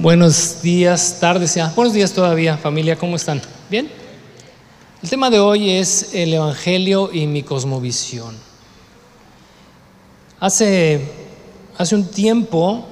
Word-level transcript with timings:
Buenos 0.00 0.62
días, 0.62 1.18
tardes 1.20 1.56
ya. 1.56 1.70
Buenos 1.76 1.92
días 1.92 2.10
todavía, 2.14 2.56
familia, 2.56 2.96
¿cómo 2.96 3.16
están? 3.16 3.42
¿Bien? 3.68 3.86
El 5.02 5.10
tema 5.10 5.28
de 5.28 5.38
hoy 5.38 5.72
es 5.72 6.14
el 6.14 6.32
Evangelio 6.32 7.10
y 7.12 7.26
mi 7.26 7.42
cosmovisión. 7.42 8.34
Hace, 10.40 11.06
hace 11.76 11.94
un 11.94 12.06
tiempo, 12.06 12.86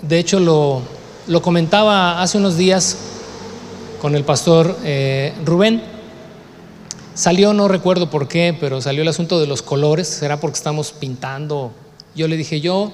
de 0.00 0.18
hecho 0.18 0.40
lo, 0.40 0.80
lo 1.26 1.42
comentaba 1.42 2.22
hace 2.22 2.38
unos 2.38 2.56
días 2.56 2.96
con 4.00 4.14
el 4.14 4.24
pastor 4.24 4.78
eh, 4.84 5.34
Rubén, 5.44 5.82
salió, 7.12 7.52
no 7.52 7.68
recuerdo 7.68 8.08
por 8.08 8.26
qué, 8.26 8.56
pero 8.58 8.80
salió 8.80 9.02
el 9.02 9.08
asunto 9.08 9.38
de 9.38 9.46
los 9.46 9.60
colores, 9.60 10.08
será 10.08 10.40
porque 10.40 10.56
estamos 10.56 10.92
pintando. 10.92 11.72
Yo 12.16 12.26
le 12.26 12.38
dije, 12.38 12.62
yo, 12.62 12.90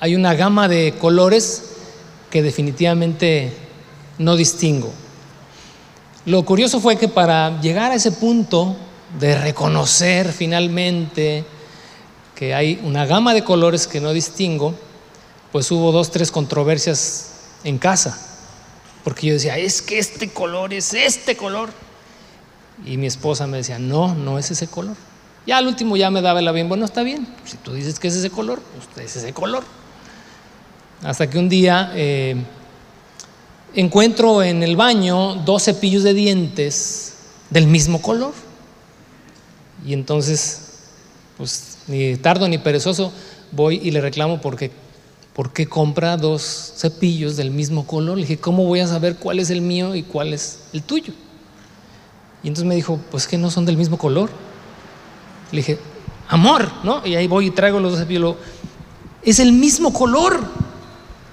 hay 0.00 0.14
una 0.14 0.32
gama 0.32 0.68
de 0.68 0.94
colores 0.98 1.73
que 2.34 2.42
definitivamente 2.42 3.52
no 4.18 4.34
distingo. 4.34 4.92
Lo 6.26 6.44
curioso 6.44 6.80
fue 6.80 6.96
que 6.96 7.06
para 7.06 7.60
llegar 7.60 7.92
a 7.92 7.94
ese 7.94 8.10
punto 8.10 8.74
de 9.20 9.38
reconocer 9.38 10.32
finalmente 10.32 11.44
que 12.34 12.52
hay 12.52 12.80
una 12.82 13.06
gama 13.06 13.34
de 13.34 13.44
colores 13.44 13.86
que 13.86 14.00
no 14.00 14.12
distingo, 14.12 14.74
pues 15.52 15.70
hubo 15.70 15.92
dos, 15.92 16.10
tres 16.10 16.32
controversias 16.32 17.34
en 17.62 17.78
casa. 17.78 18.18
Porque 19.04 19.28
yo 19.28 19.34
decía, 19.34 19.56
es 19.56 19.80
que 19.80 20.00
este 20.00 20.30
color 20.30 20.74
es 20.74 20.92
este 20.92 21.36
color. 21.36 21.70
Y 22.84 22.96
mi 22.96 23.06
esposa 23.06 23.46
me 23.46 23.58
decía, 23.58 23.78
no, 23.78 24.16
no 24.16 24.40
es 24.40 24.50
ese 24.50 24.66
color. 24.66 24.96
Ya 25.46 25.58
al 25.58 25.68
último 25.68 25.96
ya 25.96 26.10
me 26.10 26.20
daba 26.20 26.42
la 26.42 26.50
bien, 26.50 26.68
bueno, 26.68 26.84
está 26.84 27.04
bien. 27.04 27.28
Si 27.44 27.58
tú 27.58 27.74
dices 27.74 28.00
que 28.00 28.08
es 28.08 28.16
ese 28.16 28.30
color, 28.30 28.60
pues 28.92 29.06
es 29.06 29.18
ese 29.18 29.32
color. 29.32 29.62
Hasta 31.04 31.28
que 31.28 31.38
un 31.38 31.50
día 31.50 31.92
eh, 31.94 32.34
encuentro 33.74 34.42
en 34.42 34.62
el 34.62 34.74
baño 34.74 35.34
dos 35.44 35.64
cepillos 35.64 36.02
de 36.02 36.14
dientes 36.14 37.14
del 37.50 37.66
mismo 37.66 38.00
color. 38.00 38.32
Y 39.86 39.92
entonces, 39.92 40.78
pues 41.36 41.76
ni 41.88 42.16
tardo 42.16 42.48
ni 42.48 42.56
perezoso, 42.56 43.12
voy 43.52 43.80
y 43.82 43.90
le 43.90 44.00
reclamo 44.00 44.40
porque, 44.40 44.70
¿por 45.34 45.52
qué 45.52 45.66
compra 45.66 46.16
dos 46.16 46.72
cepillos 46.78 47.36
del 47.36 47.50
mismo 47.50 47.86
color? 47.86 48.16
Le 48.16 48.22
dije, 48.22 48.38
¿cómo 48.38 48.64
voy 48.64 48.80
a 48.80 48.86
saber 48.86 49.16
cuál 49.16 49.40
es 49.40 49.50
el 49.50 49.60
mío 49.60 49.94
y 49.94 50.04
cuál 50.04 50.32
es 50.32 50.60
el 50.72 50.82
tuyo? 50.82 51.12
Y 52.42 52.48
entonces 52.48 52.66
me 52.66 52.76
dijo, 52.76 52.98
pues 53.10 53.26
que 53.26 53.36
no 53.36 53.50
son 53.50 53.66
del 53.66 53.76
mismo 53.76 53.98
color. 53.98 54.30
Le 55.52 55.58
dije, 55.58 55.78
amor, 56.28 56.70
¿no? 56.82 57.06
Y 57.06 57.14
ahí 57.14 57.26
voy 57.26 57.48
y 57.48 57.50
traigo 57.50 57.78
los 57.78 57.92
dos 57.92 58.00
cepillos. 58.00 58.36
Es 59.22 59.38
el 59.38 59.52
mismo 59.52 59.92
color. 59.92 60.63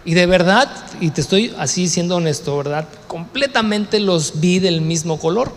Y 0.04 0.16
de 0.16 0.26
verdad, 0.26 0.70
y 1.00 1.12
te 1.12 1.22
estoy 1.22 1.54
así 1.58 1.88
siendo 1.88 2.16
honesto, 2.16 2.58
¿verdad? 2.58 2.88
Completamente 3.08 4.00
los 4.00 4.40
vi 4.40 4.60
del 4.60 4.82
mismo 4.82 5.20
color. 5.20 5.52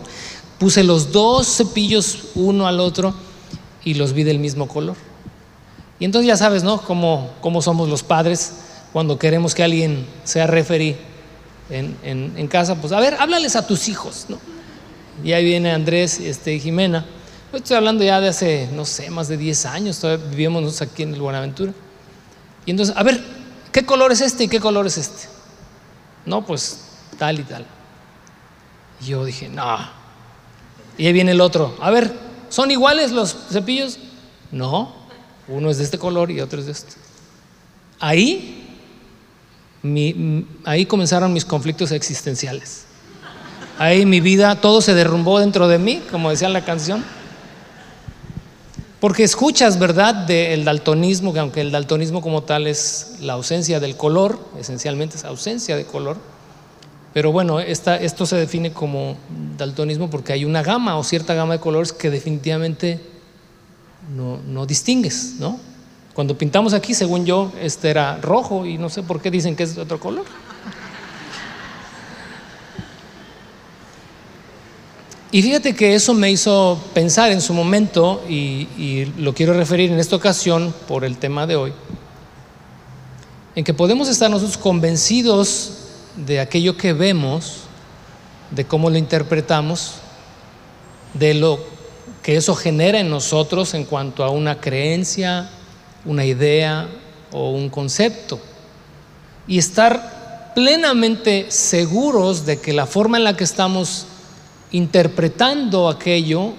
Puse 0.59 0.83
los 0.83 1.11
dos 1.11 1.47
cepillos 1.47 2.29
uno 2.35 2.67
al 2.67 2.79
otro 2.79 3.13
y 3.83 3.95
los 3.95 4.13
vi 4.13 4.23
del 4.23 4.39
mismo 4.39 4.67
color. 4.67 4.95
Y 5.99 6.05
entonces 6.05 6.27
ya 6.27 6.37
sabes, 6.37 6.63
¿no? 6.63 6.81
Cómo, 6.81 7.31
cómo 7.41 7.61
somos 7.61 7.89
los 7.89 8.03
padres 8.03 8.53
cuando 8.93 9.17
queremos 9.17 9.55
que 9.55 9.63
alguien 9.63 10.05
sea 10.23 10.45
referí 10.45 10.95
en, 11.69 11.97
en, 12.03 12.47
casa. 12.47 12.75
Pues 12.75 12.93
a 12.93 12.99
ver, 12.99 13.15
háblales 13.19 13.55
a 13.55 13.65
tus 13.65 13.87
hijos, 13.87 14.25
¿no? 14.29 14.37
Y 15.23 15.31
ahí 15.31 15.43
viene 15.43 15.71
Andrés 15.71 16.19
este, 16.19 16.53
y 16.53 16.59
Jimena. 16.59 17.05
estoy 17.51 17.77
hablando 17.77 18.03
ya 18.03 18.21
de 18.21 18.27
hace, 18.27 18.69
no 18.73 18.85
sé, 18.85 19.09
más 19.09 19.27
de 19.27 19.37
10 19.37 19.65
años, 19.65 19.99
todavía 19.99 20.25
vivíamos 20.29 20.81
aquí 20.81 21.03
en 21.03 21.13
el 21.13 21.21
Buenaventura. 21.21 21.73
Y 22.65 22.71
entonces, 22.71 22.95
a 22.95 23.03
ver, 23.03 23.21
¿Qué 23.75 23.85
color 23.85 24.13
es 24.13 24.21
este 24.21 24.45
y 24.45 24.47
qué 24.47 24.61
color 24.61 24.87
es 24.87 24.97
este? 24.97 25.27
No, 26.25 26.45
pues 26.45 26.79
tal 27.17 27.41
y 27.41 27.43
tal. 27.43 27.65
Yo 29.05 29.25
dije, 29.25 29.49
no. 29.49 29.77
Y 30.97 31.07
ahí 31.07 31.11
viene 31.11 31.33
el 31.33 31.41
otro. 31.41 31.75
A 31.81 31.91
ver, 31.91 32.13
¿son 32.47 32.71
iguales 32.71 33.11
los 33.11 33.35
cepillos? 33.51 33.99
No. 34.49 34.95
Uno 35.49 35.69
es 35.69 35.77
de 35.77 35.83
este 35.83 35.97
color 35.97 36.31
y 36.31 36.39
otro 36.39 36.61
es 36.61 36.67
de 36.67 36.71
este. 36.71 36.93
Ahí, 37.99 38.65
ahí 40.63 40.85
comenzaron 40.85 41.33
mis 41.33 41.43
conflictos 41.43 41.91
existenciales. 41.91 42.85
Ahí 43.77 44.05
mi 44.05 44.21
vida, 44.21 44.55
todo 44.61 44.79
se 44.79 44.93
derrumbó 44.93 45.41
dentro 45.41 45.67
de 45.67 45.79
mí, 45.79 46.01
como 46.11 46.29
decía 46.29 46.47
la 46.47 46.63
canción. 46.63 47.03
Porque 49.05 49.21
escuchas, 49.21 49.77
¿verdad?, 49.77 50.15
del 50.25 50.65
daltonismo, 50.65 51.31
que 51.31 51.37
aunque 51.37 51.61
el 51.61 51.69
daltonismo 51.69 52.23
como 52.23 52.41
tal 52.41 52.65
es 52.65 53.17
la 53.21 53.33
ausencia 53.33 53.79
del 53.79 53.95
color, 53.95 54.39
esencialmente 54.59 55.15
es 55.15 55.25
ausencia 55.25 55.75
de 55.75 55.85
color, 55.85 56.17
pero 57.13 57.31
bueno, 57.31 57.59
esto 57.59 58.25
se 58.25 58.35
define 58.35 58.73
como 58.73 59.15
daltonismo 59.59 60.09
porque 60.09 60.33
hay 60.33 60.43
una 60.43 60.63
gama 60.63 60.97
o 60.97 61.03
cierta 61.03 61.35
gama 61.35 61.53
de 61.53 61.59
colores 61.59 61.93
que 61.93 62.09
definitivamente 62.09 62.99
no, 64.17 64.39
no 64.47 64.65
distingues, 64.65 65.35
¿no? 65.37 65.59
Cuando 66.15 66.35
pintamos 66.35 66.73
aquí, 66.73 66.95
según 66.95 67.27
yo, 67.27 67.51
este 67.61 67.91
era 67.91 68.17
rojo 68.23 68.65
y 68.65 68.79
no 68.79 68.89
sé 68.89 69.03
por 69.03 69.21
qué 69.21 69.29
dicen 69.29 69.55
que 69.55 69.61
es 69.61 69.75
de 69.75 69.83
otro 69.83 69.99
color. 69.99 70.25
Y 75.35 75.41
fíjate 75.41 75.75
que 75.75 75.95
eso 75.95 76.13
me 76.13 76.31
hizo 76.31 76.81
pensar 76.93 77.29
en 77.33 77.41
su 77.41 77.53
momento, 77.53 78.23
y, 78.29 79.03
lo 79.17 79.33
quiero 79.33 79.51
referir 79.51 79.91
en 79.91 79.99
esta 79.99 80.15
ocasión 80.15 80.73
por 80.87 81.03
el 81.03 81.17
tema 81.17 81.45
de 81.45 81.57
hoy, 81.57 81.73
en 83.53 83.65
que 83.65 83.73
podemos 83.73 84.07
estar 84.07 84.31
nosotros 84.31 84.57
convencidos 84.57 85.73
de 86.15 86.39
aquello 86.39 86.77
que 86.77 86.93
vemos, 86.93 87.63
de 88.49 88.63
cómo 88.63 88.89
lo 88.89 88.97
interpretamos, 88.97 89.95
de 91.13 91.33
lo 91.33 91.59
que 92.23 92.37
eso 92.37 92.55
genera 92.55 93.01
en 93.01 93.09
nosotros 93.09 93.73
en 93.73 93.83
cuanto 93.83 94.23
a 94.23 94.29
una 94.29 94.61
creencia, 94.61 95.49
una 96.05 96.23
idea 96.23 96.87
o 97.33 97.49
un 97.49 97.69
concepto. 97.69 98.39
Y 99.49 99.57
estar 99.57 100.53
plenamente 100.55 101.47
seguros 101.49 102.45
de 102.45 102.61
que 102.61 102.71
la 102.71 102.85
forma 102.85 103.17
en 103.17 103.25
la 103.25 103.35
que 103.35 103.43
estamos 103.43 104.07
interpretando 104.71 105.89
aquello 105.89 106.53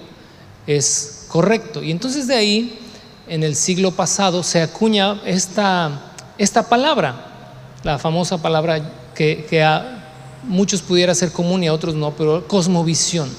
es 0.65 1.25
correcto. 1.27 1.83
Y 1.83 1.91
entonces 1.91 2.27
de 2.27 2.35
ahí, 2.35 2.79
en 3.27 3.43
el 3.43 3.55
siglo 3.55 3.91
pasado, 3.91 4.43
se 4.43 4.61
acuña 4.61 5.21
esta, 5.25 6.13
esta 6.37 6.67
palabra, 6.69 7.75
la 7.83 7.97
famosa 7.99 8.41
palabra 8.41 8.91
que, 9.13 9.63
a 9.63 10.03
muchos 10.43 10.81
pudiera 10.81 11.13
ser 11.15 11.31
común 11.31 11.63
y 11.63 11.67
a 11.67 11.73
otros 11.73 11.95
no, 11.95 12.11
pero 12.11 12.47
cosmovisión. 12.47 13.29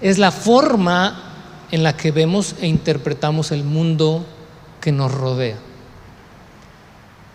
Es 0.00 0.18
la 0.18 0.30
forma 0.30 1.24
en 1.70 1.82
la 1.82 1.96
que 1.96 2.12
vemos 2.12 2.54
e 2.60 2.66
interpretamos 2.66 3.50
el 3.50 3.64
mundo 3.64 4.24
que 4.80 4.92
nos 4.92 5.12
rodea. 5.12 5.56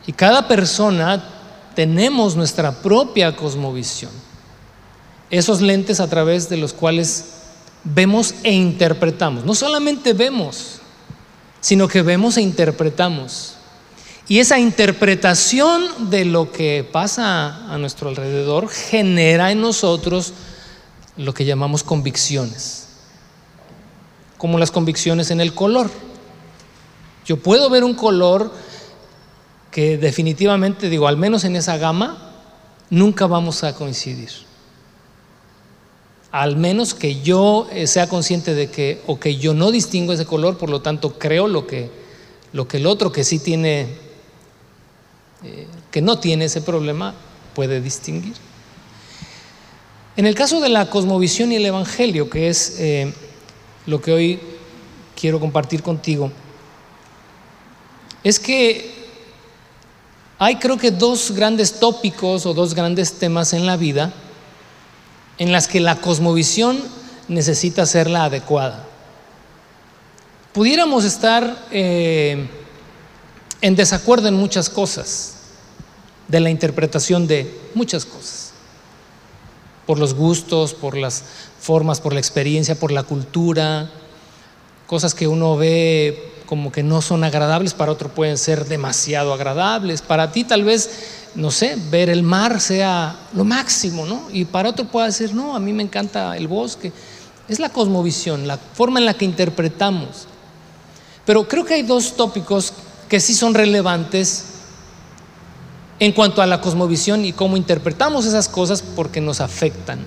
Y 0.07 0.13
cada 0.13 0.47
persona 0.47 1.23
tenemos 1.75 2.35
nuestra 2.35 2.71
propia 2.71 3.35
cosmovisión 3.35 4.11
esos 5.39 5.61
lentes 5.61 5.99
a 5.99 6.07
través 6.07 6.47
de 6.47 6.57
los 6.57 6.73
cuales 6.73 7.25
vemos 7.83 8.35
e 8.43 8.51
interpretamos. 8.53 9.43
No 9.45 9.55
solamente 9.55 10.13
vemos, 10.13 10.79
sino 11.59 11.87
que 11.87 12.03
vemos 12.03 12.37
e 12.37 12.41
interpretamos. 12.41 13.55
Y 14.27 14.39
esa 14.39 14.59
interpretación 14.59 16.11
de 16.11 16.25
lo 16.25 16.51
que 16.51 16.87
pasa 16.89 17.65
a 17.73 17.79
nuestro 17.79 18.09
alrededor 18.09 18.69
genera 18.69 19.51
en 19.51 19.59
nosotros 19.61 20.33
lo 21.17 21.33
que 21.33 21.45
llamamos 21.45 21.83
convicciones, 21.83 22.89
como 24.37 24.59
las 24.59 24.69
convicciones 24.69 25.31
en 25.31 25.41
el 25.41 25.55
color. 25.55 25.89
Yo 27.25 27.37
puedo 27.37 27.71
ver 27.71 27.83
un 27.83 27.95
color 27.95 28.53
que 29.71 29.97
definitivamente, 29.97 30.89
digo, 30.89 31.07
al 31.07 31.17
menos 31.17 31.43
en 31.43 31.55
esa 31.55 31.77
gama, 31.77 32.33
nunca 32.91 33.25
vamos 33.25 33.63
a 33.63 33.73
coincidir 33.73 34.52
al 36.33 36.57
menos 36.57 36.95
que 36.95 37.21
yo 37.21 37.67
eh, 37.71 37.85
sea 37.85 38.09
consciente 38.09 38.55
de 38.55 38.71
que, 38.71 38.99
o 39.05 39.19
que 39.19 39.37
yo 39.37 39.53
no 39.53 39.69
distingo 39.69 40.13
ese 40.13 40.25
color, 40.25 40.57
por 40.57 40.67
lo 40.71 40.81
tanto 40.81 41.19
creo 41.19 41.47
lo 41.47 41.67
que, 41.67 41.91
lo 42.53 42.67
que 42.67 42.77
el 42.77 42.87
otro 42.87 43.11
que 43.11 43.23
sí 43.23 43.37
tiene, 43.37 43.81
eh, 45.43 45.67
que 45.91 46.01
no 46.01 46.17
tiene 46.17 46.45
ese 46.45 46.61
problema, 46.61 47.13
puede 47.53 47.81
distinguir. 47.81 48.33
En 50.17 50.25
el 50.25 50.33
caso 50.33 50.59
de 50.59 50.69
la 50.69 50.89
cosmovisión 50.89 51.51
y 51.51 51.57
el 51.57 51.67
Evangelio, 51.67 52.31
que 52.31 52.49
es 52.49 52.77
eh, 52.79 53.13
lo 53.85 54.01
que 54.01 54.11
hoy 54.11 54.39
quiero 55.15 55.39
compartir 55.39 55.83
contigo, 55.83 56.31
es 58.23 58.39
que 58.39 58.91
hay 60.39 60.55
creo 60.55 60.77
que 60.77 60.89
dos 60.89 61.29
grandes 61.29 61.79
tópicos 61.79 62.47
o 62.47 62.55
dos 62.55 62.73
grandes 62.73 63.19
temas 63.19 63.53
en 63.53 63.67
la 63.67 63.77
vida 63.77 64.11
en 65.37 65.51
las 65.51 65.67
que 65.67 65.79
la 65.79 65.97
cosmovisión 65.97 66.79
necesita 67.27 67.85
ser 67.85 68.09
la 68.09 68.25
adecuada. 68.25 68.85
Pudiéramos 70.53 71.03
estar 71.03 71.65
eh, 71.71 72.47
en 73.61 73.75
desacuerdo 73.75 74.27
en 74.27 74.35
muchas 74.35 74.69
cosas, 74.69 75.33
de 76.27 76.39
la 76.39 76.49
interpretación 76.49 77.27
de 77.27 77.59
muchas 77.75 78.05
cosas. 78.05 78.53
Por 79.85 79.99
los 79.99 80.13
gustos, 80.13 80.73
por 80.73 80.97
las 80.97 81.23
formas, 81.59 81.99
por 81.99 82.13
la 82.13 82.19
experiencia, 82.19 82.75
por 82.75 82.91
la 82.91 83.03
cultura, 83.03 83.91
cosas 84.87 85.13
que 85.13 85.27
uno 85.27 85.57
ve 85.57 86.32
como 86.45 86.71
que 86.71 86.83
no 86.83 87.01
son 87.01 87.23
agradables, 87.23 87.73
para 87.73 87.91
otro 87.91 88.09
pueden 88.09 88.37
ser 88.37 88.65
demasiado 88.65 89.33
agradables. 89.33 90.01
Para 90.01 90.31
ti 90.31 90.43
tal 90.43 90.63
vez, 90.63 90.89
no 91.35 91.51
sé, 91.51 91.77
ver 91.89 92.09
el 92.09 92.23
mar 92.23 92.59
sea 92.59 93.15
lo 93.33 93.43
máximo, 93.43 94.05
¿no? 94.05 94.27
Y 94.31 94.45
para 94.45 94.69
otro 94.69 94.85
puede 94.85 95.07
decir, 95.07 95.33
no, 95.33 95.55
a 95.55 95.59
mí 95.59 95.73
me 95.73 95.83
encanta 95.83 96.37
el 96.37 96.47
bosque. 96.47 96.91
Es 97.47 97.59
la 97.59 97.69
cosmovisión, 97.69 98.47
la 98.47 98.57
forma 98.57 98.99
en 98.99 99.05
la 99.05 99.13
que 99.13 99.25
interpretamos. 99.25 100.27
Pero 101.25 101.47
creo 101.47 101.65
que 101.65 101.75
hay 101.75 101.83
dos 101.83 102.15
tópicos 102.15 102.73
que 103.09 103.19
sí 103.19 103.33
son 103.33 103.53
relevantes 103.53 104.45
en 105.99 106.11
cuanto 106.11 106.41
a 106.41 106.47
la 106.47 106.61
cosmovisión 106.61 107.23
y 107.25 107.33
cómo 107.33 107.55
interpretamos 107.55 108.25
esas 108.25 108.49
cosas 108.49 108.81
porque 108.81 109.21
nos 109.21 109.39
afectan. 109.39 109.99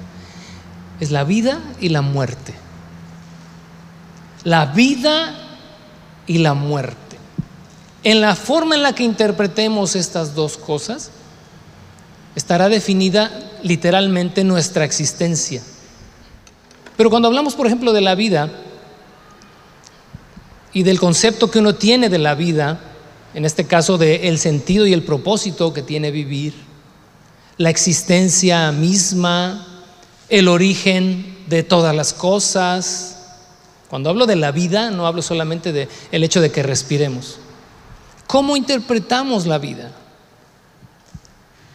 Es 1.00 1.11
la 1.11 1.25
vida 1.25 1.61
y 1.81 1.91
la 1.91 2.03
muerte. 2.03 2.55
La 4.44 4.67
vida 4.67 5.46
y 6.26 6.38
la 6.38 6.55
muerte. 6.55 7.17
En 8.05 8.20
la 8.20 8.37
forma 8.37 8.75
en 8.75 8.82
la 8.82 8.94
que 8.94 9.05
interpretemos 9.05 9.96
estas 9.96 10.34
dos 10.34 10.56
cosas, 10.56 11.11
estará 12.34 12.69
definida 12.69 13.31
literalmente 13.62 14.44
nuestra 14.44 14.84
existencia. 14.84 15.62
Pero 16.96 17.11
cuando 17.11 17.28
hablamos, 17.28 17.55
por 17.55 17.67
ejemplo, 17.67 17.93
de 17.93 18.00
la 18.00 18.14
vida 18.14 18.50
y 20.73 20.82
del 20.82 21.00
concepto 21.00 21.50
que 21.50 21.58
uno 21.58 21.75
tiene 21.75 22.08
de 22.08 22.19
la 22.19 22.34
vida, 22.34 22.81
en 23.34 23.44
este 23.44 23.67
caso 23.67 23.99
de 23.99 24.28
el 24.28 24.38
sentido 24.38 24.87
y 24.87 24.93
el 24.93 25.02
propósito 25.02 25.73
que 25.73 25.82
tiene 25.82 26.11
vivir, 26.11 26.55
la 27.58 27.70
existencia 27.70 28.70
misma, 28.73 29.67
el 30.28 30.49
origen 30.49 31.38
de 31.49 31.62
todas 31.62 31.94
las 31.94 32.12
cosas, 32.12 33.16
cuando 33.97 34.11
hablo 34.11 34.27
de 34.27 34.37
la 34.37 34.53
vida, 34.53 34.91
no 34.91 35.07
hablo 35.07 35.23
solamente 35.23 35.73
del 35.73 35.89
el 36.13 36.23
hecho 36.23 36.43
de 36.43 36.53
que 36.53 36.63
respiremos. 36.63 37.39
¿Cómo 38.27 38.55
interpretamos 38.55 39.47
la 39.47 39.57
vida? 39.57 39.91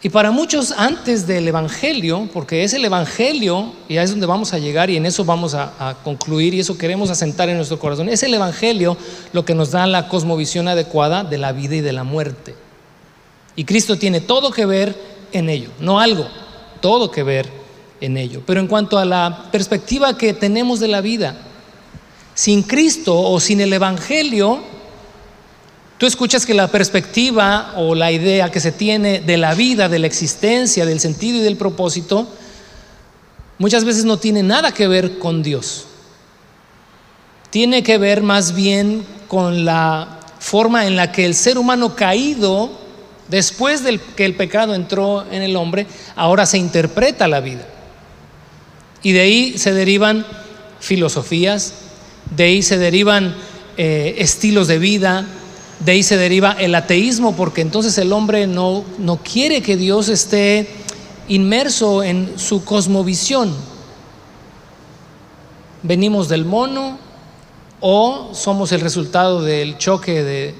Y 0.04 0.08
para 0.08 0.30
muchos 0.30 0.70
antes 0.70 1.26
del 1.26 1.48
Evangelio, 1.48 2.28
porque 2.32 2.62
es 2.62 2.74
el 2.74 2.84
Evangelio, 2.84 3.72
y 3.88 3.96
ahí 3.96 4.04
es 4.04 4.12
donde 4.12 4.26
vamos 4.26 4.52
a 4.52 4.60
llegar 4.60 4.88
y 4.88 4.96
en 4.96 5.04
eso 5.04 5.24
vamos 5.24 5.54
a, 5.54 5.72
a, 5.80 5.94
concluir 5.94 6.54
y 6.54 6.60
eso 6.60 6.78
queremos 6.78 7.10
asentar 7.10 7.48
en 7.48 7.56
nuestro 7.56 7.80
corazón, 7.80 8.08
es 8.08 8.22
el 8.22 8.34
Evangelio 8.34 8.96
lo 9.32 9.44
que 9.44 9.56
nos 9.56 9.72
da 9.72 9.84
la 9.88 10.06
cosmovisión 10.06 10.68
adecuada 10.68 11.24
de 11.24 11.38
la 11.38 11.50
vida 11.50 11.74
y 11.74 11.80
de 11.80 11.92
la 11.92 12.04
muerte. 12.04 12.54
Y 13.56 13.64
Cristo 13.64 13.98
tiene 13.98 14.20
todo 14.20 14.52
que 14.52 14.64
ver 14.64 14.94
en 15.32 15.48
ello, 15.48 15.70
no 15.80 15.98
algo, 15.98 16.28
todo 16.80 17.10
que 17.10 17.24
ver 17.24 17.48
en 18.00 18.16
ello. 18.16 18.42
Pero 18.46 18.60
en 18.60 18.68
cuanto 18.68 18.96
a 18.96 19.04
la 19.04 19.48
perspectiva 19.50 20.16
que 20.16 20.32
tenemos 20.34 20.78
de 20.78 20.86
la 20.86 21.00
vida, 21.00 21.48
sin 22.34 22.62
Cristo 22.62 23.18
o 23.18 23.40
sin 23.40 23.60
el 23.60 23.72
Evangelio, 23.72 24.60
tú 25.98 26.06
escuchas 26.06 26.46
que 26.46 26.54
la 26.54 26.68
perspectiva 26.68 27.74
o 27.76 27.94
la 27.94 28.10
idea 28.10 28.50
que 28.50 28.60
se 28.60 28.72
tiene 28.72 29.20
de 29.20 29.36
la 29.36 29.54
vida, 29.54 29.88
de 29.88 29.98
la 29.98 30.06
existencia, 30.06 30.86
del 30.86 31.00
sentido 31.00 31.38
y 31.38 31.42
del 31.42 31.56
propósito, 31.56 32.26
muchas 33.58 33.84
veces 33.84 34.04
no 34.04 34.16
tiene 34.16 34.42
nada 34.42 34.72
que 34.72 34.88
ver 34.88 35.18
con 35.18 35.42
Dios. 35.42 35.86
Tiene 37.50 37.82
que 37.82 37.98
ver 37.98 38.22
más 38.22 38.54
bien 38.54 39.04
con 39.28 39.64
la 39.64 40.20
forma 40.38 40.86
en 40.86 40.96
la 40.96 41.12
que 41.12 41.24
el 41.24 41.34
ser 41.34 41.58
humano 41.58 41.94
caído, 41.94 42.70
después 43.28 43.84
de 43.84 44.00
que 44.16 44.24
el 44.24 44.34
pecado 44.34 44.74
entró 44.74 45.24
en 45.30 45.42
el 45.42 45.54
hombre, 45.56 45.86
ahora 46.16 46.46
se 46.46 46.58
interpreta 46.58 47.28
la 47.28 47.40
vida. 47.40 47.66
Y 49.02 49.12
de 49.12 49.20
ahí 49.20 49.58
se 49.58 49.72
derivan 49.72 50.26
filosofías, 50.80 51.74
de 52.30 52.44
ahí 52.44 52.62
se 52.62 52.78
derivan 52.78 53.34
eh, 53.76 54.16
estilos 54.18 54.68
de 54.68 54.78
vida, 54.78 55.26
de 55.80 55.92
ahí 55.92 56.02
se 56.02 56.16
deriva 56.16 56.52
el 56.52 56.74
ateísmo, 56.74 57.34
porque 57.34 57.60
entonces 57.60 57.96
el 57.98 58.12
hombre 58.12 58.46
no, 58.46 58.84
no 58.98 59.16
quiere 59.16 59.62
que 59.62 59.76
Dios 59.76 60.08
esté 60.08 60.68
inmerso 61.28 62.02
en 62.02 62.38
su 62.38 62.64
cosmovisión. 62.64 63.54
Venimos 65.82 66.28
del 66.28 66.44
mono 66.44 66.98
o 67.80 68.30
somos 68.34 68.70
el 68.72 68.80
resultado 68.80 69.42
del 69.42 69.76
choque 69.78 70.22
de, 70.22 70.54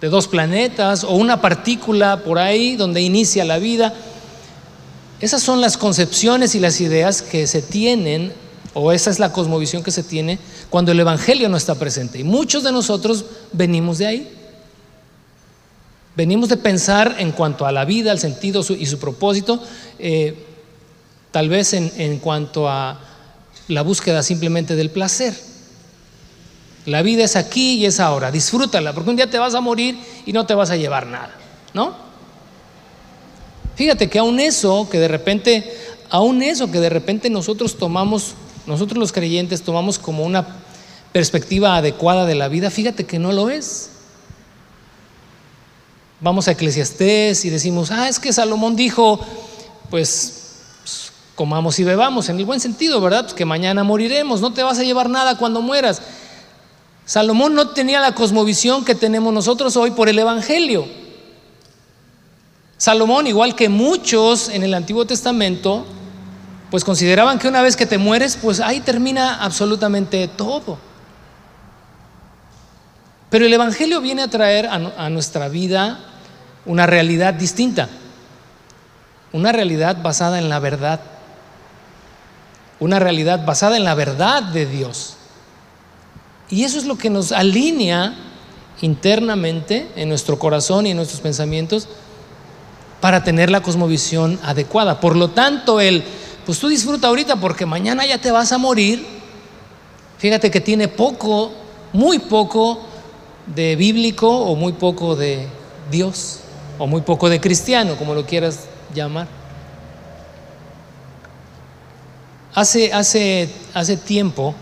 de 0.00 0.08
dos 0.08 0.28
planetas 0.28 1.04
o 1.04 1.12
una 1.12 1.40
partícula 1.40 2.22
por 2.22 2.38
ahí 2.38 2.76
donde 2.76 3.00
inicia 3.00 3.44
la 3.44 3.58
vida. 3.58 3.94
Esas 5.20 5.42
son 5.42 5.62
las 5.62 5.78
concepciones 5.78 6.54
y 6.54 6.60
las 6.60 6.80
ideas 6.80 7.22
que 7.22 7.46
se 7.46 7.62
tienen 7.62 8.32
o 8.78 8.92
esa 8.92 9.08
es 9.08 9.18
la 9.18 9.32
cosmovisión 9.32 9.82
que 9.82 9.90
se 9.90 10.02
tiene 10.02 10.38
cuando 10.68 10.92
el 10.92 11.00
Evangelio 11.00 11.48
no 11.48 11.56
está 11.56 11.76
presente. 11.76 12.18
Y 12.18 12.24
muchos 12.24 12.62
de 12.62 12.72
nosotros 12.72 13.24
venimos 13.52 13.96
de 13.96 14.06
ahí. 14.06 14.30
Venimos 16.14 16.50
de 16.50 16.58
pensar 16.58 17.16
en 17.18 17.32
cuanto 17.32 17.64
a 17.64 17.72
la 17.72 17.86
vida, 17.86 18.12
al 18.12 18.18
sentido 18.18 18.62
y 18.78 18.84
su 18.84 18.98
propósito, 18.98 19.62
eh, 19.98 20.44
tal 21.30 21.48
vez 21.48 21.72
en, 21.72 21.90
en 21.96 22.18
cuanto 22.18 22.68
a 22.68 23.00
la 23.68 23.80
búsqueda 23.80 24.22
simplemente 24.22 24.76
del 24.76 24.90
placer. 24.90 25.34
La 26.84 27.00
vida 27.00 27.24
es 27.24 27.34
aquí 27.34 27.76
y 27.76 27.86
es 27.86 27.98
ahora, 27.98 28.30
disfrútala, 28.30 28.92
porque 28.92 29.08
un 29.08 29.16
día 29.16 29.30
te 29.30 29.38
vas 29.38 29.54
a 29.54 29.62
morir 29.62 29.96
y 30.26 30.34
no 30.34 30.44
te 30.44 30.52
vas 30.52 30.68
a 30.68 30.76
llevar 30.76 31.06
nada, 31.06 31.34
¿no? 31.72 31.94
Fíjate 33.74 34.10
que 34.10 34.18
aún 34.18 34.38
eso, 34.38 34.86
que 34.90 34.98
de 34.98 35.08
repente, 35.08 35.78
aún 36.10 36.42
eso 36.42 36.70
que 36.70 36.78
de 36.78 36.90
repente 36.90 37.30
nosotros 37.30 37.78
tomamos 37.78 38.34
nosotros 38.66 38.98
los 38.98 39.12
creyentes 39.12 39.62
tomamos 39.62 39.98
como 39.98 40.24
una 40.24 40.46
perspectiva 41.12 41.76
adecuada 41.76 42.26
de 42.26 42.34
la 42.34 42.48
vida, 42.48 42.70
fíjate 42.70 43.06
que 43.06 43.18
no 43.18 43.32
lo 43.32 43.48
es. 43.48 43.90
Vamos 46.20 46.48
a 46.48 46.52
Eclesiastés 46.52 47.44
y 47.44 47.50
decimos, 47.50 47.90
ah, 47.90 48.08
es 48.08 48.18
que 48.18 48.32
Salomón 48.32 48.74
dijo, 48.74 49.20
pues, 49.90 50.42
comamos 51.34 51.78
y 51.78 51.84
bebamos, 51.84 52.28
en 52.28 52.38
el 52.38 52.46
buen 52.46 52.60
sentido, 52.60 53.00
¿verdad? 53.00 53.24
Pues 53.24 53.34
que 53.34 53.44
mañana 53.44 53.84
moriremos, 53.84 54.40
no 54.40 54.52
te 54.52 54.62
vas 54.62 54.78
a 54.78 54.82
llevar 54.82 55.10
nada 55.10 55.36
cuando 55.36 55.60
mueras. 55.60 56.00
Salomón 57.04 57.54
no 57.54 57.68
tenía 57.68 58.00
la 58.00 58.14
cosmovisión 58.14 58.84
que 58.84 58.94
tenemos 58.94 59.32
nosotros 59.32 59.76
hoy 59.76 59.92
por 59.92 60.08
el 60.08 60.18
Evangelio. 60.18 60.86
Salomón, 62.78 63.26
igual 63.26 63.54
que 63.54 63.68
muchos 63.68 64.48
en 64.48 64.62
el 64.62 64.74
Antiguo 64.74 65.06
Testamento, 65.06 65.86
pues 66.70 66.84
consideraban 66.84 67.38
que 67.38 67.48
una 67.48 67.62
vez 67.62 67.76
que 67.76 67.86
te 67.86 67.98
mueres, 67.98 68.36
pues 68.40 68.60
ahí 68.60 68.80
termina 68.80 69.42
absolutamente 69.42 70.26
todo. 70.28 70.78
Pero 73.30 73.46
el 73.46 73.52
Evangelio 73.52 74.00
viene 74.00 74.22
a 74.22 74.30
traer 74.30 74.66
a, 74.66 75.08
nuestra 75.10 75.48
vida 75.48 75.98
una 76.64 76.86
realidad 76.86 77.34
distinta, 77.34 77.88
una 79.32 79.52
realidad 79.52 80.00
basada 80.02 80.38
en 80.38 80.48
la 80.48 80.58
verdad, 80.58 81.00
una 82.80 82.98
realidad 82.98 83.44
basada 83.44 83.76
en 83.76 83.84
la 83.84 83.94
verdad 83.94 84.42
de 84.42 84.66
Dios. 84.66 85.16
Y 86.48 86.64
eso 86.64 86.78
es 86.78 86.86
lo 86.86 86.96
que 86.96 87.10
nos 87.10 87.32
alinea 87.32 88.14
internamente 88.80 89.90
en 89.96 90.08
nuestro 90.08 90.38
corazón 90.38 90.86
y 90.86 90.90
en 90.90 90.96
nuestros 90.96 91.20
pensamientos 91.20 91.88
para 93.00 93.24
tener 93.24 93.50
la 93.50 93.62
cosmovisión 93.62 94.38
adecuada. 94.44 95.00
Por 95.00 95.16
lo 95.16 95.30
tanto, 95.30 95.80
el 95.80 96.04
pues 96.46 96.60
tú 96.60 96.68
disfruta 96.68 97.08
ahorita 97.08 97.34
porque 97.36 97.66
mañana 97.66 98.06
ya 98.06 98.18
te 98.18 98.30
vas 98.30 98.52
a 98.52 98.58
morir. 98.58 99.04
Fíjate 100.16 100.48
que 100.48 100.60
tiene 100.60 100.86
poco, 100.86 101.50
muy 101.92 102.20
poco 102.20 102.80
de 103.46 103.74
bíblico 103.74 104.28
o 104.28 104.54
muy 104.54 104.72
poco 104.72 105.16
de 105.16 105.48
Dios 105.90 106.38
o 106.78 106.86
muy 106.86 107.00
poco 107.00 107.28
de 107.28 107.40
cristiano, 107.40 107.96
como 107.96 108.14
lo 108.14 108.24
quieras 108.24 108.66
llamar. 108.94 109.26
Hace, 112.54 112.92
hace, 112.92 113.50
hace 113.74 113.96
tiempo, 113.96 114.54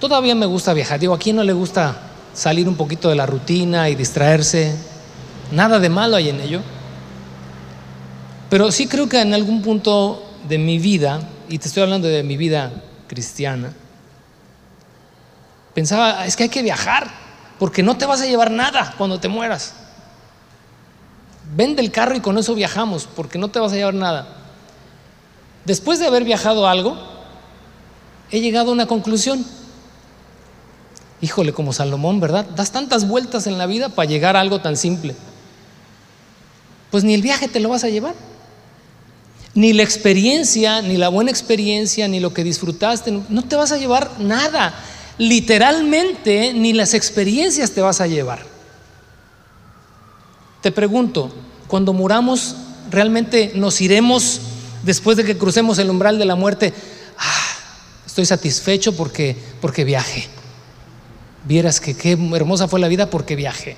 todavía 0.00 0.34
me 0.34 0.46
gusta 0.46 0.72
viajar. 0.72 0.98
Digo, 0.98 1.12
¿a 1.12 1.18
quién 1.18 1.36
no 1.36 1.44
le 1.44 1.52
gusta 1.52 2.00
salir 2.32 2.66
un 2.66 2.76
poquito 2.76 3.10
de 3.10 3.14
la 3.14 3.26
rutina 3.26 3.90
y 3.90 3.94
distraerse? 3.94 4.74
Nada 5.52 5.78
de 5.78 5.90
malo 5.90 6.16
hay 6.16 6.30
en 6.30 6.40
ello. 6.40 6.62
Pero 8.50 8.72
sí 8.72 8.88
creo 8.88 9.08
que 9.08 9.20
en 9.20 9.32
algún 9.32 9.62
punto 9.62 10.22
de 10.48 10.58
mi 10.58 10.78
vida, 10.78 11.20
y 11.48 11.58
te 11.58 11.68
estoy 11.68 11.84
hablando 11.84 12.08
de 12.08 12.24
mi 12.24 12.36
vida 12.36 12.72
cristiana, 13.06 13.72
pensaba, 15.72 16.26
es 16.26 16.36
que 16.36 16.42
hay 16.42 16.48
que 16.48 16.62
viajar, 16.62 17.08
porque 17.60 17.84
no 17.84 17.96
te 17.96 18.06
vas 18.06 18.20
a 18.20 18.26
llevar 18.26 18.50
nada 18.50 18.94
cuando 18.98 19.20
te 19.20 19.28
mueras. 19.28 19.74
Vende 21.54 21.80
el 21.80 21.92
carro 21.92 22.16
y 22.16 22.20
con 22.20 22.38
eso 22.38 22.54
viajamos, 22.56 23.08
porque 23.14 23.38
no 23.38 23.48
te 23.48 23.60
vas 23.60 23.72
a 23.72 23.76
llevar 23.76 23.94
nada. 23.94 24.36
Después 25.64 26.00
de 26.00 26.08
haber 26.08 26.24
viajado 26.24 26.66
algo, 26.66 26.98
he 28.32 28.40
llegado 28.40 28.70
a 28.70 28.72
una 28.72 28.86
conclusión. 28.86 29.44
Híjole, 31.20 31.52
como 31.52 31.72
Salomón, 31.72 32.18
¿verdad? 32.18 32.46
Das 32.56 32.72
tantas 32.72 33.06
vueltas 33.06 33.46
en 33.46 33.58
la 33.58 33.66
vida 33.66 33.90
para 33.90 34.08
llegar 34.08 34.36
a 34.36 34.40
algo 34.40 34.60
tan 34.60 34.76
simple. 34.76 35.14
Pues 36.90 37.04
ni 37.04 37.14
el 37.14 37.22
viaje 37.22 37.46
te 37.46 37.60
lo 37.60 37.68
vas 37.68 37.84
a 37.84 37.88
llevar. 37.88 38.29
Ni 39.54 39.72
la 39.72 39.82
experiencia, 39.82 40.80
ni 40.82 40.96
la 40.96 41.08
buena 41.08 41.30
experiencia, 41.30 42.06
ni 42.06 42.20
lo 42.20 42.32
que 42.32 42.44
disfrutaste, 42.44 43.20
no 43.28 43.42
te 43.42 43.56
vas 43.56 43.72
a 43.72 43.78
llevar 43.78 44.10
nada. 44.20 44.74
Literalmente, 45.18 46.54
ni 46.54 46.72
las 46.72 46.94
experiencias 46.94 47.72
te 47.72 47.80
vas 47.80 48.00
a 48.00 48.06
llevar. 48.06 48.44
Te 50.62 50.70
pregunto, 50.70 51.32
cuando 51.66 51.92
muramos, 51.92 52.56
¿realmente 52.90 53.52
nos 53.54 53.80
iremos 53.80 54.40
después 54.82 55.16
de 55.16 55.24
que 55.24 55.38
crucemos 55.38 55.78
el 55.78 55.90
umbral 55.90 56.18
de 56.18 56.24
la 56.26 56.34
muerte? 56.36 56.74
Ah, 57.18 57.46
estoy 58.06 58.26
satisfecho 58.26 58.96
porque, 58.96 59.36
porque 59.60 59.84
viaje. 59.84 60.28
Vieras 61.44 61.80
que 61.80 61.96
qué 61.96 62.12
hermosa 62.12 62.68
fue 62.68 62.80
la 62.80 62.88
vida 62.88 63.08
porque 63.08 63.36
viajé. 63.36 63.76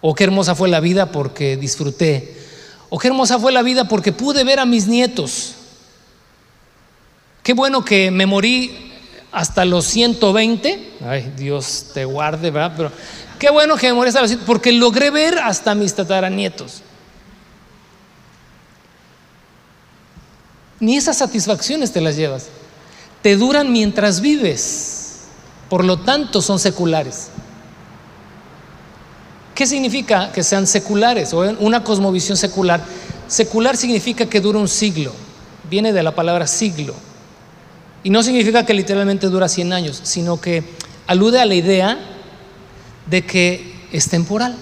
O 0.00 0.14
qué 0.14 0.24
hermosa 0.24 0.54
fue 0.54 0.68
la 0.68 0.80
vida 0.80 1.12
porque 1.12 1.56
disfruté. 1.56 2.45
Qué 2.98 3.08
hermosa 3.08 3.38
fue 3.38 3.52
la 3.52 3.62
vida 3.62 3.88
porque 3.88 4.12
pude 4.12 4.44
ver 4.44 4.60
a 4.60 4.64
mis 4.64 4.86
nietos. 4.86 5.54
Qué 7.42 7.52
bueno 7.52 7.84
que 7.84 8.10
me 8.10 8.26
morí 8.26 8.92
hasta 9.32 9.64
los 9.64 9.84
120. 9.86 10.94
Ay, 11.06 11.32
Dios 11.36 11.90
te 11.92 12.04
guarde, 12.04 12.50
¿verdad? 12.50 12.72
Pero 12.76 12.92
qué 13.38 13.50
bueno 13.50 13.76
que 13.76 13.88
me 13.88 13.92
morí 13.92 14.08
hasta 14.08 14.20
los 14.20 14.30
120 14.30 14.46
porque 14.46 14.72
logré 14.72 15.10
ver 15.10 15.38
hasta 15.38 15.74
mis 15.74 15.94
tataranietos. 15.94 16.82
Ni 20.80 20.96
esas 20.96 21.18
satisfacciones 21.18 21.92
te 21.92 22.00
las 22.00 22.16
llevas. 22.16 22.46
Te 23.22 23.36
duran 23.36 23.72
mientras 23.72 24.20
vives. 24.20 25.20
Por 25.68 25.84
lo 25.84 25.98
tanto, 25.98 26.42
son 26.42 26.58
seculares. 26.58 27.28
¿Qué 29.56 29.66
significa 29.66 30.30
que 30.32 30.42
sean 30.42 30.66
seculares 30.66 31.32
o 31.32 31.38
una 31.60 31.82
cosmovisión 31.82 32.36
secular? 32.36 32.84
Secular 33.26 33.74
significa 33.78 34.26
que 34.26 34.42
dura 34.42 34.58
un 34.58 34.68
siglo, 34.68 35.12
viene 35.70 35.94
de 35.94 36.02
la 36.02 36.14
palabra 36.14 36.46
siglo. 36.46 36.94
Y 38.04 38.10
no 38.10 38.22
significa 38.22 38.66
que 38.66 38.74
literalmente 38.74 39.28
dura 39.28 39.48
100 39.48 39.72
años, 39.72 40.00
sino 40.02 40.38
que 40.38 40.62
alude 41.06 41.40
a 41.40 41.46
la 41.46 41.54
idea 41.54 41.98
de 43.06 43.24
que 43.24 43.74
es 43.92 44.10
temporal 44.10 44.54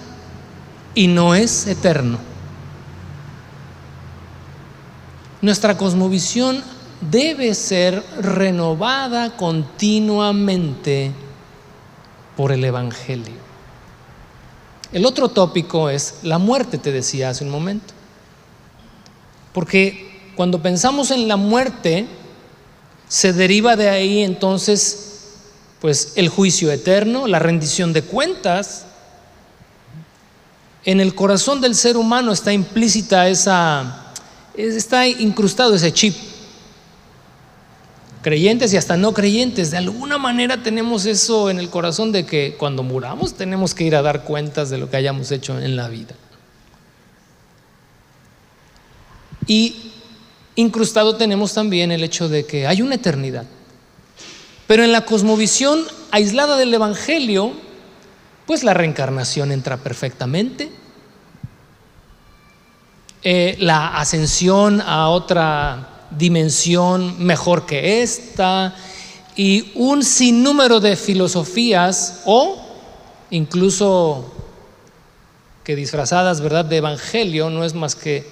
y 0.95 1.07
no 1.07 1.35
es 1.35 1.67
eterno. 1.67 2.17
Nuestra 5.41 5.75
cosmovisión 5.75 6.63
debe 7.01 7.53
ser 7.53 8.01
renovada 8.21 9.35
continuamente 9.35 11.11
por 12.37 12.53
el 12.53 12.63
Evangelio. 12.63 13.44
El 14.95 15.05
otro 15.05 15.27
tópico 15.27 15.89
es 15.89 16.19
la 16.23 16.37
muerte, 16.37 16.77
te 16.77 16.93
decía 16.93 17.27
hace 17.27 17.43
un 17.43 17.49
momento. 17.49 17.93
Porque 19.51 20.31
cuando 20.37 20.61
pensamos 20.61 21.11
en 21.11 21.27
la 21.27 21.35
muerte, 21.35 22.07
se 23.09 23.33
deriva 23.33 23.75
de 23.75 23.89
ahí 23.89 24.23
entonces 24.23 25.33
pues 25.81 26.13
el 26.15 26.29
juicio 26.29 26.71
eterno, 26.71 27.27
la 27.27 27.39
rendición 27.39 27.91
de 27.91 28.03
cuentas. 28.03 28.85
En 30.85 31.01
el 31.01 31.13
corazón 31.13 31.59
del 31.59 31.75
ser 31.75 31.97
humano 31.97 32.31
está 32.31 32.53
implícita 32.53 33.27
esa 33.27 34.13
está 34.55 35.05
incrustado 35.05 35.75
ese 35.75 35.91
chip 35.91 36.15
creyentes 38.25 38.73
y 38.73 38.77
hasta 38.77 38.97
no 38.97 39.13
creyentes, 39.13 39.69
de 39.69 39.77
alguna 39.77 40.17
manera 40.17 40.63
tenemos 40.63 41.05
eso 41.05 41.51
en 41.51 41.59
el 41.59 41.69
corazón 41.69 42.11
de 42.11 42.25
que 42.25 42.55
cuando 42.57 42.81
muramos 42.81 43.35
tenemos 43.35 43.75
que 43.75 43.83
ir 43.83 43.95
a 43.95 44.01
dar 44.01 44.23
cuentas 44.23 44.71
de 44.71 44.79
lo 44.79 44.89
que 44.89 44.97
hayamos 44.97 45.29
hecho 45.29 45.59
en 45.59 45.75
la 45.75 45.89
vida. 45.89 46.15
Y 49.45 49.91
incrustado 50.55 51.17
tenemos 51.17 51.53
también 51.53 51.91
el 51.91 52.03
hecho 52.03 52.27
de 52.27 52.47
que 52.47 52.65
hay 52.65 52.81
una 52.81 52.95
eternidad. 52.95 53.45
Pero 54.65 54.83
en 54.83 54.91
la 54.91 55.05
cosmovisión 55.05 55.83
aislada 56.09 56.57
del 56.57 56.73
Evangelio, 56.73 57.53
pues 58.47 58.63
la 58.63 58.73
reencarnación 58.73 59.51
entra 59.51 59.77
perfectamente. 59.77 60.71
Eh, 63.21 63.55
la 63.59 63.99
ascensión 63.99 64.81
a 64.81 65.09
otra 65.09 65.94
dimensión 66.17 67.23
mejor 67.23 67.65
que 67.65 68.01
esta 68.01 68.75
y 69.35 69.71
un 69.75 70.03
sinnúmero 70.03 70.79
de 70.79 70.95
filosofías 70.95 72.21
o 72.25 72.61
incluso 73.31 74.31
que 75.63 75.75
disfrazadas, 75.75 76.41
¿verdad?, 76.41 76.63
de 76.65 76.77
evangelio, 76.77 77.49
no 77.49 77.63
es 77.63 77.73
más 77.73 77.95
que 77.95 78.25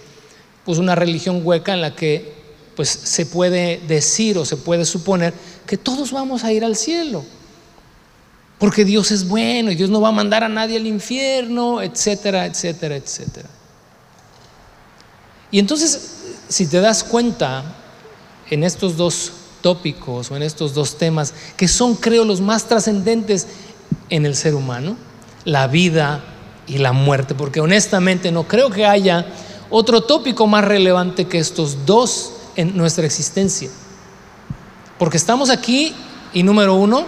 pues 0.66 0.78
una 0.78 0.96
religión 0.96 1.42
hueca 1.44 1.74
en 1.74 1.82
la 1.82 1.96
que 1.96 2.34
pues 2.76 2.90
se 2.90 3.26
puede 3.26 3.82
decir 3.88 4.38
o 4.38 4.46
se 4.46 4.56
puede 4.56 4.86
suponer 4.86 5.34
que 5.68 5.78
todos 5.78 6.12
vamos 6.12 6.44
a 6.44 6.54
ir 6.54 6.64
al 6.64 6.76
cielo. 6.76 7.24
Porque 8.60 8.86
Dios 8.86 9.12
es 9.12 9.28
bueno 9.28 9.72
y 9.72 9.76
Dios 9.76 9.90
no 9.90 10.00
va 10.00 10.10
a 10.10 10.14
mandar 10.14 10.44
a 10.44 10.50
nadie 10.50 10.78
al 10.78 10.88
infierno, 10.88 11.82
etcétera, 11.82 12.46
etcétera, 12.46 12.96
etcétera. 12.96 13.50
Y 15.52 15.60
entonces 15.60 16.23
si 16.54 16.68
te 16.68 16.82
das 16.82 17.04
cuenta 17.04 17.64
en 18.52 18.64
estos 18.64 18.96
dos 18.96 19.32
tópicos 19.62 20.30
o 20.30 20.36
en 20.36 20.44
estos 20.44 20.76
dos 20.76 21.00
temas, 21.00 21.34
que 21.58 21.68
son 21.68 21.96
creo 21.96 22.26
los 22.26 22.42
más 22.42 22.68
trascendentes 22.68 23.48
en 24.12 24.28
el 24.28 24.36
ser 24.36 24.54
humano, 24.54 24.96
la 25.46 25.66
vida 25.66 26.24
y 26.68 26.78
la 26.78 26.94
muerte, 26.94 27.34
porque 27.34 27.60
honestamente 27.60 28.32
no 28.32 28.44
creo 28.44 28.70
que 28.70 28.86
haya 28.86 29.26
otro 29.72 30.02
tópico 30.04 30.46
más 30.46 30.64
relevante 30.64 31.26
que 31.26 31.40
estos 31.40 31.88
dos 31.88 32.34
en 32.56 32.78
nuestra 32.78 33.04
existencia. 33.08 33.72
Porque 35.00 35.18
estamos 35.18 35.50
aquí 35.50 35.96
y 36.34 36.44
número 36.44 36.76
uno, 36.76 37.04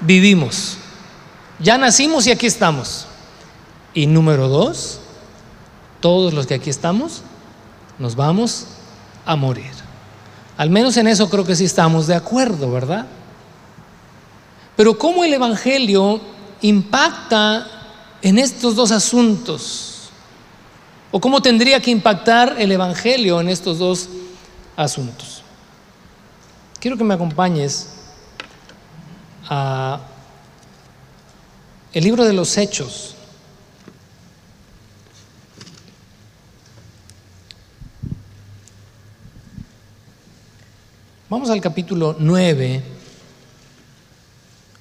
vivimos. 0.00 0.76
Ya 1.60 1.78
nacimos 1.78 2.26
y 2.26 2.32
aquí 2.32 2.46
estamos. 2.48 3.06
Y 3.94 4.08
número 4.08 4.48
dos, 4.48 4.98
todos 6.00 6.34
los 6.34 6.48
que 6.48 6.54
aquí 6.54 6.68
estamos, 6.68 7.22
nos 8.00 8.16
vamos 8.16 8.66
a 9.28 9.36
morir. 9.36 9.70
Al 10.56 10.70
menos 10.70 10.96
en 10.96 11.06
eso 11.06 11.28
creo 11.28 11.44
que 11.44 11.54
sí 11.54 11.66
estamos 11.66 12.06
de 12.06 12.14
acuerdo, 12.14 12.72
¿verdad? 12.72 13.06
Pero 14.74 14.98
¿cómo 14.98 15.22
el 15.22 15.34
Evangelio 15.34 16.18
impacta 16.62 17.66
en 18.22 18.38
estos 18.38 18.74
dos 18.74 18.90
asuntos? 18.90 20.08
¿O 21.12 21.20
cómo 21.20 21.42
tendría 21.42 21.78
que 21.78 21.90
impactar 21.90 22.56
el 22.58 22.72
Evangelio 22.72 23.38
en 23.42 23.50
estos 23.50 23.78
dos 23.78 24.08
asuntos? 24.76 25.42
Quiero 26.80 26.96
que 26.96 27.04
me 27.04 27.12
acompañes 27.12 27.88
a 29.50 30.00
el 31.92 32.02
libro 32.02 32.24
de 32.24 32.32
los 32.32 32.56
Hechos. 32.56 33.14
Vamos 41.30 41.50
al 41.50 41.60
capítulo 41.60 42.16
9 42.18 42.82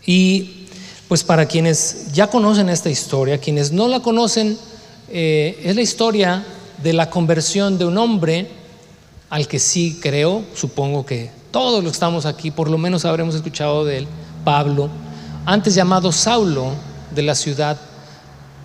y 0.06 0.66
pues 1.10 1.22
para 1.22 1.46
quienes 1.46 2.14
ya 2.14 2.28
conocen 2.28 2.70
esta 2.70 2.90
historia, 2.90 3.38
quienes 3.38 3.74
no 3.74 3.90
la 3.90 4.00
conocen, 4.00 4.58
eh, 5.10 5.60
es 5.62 5.76
la 5.76 5.82
historia 5.82 6.46
de 6.82 6.94
la 6.94 7.10
conversión 7.10 7.78
de 7.78 7.84
un 7.84 7.98
hombre 7.98 8.48
al 9.30 9.46
que 9.50 9.60
sí 9.60 10.00
creo, 10.02 10.42
supongo 10.56 11.06
que 11.06 11.32
todos 11.52 11.84
los 11.84 11.92
que 11.92 11.96
estamos 11.98 12.26
aquí 12.26 12.50
por 12.50 12.70
lo 12.70 12.78
menos 12.78 13.04
habremos 13.04 13.36
escuchado 13.36 13.84
de 13.84 13.98
él, 13.98 14.08
Pablo, 14.46 14.90
antes 15.46 15.76
llamado 15.76 16.14
Saulo 16.14 16.72
de 17.14 17.24
la 17.24 17.36
ciudad 17.36 17.78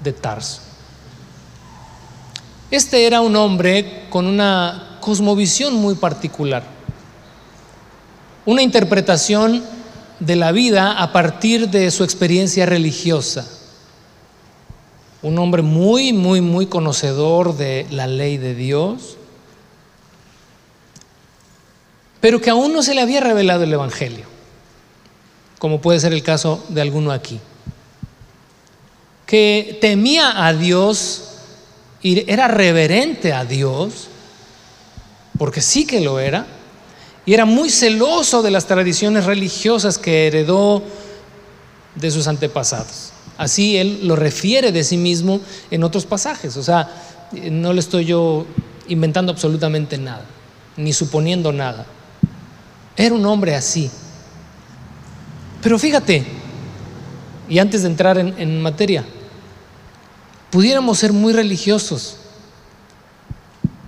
de 0.05 0.13
Tarso. 0.13 0.61
Este 2.71 3.09
era 3.09 3.21
un 3.21 3.35
hombre 3.35 4.05
con 4.09 4.27
una 4.27 4.99
cosmovisión 5.01 5.75
muy 5.75 5.97
particular 5.97 6.81
una 8.45 8.63
interpretación 8.63 9.63
de 10.19 10.37
la 10.37 10.53
vida 10.53 10.93
a 11.03 11.13
partir 11.13 11.69
de 11.69 11.91
su 11.91 12.05
experiencia 12.05 12.67
religiosa. 12.67 13.47
Un 15.23 15.39
hombre 15.39 15.63
muy, 15.63 16.13
muy, 16.13 16.41
muy 16.41 16.67
conocedor 16.67 17.57
de 17.57 17.87
la 17.91 18.07
ley 18.07 18.39
de 18.39 18.55
Dios, 18.55 19.17
pero 22.21 22.41
que 22.41 22.51
aún 22.51 22.73
no 22.73 22.83
se 22.83 22.95
le 22.95 23.01
había 23.01 23.21
revelado 23.21 23.65
el 23.65 23.73
Evangelio, 23.73 24.27
como 25.59 25.81
puede 25.81 26.01
ser 26.01 26.13
el 26.13 26.23
caso 26.23 26.65
de 26.69 26.81
alguno 26.81 27.13
aquí, 27.13 27.41
que 29.27 29.79
temía 29.81 30.45
a 30.47 30.53
Dios 30.53 31.31
y 32.01 32.31
era 32.31 32.49
reverente 32.49 33.33
a 33.33 33.45
Dios, 33.45 34.09
porque 35.39 35.61
sí 35.61 35.87
que 35.87 36.01
lo 36.01 36.19
era, 36.19 36.47
y 37.25 37.35
era 37.35 37.45
muy 37.45 37.71
celoso 37.71 38.43
de 38.43 38.51
las 38.51 38.67
tradiciones 38.67 39.27
religiosas 39.27 39.99
que 39.99 40.27
heredó 40.27 40.83
de 41.95 42.11
sus 42.11 42.27
antepasados. 42.27 43.13
Así 43.39 43.77
él 43.77 44.01
lo 44.07 44.17
refiere 44.17 44.73
de 44.73 44.85
sí 44.85 44.97
mismo 44.97 45.41
en 45.71 45.85
otros 45.85 46.05
pasajes. 46.05 46.57
O 46.57 46.63
sea, 46.63 46.91
no 47.51 47.73
le 47.73 47.81
estoy 47.81 48.05
yo 48.05 48.47
inventando 48.89 49.33
absolutamente 49.33 49.99
nada, 49.99 50.25
ni 50.77 50.93
suponiendo 50.93 51.53
nada. 51.53 51.87
Era 52.97 53.15
un 53.15 53.25
hombre 53.25 53.55
así. 53.55 53.91
Pero 55.63 55.79
fíjate, 55.79 56.25
y 57.49 57.59
antes 57.59 57.83
de 57.83 57.89
entrar 57.89 58.19
en, 58.19 58.35
en 58.39 58.61
materia, 58.61 59.05
pudiéramos 60.51 60.99
ser 60.99 61.13
muy 61.13 61.33
religiosos. 61.33 62.17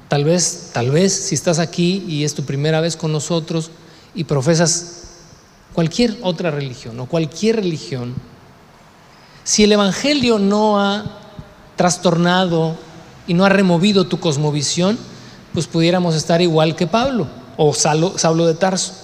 Tal 0.09 0.25
vez, 0.25 0.71
tal 0.73 0.91
vez, 0.91 1.13
si 1.13 1.35
estás 1.35 1.59
aquí 1.59 2.05
y 2.07 2.25
es 2.25 2.35
tu 2.35 2.45
primera 2.45 2.81
vez 2.81 2.97
con 2.97 3.13
nosotros 3.13 3.71
y 4.15 4.25
profesas 4.25 5.03
cualquier 5.73 6.19
otra 6.23 6.51
religión 6.51 7.01
o 7.01 7.07
cualquier 7.07 7.57
religión, 7.57 8.15
si 9.45 9.65
el 9.65 9.73
Evangelio 9.73 10.39
no 10.39 10.81
ha 10.81 11.05
trastornado 11.77 12.77
y 13.27 13.35
no 13.35 13.45
ha 13.45 13.49
removido 13.49 14.07
tu 14.07 14.21
cosmovisión, 14.21 14.99
pues 15.53 15.67
pudiéramos 15.67 16.15
estar 16.15 16.41
igual 16.43 16.77
que 16.77 16.87
Pablo 16.87 17.27
o 17.57 17.73
Saulo, 17.73 18.47
de 18.47 18.55
Tarso, 18.55 18.95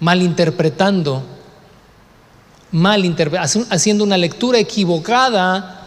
malinterpretando, 0.00 1.22
haciendo 3.70 4.04
una 4.04 4.16
lectura 4.16 4.58
equivocada 4.58 5.86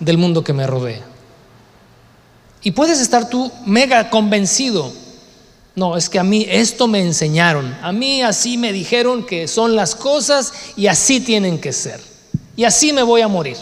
del 0.00 0.18
mundo 0.18 0.44
que 0.44 0.52
me 0.52 0.66
rodea. 0.66 1.11
Y 2.62 2.70
puedes 2.70 3.00
estar 3.00 3.28
tú 3.28 3.50
mega 3.66 4.08
convencido. 4.08 4.92
No, 5.74 5.96
es 5.96 6.08
que 6.08 6.18
a 6.18 6.24
mí 6.24 6.46
esto 6.48 6.86
me 6.86 7.00
enseñaron. 7.00 7.76
A 7.82 7.92
mí 7.92 8.22
así 8.22 8.56
me 8.56 8.72
dijeron 8.72 9.24
que 9.24 9.48
son 9.48 9.74
las 9.74 9.94
cosas 9.94 10.52
y 10.76 10.86
así 10.86 11.20
tienen 11.20 11.58
que 11.58 11.72
ser. 11.72 12.00
Y 12.56 12.64
así 12.64 12.92
me 12.92 13.02
voy 13.02 13.22
a 13.22 13.28
morir. 13.28 13.56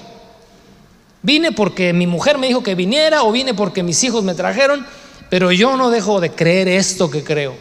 Vine 1.23 1.52
porque 1.52 1.92
mi 1.92 2.07
mujer 2.07 2.37
me 2.37 2.49
dijo 2.49 2.62
que 2.62 2.75
viniera 2.75 3.23
o 3.23 3.33
vine 3.33 3.54
porque 3.54 3.83
mis 3.83 4.02
hijos 4.04 4.25
me 4.25 4.35
trajeron, 4.35 4.87
pero 5.28 5.52
yo 5.52 5.76
no 5.76 5.90
dejo 5.90 6.21
de 6.21 6.33
creer 6.33 6.69
esto 6.69 7.11
que 7.11 7.23
creo. 7.23 7.54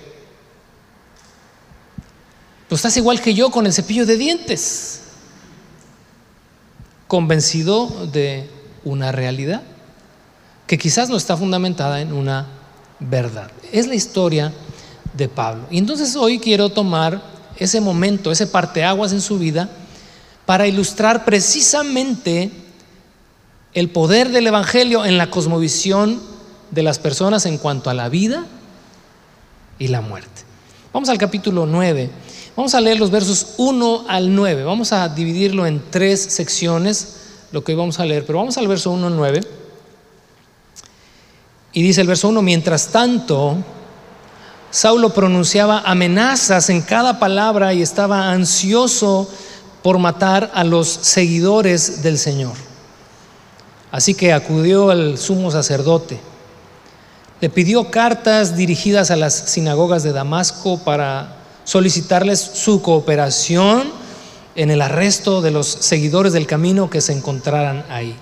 Pues 2.67 2.79
estás 2.79 2.97
igual 2.97 3.21
que 3.21 3.33
yo 3.33 3.49
con 3.49 3.65
el 3.65 3.73
cepillo 3.73 4.05
de 4.05 4.17
dientes, 4.17 5.01
convencido 7.07 8.07
de 8.07 8.49
una 8.83 9.11
realidad 9.11 9.63
que 10.69 10.77
quizás 10.77 11.09
no 11.09 11.17
está 11.17 11.35
fundamentada 11.35 11.99
en 11.99 12.13
una 12.13 12.45
verdad. 12.99 13.49
Es 13.71 13.87
la 13.87 13.95
historia 13.95 14.53
de 15.17 15.27
Pablo. 15.27 15.63
Y 15.71 15.79
entonces 15.79 16.15
hoy 16.15 16.37
quiero 16.37 16.69
tomar 16.69 17.23
ese 17.57 17.81
momento, 17.81 18.31
ese 18.31 18.45
parteaguas 18.45 19.11
en 19.11 19.19
su 19.19 19.39
vida, 19.39 19.67
para 20.45 20.67
ilustrar 20.67 21.25
precisamente 21.25 22.51
el 23.73 23.89
poder 23.89 24.29
del 24.29 24.45
Evangelio 24.45 25.05
en 25.05 25.17
la 25.17 25.31
cosmovisión 25.31 26.21
de 26.69 26.83
las 26.83 26.99
personas 26.99 27.47
en 27.47 27.57
cuanto 27.57 27.89
a 27.89 27.95
la 27.95 28.07
vida 28.07 28.45
y 29.79 29.87
la 29.87 30.01
muerte. 30.01 30.43
Vamos 30.93 31.09
al 31.09 31.17
capítulo 31.17 31.65
9. 31.65 32.11
Vamos 32.55 32.75
a 32.75 32.81
leer 32.81 32.99
los 32.99 33.09
versos 33.09 33.55
1 33.57 34.05
al 34.07 34.35
9. 34.35 34.65
Vamos 34.65 34.93
a 34.93 35.09
dividirlo 35.09 35.65
en 35.65 35.81
tres 35.89 36.21
secciones, 36.21 37.15
lo 37.51 37.63
que 37.63 37.71
hoy 37.71 37.77
vamos 37.79 37.99
a 37.99 38.05
leer, 38.05 38.23
pero 38.23 38.37
vamos 38.37 38.59
al 38.59 38.67
verso 38.67 38.91
1 38.91 39.07
al 39.07 39.15
9. 39.15 39.58
Y 41.71 41.83
dice 41.83 42.01
el 42.01 42.07
verso 42.07 42.29
1, 42.29 42.41
mientras 42.41 42.87
tanto, 42.87 43.57
Saulo 44.71 45.13
pronunciaba 45.13 45.81
amenazas 45.85 46.69
en 46.69 46.81
cada 46.81 47.19
palabra 47.19 47.73
y 47.73 47.81
estaba 47.81 48.31
ansioso 48.31 49.29
por 49.83 49.99
matar 49.99 50.51
a 50.53 50.63
los 50.63 50.87
seguidores 50.87 52.01
del 52.01 52.17
Señor. 52.17 52.53
Así 53.91 54.13
que 54.13 54.33
acudió 54.33 54.89
al 54.89 55.17
sumo 55.17 55.51
sacerdote. 55.51 56.19
Le 57.41 57.49
pidió 57.49 57.89
cartas 57.89 58.57
dirigidas 58.57 59.11
a 59.11 59.15
las 59.15 59.33
sinagogas 59.33 60.03
de 60.03 60.11
Damasco 60.11 60.79
para 60.79 61.37
solicitarles 61.63 62.39
su 62.39 62.81
cooperación 62.81 63.91
en 64.55 64.71
el 64.71 64.81
arresto 64.81 65.41
de 65.41 65.51
los 65.51 65.67
seguidores 65.67 66.33
del 66.33 66.47
camino 66.47 66.89
que 66.89 66.99
se 66.99 67.13
encontraran 67.13 67.85
ahí. 67.89 68.15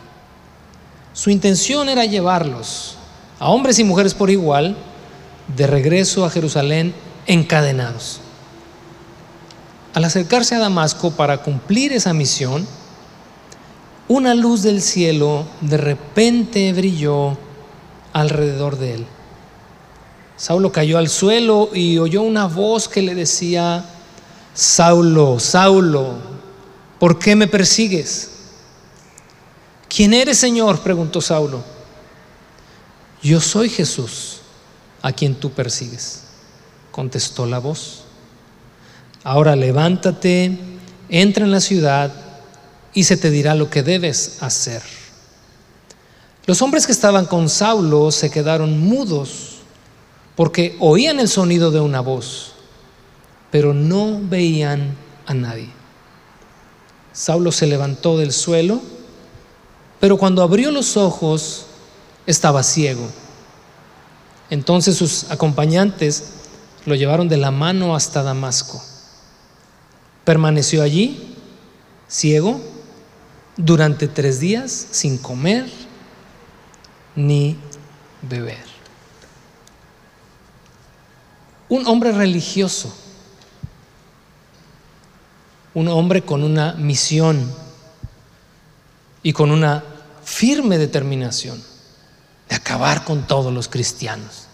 Su 1.14 1.32
intención 1.32 1.90
era 1.90 2.06
llevarlos 2.06 2.97
a 3.40 3.50
hombres 3.50 3.80
y 3.80 3.84
mujeres 3.84 4.14
por 4.14 4.30
igual, 4.30 4.76
de 5.56 5.68
regreso 5.68 6.26
a 6.26 6.30
Jerusalén 6.30 6.94
encadenados. 7.26 8.20
Al 9.94 10.06
acercarse 10.06 10.56
a 10.56 10.60
Damasco 10.60 11.12
para 11.12 11.42
cumplir 11.42 11.94
esa 11.94 12.14
misión, 12.14 12.68
una 14.08 14.34
luz 14.36 14.62
del 14.64 14.82
cielo 14.82 15.46
de 15.62 15.78
repente 15.78 16.72
brilló 16.74 17.38
alrededor 18.14 18.78
de 18.78 18.96
él. 18.96 19.06
Saulo 20.38 20.72
cayó 20.72 20.98
al 20.98 21.10
suelo 21.10 21.70
y 21.74 21.98
oyó 21.98 22.22
una 22.22 22.46
voz 22.46 22.88
que 22.88 23.02
le 23.02 23.16
decía, 23.16 23.86
Saulo, 24.54 25.40
Saulo, 25.40 26.16
¿por 27.00 27.18
qué 27.18 27.36
me 27.36 27.48
persigues? 27.48 28.32
¿Quién 29.90 30.14
eres, 30.14 30.38
Señor? 30.38 30.80
preguntó 30.82 31.22
Saulo. 31.22 31.77
Yo 33.22 33.42
soy 33.42 33.70
Jesús, 33.70 34.38
a 35.02 35.12
quien 35.12 35.36
tú 35.36 35.52
persigues, 35.52 36.24
contestó 36.92 37.46
la 37.46 37.60
voz. 37.60 38.04
Ahora 39.24 39.56
levántate, 39.56 40.58
entra 41.10 41.46
en 41.46 41.52
la 41.52 41.60
ciudad 41.60 42.14
y 42.94 43.04
se 43.04 43.18
te 43.18 43.30
dirá 43.30 43.56
lo 43.56 43.70
que 43.70 43.84
debes 43.84 44.42
hacer. 44.42 44.82
Los 46.46 46.62
hombres 46.62 46.86
que 46.86 46.92
estaban 46.92 47.26
con 47.26 47.50
Saulo 47.50 48.12
se 48.12 48.32
quedaron 48.32 48.80
mudos 48.80 49.58
porque 50.36 50.76
oían 50.80 51.20
el 51.20 51.28
sonido 51.28 51.72
de 51.72 51.80
una 51.80 52.00
voz, 52.00 52.54
pero 53.52 53.74
no 53.74 54.20
veían 54.22 54.96
a 55.26 55.34
nadie. 55.34 55.70
Saulo 57.12 57.52
se 57.52 57.68
levantó 57.68 58.18
del 58.18 58.32
suelo, 58.32 58.82
pero 60.00 60.18
cuando 60.18 60.44
abrió 60.44 60.72
los 60.72 60.96
ojos 60.98 61.67
estaba 62.28 62.62
ciego. 62.62 63.10
Entonces 64.50 64.96
sus 64.96 65.32
acompañantes 65.32 66.26
lo 66.86 66.94
llevaron 66.94 67.28
de 67.28 67.38
la 67.38 67.52
mano 67.52 67.96
hasta 67.96 68.22
Damasco. 68.22 68.82
Permaneció 70.24 70.84
allí, 70.84 71.36
ciego, 72.08 72.62
durante 73.56 74.08
tres 74.08 74.40
días 74.40 74.88
sin 74.92 75.18
comer 75.18 75.66
ni 77.16 77.58
beber. 78.22 78.66
Un 81.70 81.88
hombre 81.88 82.12
religioso, 82.12 82.94
un 85.74 85.88
hombre 85.88 86.22
con 86.24 86.44
una 86.44 86.74
misión 86.74 87.52
y 89.24 89.34
con 89.34 89.52
una 89.52 89.84
firme 90.24 90.78
determinación 90.78 91.62
de 92.50 92.56
acabar 92.56 93.04
con 93.04 93.28
todos 93.28 93.54
los 93.54 93.68
cristianos, 93.68 94.48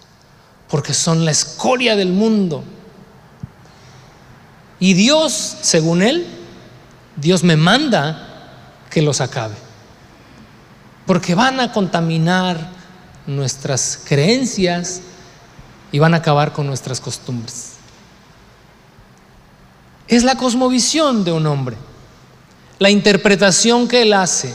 porque 0.70 0.94
son 0.94 1.26
la 1.26 1.32
escoria 1.32 1.96
del 1.96 2.12
mundo. 2.12 2.64
Y 4.80 4.94
Dios, 4.94 5.58
según 5.62 6.02
él, 6.02 6.28
Dios 7.16 7.44
me 7.44 7.56
manda 7.56 8.50
que 8.90 9.02
los 9.02 9.22
acabe, 9.22 9.56
porque 11.06 11.36
van 11.36 11.60
a 11.60 11.72
contaminar 11.72 12.70
nuestras 13.28 14.00
creencias 14.06 15.02
y 15.92 16.00
van 16.00 16.14
a 16.14 16.18
acabar 16.18 16.54
con 16.54 16.68
nuestras 16.68 17.00
costumbres. 17.00 17.74
Es 20.08 20.24
la 20.24 20.36
cosmovisión 20.36 21.24
de 21.24 21.32
un 21.32 21.46
hombre, 21.46 21.78
la 22.80 22.90
interpretación 22.90 23.88
que 23.88 24.02
él 24.02 24.14
hace 24.14 24.54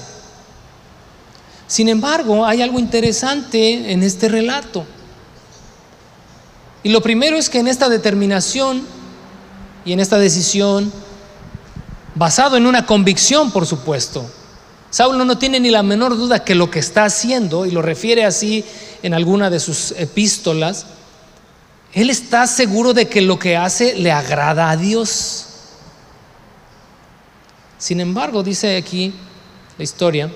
sin 1.68 1.90
embargo, 1.90 2.46
hay 2.46 2.62
algo 2.62 2.78
interesante 2.78 3.92
en 3.92 4.02
este 4.02 4.28
relato. 4.28 4.86
Y 6.82 6.88
lo 6.88 7.02
primero 7.02 7.36
es 7.36 7.50
que 7.50 7.58
en 7.58 7.68
esta 7.68 7.90
determinación 7.90 8.82
y 9.84 9.92
en 9.92 10.00
esta 10.00 10.18
decisión, 10.18 10.90
basado 12.14 12.56
en 12.56 12.66
una 12.66 12.86
convicción, 12.86 13.50
por 13.50 13.66
supuesto, 13.66 14.24
Saulo 14.88 15.26
no 15.26 15.36
tiene 15.36 15.60
ni 15.60 15.68
la 15.68 15.82
menor 15.82 16.16
duda 16.16 16.42
que 16.42 16.54
lo 16.54 16.70
que 16.70 16.78
está 16.78 17.04
haciendo, 17.04 17.66
y 17.66 17.70
lo 17.70 17.82
refiere 17.82 18.24
así 18.24 18.64
en 19.02 19.12
alguna 19.12 19.50
de 19.50 19.60
sus 19.60 19.92
epístolas, 19.92 20.86
él 21.92 22.08
está 22.08 22.46
seguro 22.46 22.94
de 22.94 23.08
que 23.08 23.20
lo 23.20 23.38
que 23.38 23.58
hace 23.58 23.94
le 23.96 24.10
agrada 24.10 24.70
a 24.70 24.76
Dios. 24.78 25.48
Sin 27.76 28.00
embargo, 28.00 28.42
dice 28.42 28.78
aquí 28.78 29.12
la 29.76 29.84
historia, 29.84 30.30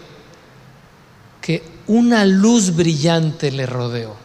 que 1.42 1.62
una 1.88 2.24
luz 2.24 2.74
brillante 2.74 3.50
le 3.50 3.66
rodeó. 3.66 4.16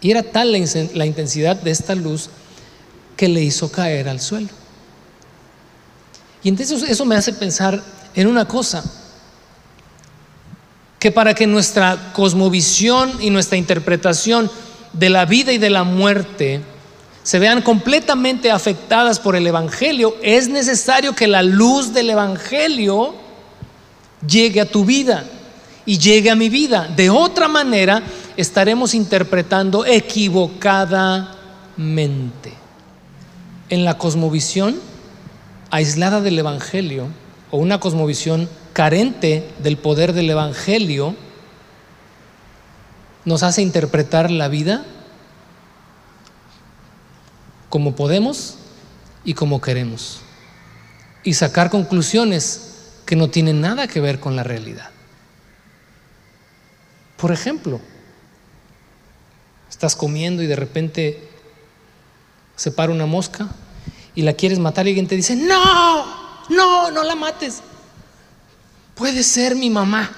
Y 0.00 0.12
era 0.12 0.22
tal 0.22 0.52
la 0.52 1.06
intensidad 1.06 1.56
de 1.56 1.72
esta 1.72 1.96
luz 1.96 2.30
que 3.16 3.26
le 3.26 3.42
hizo 3.42 3.72
caer 3.72 4.08
al 4.08 4.20
suelo. 4.20 4.50
Y 6.44 6.48
entonces 6.50 6.82
eso 6.88 7.04
me 7.04 7.16
hace 7.16 7.32
pensar 7.32 7.82
en 8.14 8.28
una 8.28 8.46
cosa, 8.46 8.84
que 11.00 11.10
para 11.10 11.34
que 11.34 11.46
nuestra 11.46 12.12
cosmovisión 12.12 13.12
y 13.20 13.30
nuestra 13.30 13.56
interpretación 13.56 14.50
de 14.92 15.10
la 15.10 15.24
vida 15.24 15.52
y 15.52 15.58
de 15.58 15.70
la 15.70 15.84
muerte 15.84 16.60
se 17.22 17.38
vean 17.38 17.62
completamente 17.62 18.50
afectadas 18.50 19.20
por 19.20 19.36
el 19.36 19.46
Evangelio, 19.46 20.16
es 20.22 20.48
necesario 20.48 21.14
que 21.14 21.28
la 21.28 21.42
luz 21.42 21.92
del 21.92 22.10
Evangelio 22.10 23.14
llegue 24.26 24.60
a 24.60 24.70
tu 24.70 24.84
vida 24.84 25.24
y 25.86 25.98
llegue 25.98 26.30
a 26.30 26.36
mi 26.36 26.48
vida. 26.48 26.88
De 26.94 27.10
otra 27.10 27.48
manera, 27.48 28.02
estaremos 28.36 28.94
interpretando 28.94 29.86
equivocadamente. 29.86 32.52
En 33.70 33.84
la 33.84 33.98
cosmovisión 33.98 34.76
aislada 35.70 36.20
del 36.20 36.38
Evangelio 36.38 37.08
o 37.50 37.58
una 37.58 37.80
cosmovisión 37.80 38.48
carente 38.72 39.48
del 39.62 39.76
poder 39.76 40.12
del 40.12 40.30
Evangelio, 40.30 41.14
nos 43.24 43.42
hace 43.42 43.62
interpretar 43.62 44.30
la 44.30 44.48
vida 44.48 44.84
como 47.68 47.94
podemos 47.94 48.56
y 49.24 49.34
como 49.34 49.60
queremos. 49.60 50.20
Y 51.24 51.34
sacar 51.34 51.70
conclusiones 51.70 52.67
que 53.08 53.16
no 53.16 53.30
tienen 53.30 53.62
nada 53.62 53.88
que 53.88 54.02
ver 54.02 54.20
con 54.20 54.36
la 54.36 54.42
realidad. 54.42 54.90
Por 57.16 57.32
ejemplo, 57.32 57.80
estás 59.70 59.96
comiendo 59.96 60.42
y 60.42 60.46
de 60.46 60.54
repente 60.54 61.26
se 62.54 62.70
para 62.70 62.92
una 62.92 63.06
mosca 63.06 63.48
y 64.14 64.20
la 64.20 64.34
quieres 64.34 64.58
matar 64.58 64.84
y 64.84 64.90
alguien 64.90 65.06
te 65.06 65.16
dice, 65.16 65.36
no, 65.36 66.04
no, 66.50 66.90
no 66.90 67.02
la 67.02 67.14
mates. 67.14 67.62
Puede 68.94 69.22
ser 69.22 69.56
mi 69.56 69.70
mamá. 69.70 70.10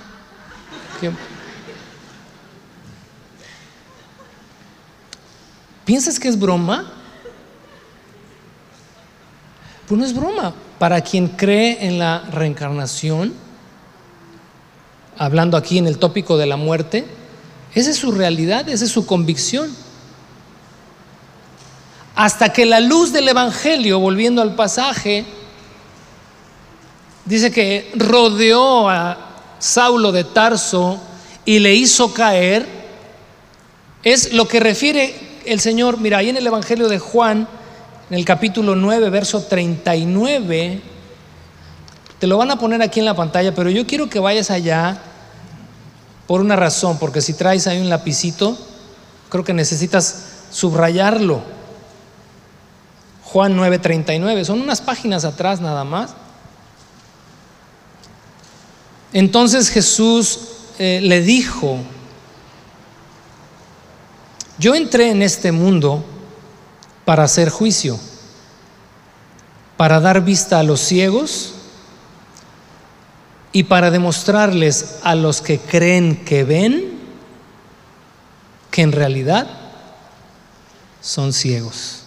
¿Piensas 5.85 6.19
que 6.19 6.27
es 6.27 6.37
broma? 6.37 6.93
Pues 9.87 9.97
no 9.97 10.05
es 10.05 10.13
broma. 10.13 10.55
Para 10.81 11.03
quien 11.03 11.29
cree 11.29 11.87
en 11.87 11.99
la 11.99 12.21
reencarnación, 12.33 13.35
hablando 15.19 15.59
aquí 15.59 15.77
en 15.77 15.87
el 15.87 15.99
tópico 15.99 16.39
de 16.39 16.47
la 16.47 16.57
muerte, 16.57 17.05
esa 17.75 17.91
es 17.91 17.99
su 17.99 18.13
realidad, 18.13 18.67
esa 18.67 18.87
es 18.87 18.91
su 18.91 19.05
convicción. 19.05 19.71
Hasta 22.15 22.55
que 22.55 22.65
la 22.65 22.81
luz 22.81 23.13
del 23.13 23.29
Evangelio, 23.29 24.01
volviendo 24.01 24.41
al 24.41 24.55
pasaje, 24.55 25.27
dice 27.27 27.51
que 27.51 27.93
rodeó 27.95 28.89
a 28.89 29.19
Saulo 29.59 30.13
de 30.13 30.25
Tarso 30.25 30.99
y 31.45 31.59
le 31.59 31.75
hizo 31.75 32.15
caer, 32.15 32.67
es 34.03 34.33
lo 34.33 34.49
que 34.49 34.61
refiere 34.61 35.43
el 35.45 35.61
Señor, 35.61 36.01
mira, 36.01 36.17
ahí 36.17 36.31
en 36.31 36.39
el 36.39 36.47
Evangelio 36.47 36.89
de 36.89 36.99
Juan, 36.99 37.47
en 38.11 38.17
el 38.17 38.25
capítulo 38.25 38.75
9, 38.75 39.09
verso 39.09 39.45
39. 39.45 40.83
Te 42.19 42.27
lo 42.27 42.37
van 42.37 42.51
a 42.51 42.59
poner 42.59 42.83
aquí 42.83 42.99
en 42.99 43.07
la 43.07 43.15
pantalla, 43.15 43.55
pero 43.55 43.71
yo 43.71 43.87
quiero 43.87 44.11
que 44.11 44.19
vayas 44.19 44.51
allá 44.51 45.01
por 46.27 46.41
una 46.41 46.57
razón, 46.57 46.99
porque 46.99 47.21
si 47.21 47.35
traes 47.35 47.69
ahí 47.69 47.81
un 47.81 47.89
lapicito, 47.89 48.59
creo 49.29 49.45
que 49.45 49.55
necesitas 49.55 50.25
subrayarlo. 50.51 51.41
Juan 53.25 53.57
9:39, 53.57 54.45
son 54.45 54.61
unas 54.61 54.81
páginas 54.81 55.25
atrás 55.25 55.61
nada 55.61 55.85
más. 55.85 56.11
Entonces 59.13 59.71
Jesús 59.71 60.41
eh, 60.79 61.01
le 61.01 61.21
dijo, 61.21 61.79
yo 64.59 64.75
entré 64.75 65.11
en 65.11 65.23
este 65.23 65.53
mundo 65.53 66.05
para 67.11 67.25
hacer 67.25 67.49
juicio, 67.51 67.99
para 69.77 69.99
dar 69.99 70.25
vista 70.25 70.61
a 70.61 70.63
los 70.63 70.79
ciegos 70.79 71.55
y 73.51 73.65
para 73.65 73.91
demostrarles 73.91 74.99
a 75.03 75.17
los 75.17 75.41
que 75.41 75.59
creen 75.59 76.25
que 76.25 76.45
ven 76.45 77.01
que 78.71 78.83
en 78.83 78.93
realidad 78.93 79.49
son 81.01 81.33
ciegos. 81.33 82.05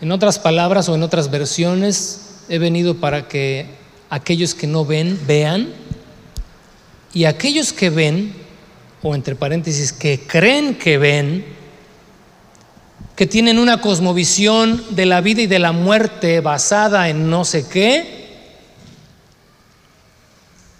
En 0.00 0.12
otras 0.12 0.38
palabras 0.38 0.88
o 0.88 0.94
en 0.94 1.02
otras 1.02 1.30
versiones, 1.30 2.44
he 2.48 2.58
venido 2.58 2.94
para 2.94 3.28
que 3.28 3.76
aquellos 4.08 4.54
que 4.54 4.66
no 4.66 4.86
ven 4.86 5.20
vean 5.26 5.68
y 7.12 7.26
aquellos 7.26 7.74
que 7.74 7.90
ven 7.90 8.39
o 9.02 9.14
entre 9.14 9.34
paréntesis, 9.34 9.92
que 9.92 10.26
creen 10.26 10.76
que 10.76 10.98
ven, 10.98 11.44
que 13.16 13.26
tienen 13.26 13.58
una 13.58 13.80
cosmovisión 13.80 14.82
de 14.90 15.06
la 15.06 15.20
vida 15.20 15.42
y 15.42 15.46
de 15.46 15.58
la 15.58 15.72
muerte 15.72 16.40
basada 16.40 17.08
en 17.08 17.30
no 17.30 17.44
sé 17.44 17.66
qué, 17.68 18.20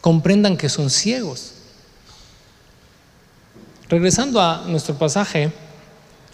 comprendan 0.00 0.56
que 0.56 0.68
son 0.68 0.90
ciegos. 0.90 1.54
Regresando 3.88 4.40
a 4.40 4.64
nuestro 4.66 4.94
pasaje, 4.94 5.52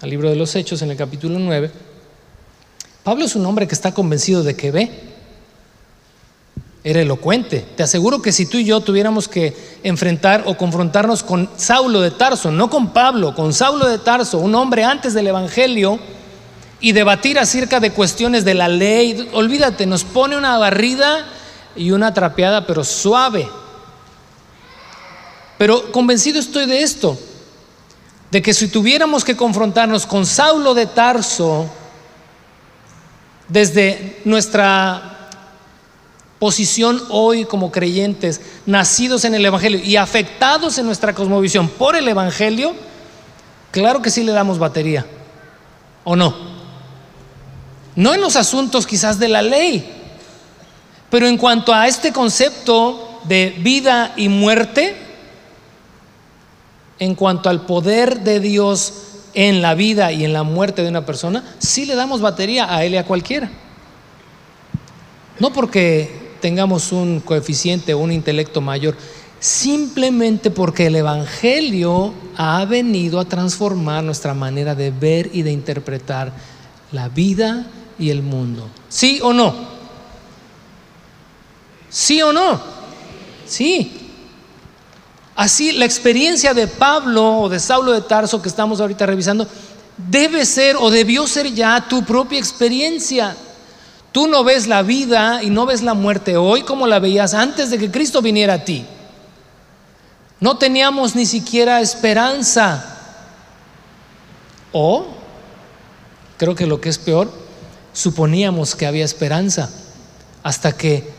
al 0.01 0.11
libro 0.11 0.29
de 0.29 0.37
los 0.37 0.55
Hechos, 0.55 0.83
en 0.83 0.91
el 0.91 0.97
capítulo 0.97 1.39
9, 1.39 1.71
Pablo 3.03 3.25
es 3.25 3.35
un 3.37 3.47
hombre 3.47 3.67
que 3.67 3.75
está 3.75 3.95
convencido 3.95 4.43
de 4.43 4.57
que 4.57 4.71
ve 4.71 5.16
era 6.87 7.01
elocuente. 7.01 7.65
Te 7.75 7.83
aseguro 7.83 8.23
que 8.23 8.31
si 8.31 8.47
tú 8.47 8.59
y 8.59 8.65
yo 8.65 8.81
tuviéramos 8.81 9.27
que 9.27 9.57
enfrentar 9.83 10.45
o 10.47 10.57
confrontarnos 10.57 11.25
con 11.25 11.51
Saulo 11.57 12.01
de 12.01 12.13
Tarso, 12.13 12.53
no 12.53 12.71
con 12.71 12.93
Pablo, 12.93 13.35
con 13.35 13.53
Saulo 13.53 13.89
de 13.89 13.99
Tarso, 13.99 14.39
un 14.39 14.55
hombre 14.55 14.85
antes 14.85 15.13
del 15.13 15.27
Evangelio, 15.27 15.99
y 16.79 16.93
debatir 16.93 17.41
acerca 17.41 17.81
de 17.81 17.91
cuestiones 17.91 18.45
de 18.45 18.55
la 18.55 18.69
ley, 18.69 19.29
olvídate, 19.33 19.85
nos 19.85 20.05
pone 20.05 20.37
una 20.37 20.59
barrida 20.59 21.27
y 21.75 21.91
una 21.91 22.15
trapeada, 22.15 22.69
pero 22.69 22.85
suave. 22.85 23.49
Pero 25.59 25.91
convencido 25.91 26.39
estoy 26.39 26.67
de 26.67 26.85
esto, 26.85 27.19
de 28.31 28.41
que 28.41 28.55
si 28.55 28.69
tuviéramos 28.69 29.25
que 29.25 29.37
confrontarnos 29.37 30.07
con 30.07 30.25
Saulo 30.25 30.73
de 30.73 30.87
Tarso, 30.87 31.69
desde 33.49 34.21
nuestra 34.25 35.16
posición 36.47 37.03
hoy 37.09 37.45
como 37.45 37.73
creyentes, 37.73 38.41
nacidos 38.67 39.25
en 39.25 39.35
el 39.35 39.45
Evangelio 39.45 39.81
y 39.83 39.97
afectados 39.97 40.79
en 40.79 40.87
nuestra 40.87 41.13
cosmovisión 41.13 41.69
por 41.69 41.97
el 41.97 42.07
Evangelio, 42.07 42.73
claro 43.73 44.01
que 44.01 44.11
sí 44.11 44.23
le 44.23 44.31
damos 44.31 44.61
batería, 44.61 45.05
¿o 46.05 46.15
no? 46.15 46.37
No 47.97 48.15
en 48.15 48.21
los 48.21 48.37
asuntos 48.37 48.87
quizás 48.87 49.19
de 49.19 49.27
la 49.27 49.43
ley, 49.43 49.91
pero 51.11 51.27
en 51.27 51.37
cuanto 51.37 51.75
a 51.75 51.89
este 51.89 52.13
concepto 52.13 53.23
de 53.25 53.57
vida 53.59 54.13
y 54.17 54.29
muerte, 54.29 54.95
en 57.01 57.17
cuanto 57.17 57.49
al 57.49 57.63
poder 57.67 58.21
de 58.21 58.39
Dios 58.39 58.93
en 59.35 59.63
la 59.63 59.75
vida 59.75 60.13
y 60.13 60.25
en 60.25 60.33
la 60.33 60.45
muerte 60.45 60.85
de 60.85 60.91
una 60.91 61.05
persona, 61.05 61.43
sí 61.59 61.87
le 61.87 61.97
damos 61.97 62.21
batería 62.21 62.73
a 62.73 62.85
él 62.85 62.95
y 62.95 62.99
a 62.99 63.05
cualquiera. 63.05 63.51
No 65.41 65.53
porque 65.53 66.26
tengamos 66.41 66.93
un 66.93 67.21
coeficiente 67.21 67.95
o 67.95 67.99
un 67.99 68.13
intelecto 68.13 68.61
mayor, 68.61 68.97
simplemente 69.41 70.51
porque 70.51 70.87
el 70.87 70.97
Evangelio 70.97 72.15
ha 72.37 72.65
venido 72.65 73.21
a 73.21 73.25
transformar 73.25 74.03
nuestra 74.05 74.35
manera 74.35 74.75
de 74.75 74.91
ver 74.91 75.31
y 75.33 75.43
de 75.43 75.53
interpretar 75.53 76.33
la 76.93 77.09
vida 77.09 77.67
y 77.99 78.11
el 78.11 78.23
mundo. 78.23 78.69
¿Sí 78.89 79.21
o 79.23 79.33
no? 79.33 79.55
¿Sí 81.89 82.21
o 82.23 82.33
no? 82.33 82.61
Sí. 83.47 83.93
Así 85.35 85.73
la 85.73 85.85
experiencia 85.85 86.55
de 86.55 86.67
Pablo 86.67 87.41
o 87.41 87.49
de 87.49 87.61
Saulo 87.61 87.93
de 87.93 88.01
Tarso 88.01 88.41
que 88.41 88.49
estamos 88.49 88.81
ahorita 88.81 89.07
revisando 89.07 89.47
debe 89.97 90.45
ser 90.45 90.77
o 90.77 90.91
debió 90.91 91.27
ser 91.27 91.53
ya 91.53 91.87
tu 91.89 92.05
propia 92.05 92.39
experiencia. 92.39 93.37
Tú 94.17 94.29
no 94.29 94.45
ves 94.45 94.67
la 94.67 94.81
vida 94.81 95.43
y 95.43 95.51
no 95.51 95.67
ves 95.67 95.83
la 95.83 95.93
muerte 95.93 96.39
hoy 96.39 96.63
como 96.63 96.87
la 96.87 97.01
veías 97.01 97.35
antes 97.35 97.69
de 97.69 97.77
que 97.77 97.91
Cristo 97.91 98.23
viniera 98.23 98.55
a 98.55 98.65
ti. 98.65 98.87
No 100.41 100.57
teníamos 100.57 101.15
ni 101.15 101.27
siquiera 101.27 101.83
esperanza. 101.83 102.97
O, 104.73 105.09
creo 106.39 106.55
que 106.55 106.65
lo 106.65 106.81
que 106.81 106.89
es 106.89 106.97
peor, 106.97 107.31
suponíamos 107.93 108.75
que 108.75 108.87
había 108.87 109.05
esperanza 109.05 109.69
hasta 110.43 110.75
que 110.75 111.13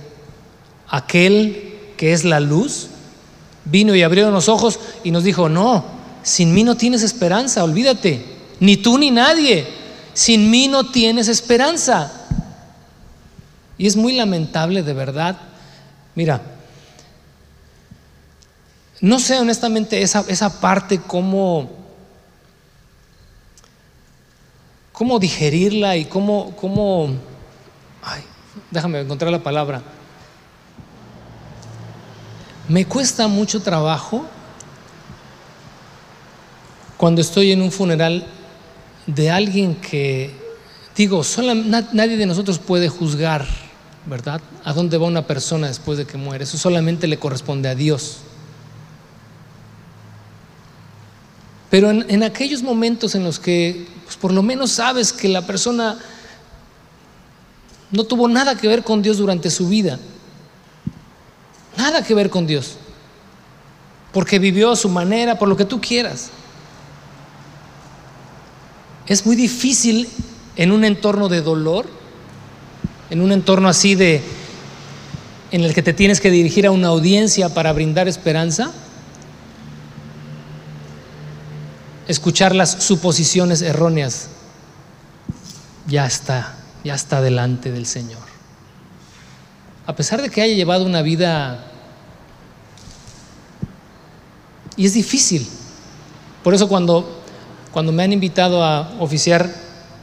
aquel 0.87 1.93
que 1.97 2.13
es 2.13 2.23
la 2.23 2.39
luz 2.39 2.87
vino 3.65 3.93
y 3.93 4.01
abrió 4.01 4.31
los 4.31 4.49
ojos 4.49 4.79
y 5.03 5.11
nos 5.11 5.23
dijo, 5.23 5.49
no, 5.49 5.85
sin 6.23 6.51
mí 6.51 6.63
no 6.63 6.75
tienes 6.75 7.03
esperanza, 7.03 7.63
olvídate, 7.63 8.25
ni 8.59 8.75
tú 8.75 8.97
ni 8.97 9.11
nadie. 9.11 9.67
sin 10.15 10.49
mí 10.49 10.67
no 10.67 10.89
tienes 10.89 11.27
esperanza. 11.27 12.16
Y 13.77 13.87
es 13.87 13.95
muy 13.95 14.13
lamentable, 14.13 14.83
de 14.83 14.93
verdad. 14.93 15.37
Mira, 16.15 16.41
no 19.01 19.19
sé 19.19 19.37
honestamente 19.39 20.01
esa, 20.01 20.25
esa 20.27 20.59
parte 20.59 20.99
cómo, 20.99 21.69
cómo 24.91 25.19
digerirla 25.19 25.95
y 25.97 26.05
cómo, 26.05 26.55
cómo 26.55 27.09
ay, 28.01 28.23
déjame 28.71 29.01
encontrar 29.01 29.31
la 29.31 29.43
palabra. 29.43 29.83
Me 32.67 32.85
cuesta 32.85 33.27
mucho 33.27 33.61
trabajo 33.61 34.25
cuando 36.97 37.21
estoy 37.21 37.51
en 37.51 37.61
un 37.61 37.71
funeral 37.71 38.25
de 39.05 39.29
alguien 39.29 39.75
que, 39.75 40.35
digo, 40.95 41.21
nadie 41.93 42.17
de 42.17 42.25
nosotros 42.25 42.57
puede 42.57 42.89
juzgar, 42.89 43.45
¿verdad? 44.07 44.41
A 44.63 44.73
dónde 44.73 44.97
va 44.97 45.05
una 45.05 45.27
persona 45.27 45.67
después 45.67 45.97
de 45.97 46.05
que 46.05 46.17
muere. 46.17 46.45
Eso 46.45 46.57
solamente 46.57 47.07
le 47.07 47.19
corresponde 47.19 47.69
a 47.69 47.75
Dios. 47.75 48.19
Pero 51.69 51.91
en, 51.91 52.23
aquellos 52.23 52.63
momentos 52.63 53.13
en 53.15 53.23
los 53.25 53.39
que 53.39 53.87
pues, 54.05 54.15
por 54.15 54.31
lo 54.31 54.41
menos 54.41 54.71
sabes 54.71 55.11
que 55.11 55.27
la 55.27 55.45
persona 55.45 55.99
no 57.91 58.05
tuvo 58.05 58.29
nada 58.29 58.55
que 58.55 58.67
ver 58.67 58.83
con 58.83 59.01
Dios 59.01 59.17
durante 59.17 59.49
su 59.49 59.67
vida, 59.67 59.99
nada 61.77 62.03
que 62.03 62.13
ver 62.13 62.29
con 62.29 62.47
Dios, 62.47 62.77
porque 64.13 64.39
vivió 64.39 64.71
a 64.71 64.75
su 64.77 64.87
manera, 64.87 65.37
por 65.37 65.49
lo 65.49 65.57
que 65.57 65.65
tú 65.65 65.81
quieras. 65.81 66.29
Es 69.05 69.25
muy 69.25 69.35
difícil 69.35 70.07
en 70.55 70.71
un 70.71 70.85
entorno 70.85 71.27
de 71.27 71.41
dolor, 71.41 71.96
en 73.09 73.21
un 73.21 73.31
entorno 73.31 73.69
así 73.69 73.95
de 73.95 74.21
en 75.51 75.63
el 75.63 75.73
que 75.73 75.81
te 75.81 75.93
tienes 75.93 76.19
que 76.19 76.29
dirigir 76.29 76.67
a 76.67 76.71
una 76.71 76.89
audiencia 76.89 77.49
para 77.49 77.71
brindar 77.71 78.07
esperanza, 78.07 78.71
escuchar 82.07 82.53
las 82.53 82.71
suposiciones 82.83 83.61
erróneas. 83.61 84.27
Ya 85.87 86.05
está, 86.05 86.57
ya 86.83 86.95
está 86.95 87.21
delante 87.21 87.71
del 87.71 87.85
Señor. 87.85 88.23
A 89.85 89.95
pesar 89.95 90.21
de 90.21 90.29
que 90.29 90.41
haya 90.41 90.53
llevado 90.53 90.85
una 90.85 91.01
vida 91.01 91.63
y 94.75 94.85
es 94.85 94.93
difícil. 94.93 95.47
Por 96.43 96.53
eso 96.53 96.67
cuando 96.67 97.17
cuando 97.77 97.91
me 97.91 98.01
han 98.01 98.11
invitado 98.11 98.63
a 98.63 98.89
oficiar 98.99 99.53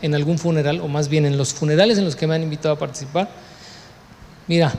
en 0.05 0.15
algún 0.15 0.39
funeral, 0.39 0.81
o 0.81 0.89
más 0.89 1.09
bien 1.09 1.25
en 1.25 1.39
los 1.39 1.55
funerales 1.55 1.97
en 1.97 2.05
los 2.05 2.15
que 2.15 2.27
me 2.27 2.35
han 2.35 2.43
invitado 2.43 2.75
a 2.75 2.79
participar, 2.79 3.31
mira, 4.47 4.71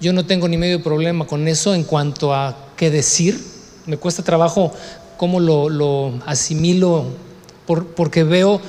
yo 0.00 0.12
no 0.12 0.24
tengo 0.24 0.46
ni 0.46 0.56
medio 0.56 0.80
problema 0.80 1.26
con 1.26 1.48
eso 1.48 1.74
en 1.74 1.82
cuanto 1.82 2.32
a 2.32 2.68
qué 2.76 2.88
decir. 2.88 3.44
Me 3.86 3.96
cuesta 3.96 4.22
trabajo 4.22 4.72
cómo 5.16 5.40
lo, 5.40 6.14
asimilo, 6.24 7.06
porque 7.96 8.22
veo 8.22 8.60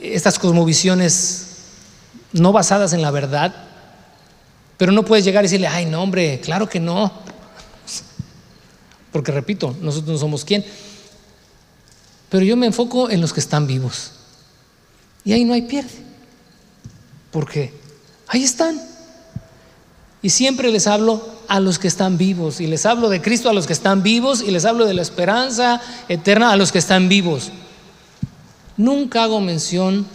estas 0.00 0.38
cosmovisiones 0.38 1.48
no 2.32 2.52
basadas 2.52 2.94
en 2.94 3.02
la 3.02 3.10
verdad, 3.10 3.54
pero 4.78 4.90
no 4.90 5.04
puedes 5.04 5.22
llegar 5.22 5.44
y 5.44 5.48
decirle, 5.48 5.66
ay, 5.66 5.84
no, 5.84 6.02
hombre, 6.02 6.40
claro 6.42 6.66
que 6.66 6.80
no. 6.80 7.12
Porque 9.12 9.32
repito, 9.32 9.76
nosotros 9.82 10.12
no 10.12 10.18
somos 10.18 10.46
quién. 10.46 10.64
Pero 12.30 12.42
yo 12.42 12.56
me 12.56 12.64
enfoco 12.64 13.10
en 13.10 13.20
los 13.20 13.34
que 13.34 13.40
están 13.40 13.66
vivos. 13.66 14.12
Y 15.24 15.32
ahí 15.32 15.44
no 15.44 15.54
hay 15.54 15.62
pierde. 15.62 15.90
Porque 17.30 17.72
ahí 18.28 18.42
están. 18.42 18.80
Y 20.20 20.30
siempre 20.30 20.70
les 20.70 20.86
hablo 20.86 21.26
a 21.48 21.60
los 21.60 21.78
que 21.78 21.88
están 21.88 22.18
vivos. 22.18 22.60
Y 22.60 22.66
les 22.66 22.86
hablo 22.86 23.08
de 23.08 23.20
Cristo 23.20 23.48
a 23.48 23.52
los 23.52 23.66
que 23.66 23.72
están 23.72 24.02
vivos. 24.02 24.42
Y 24.42 24.50
les 24.50 24.64
hablo 24.64 24.86
de 24.86 24.94
la 24.94 25.02
esperanza 25.02 25.80
eterna 26.08 26.52
a 26.52 26.56
los 26.56 26.72
que 26.72 26.78
están 26.78 27.08
vivos. 27.08 27.50
Nunca 28.76 29.24
hago 29.24 29.40
mención, 29.40 30.06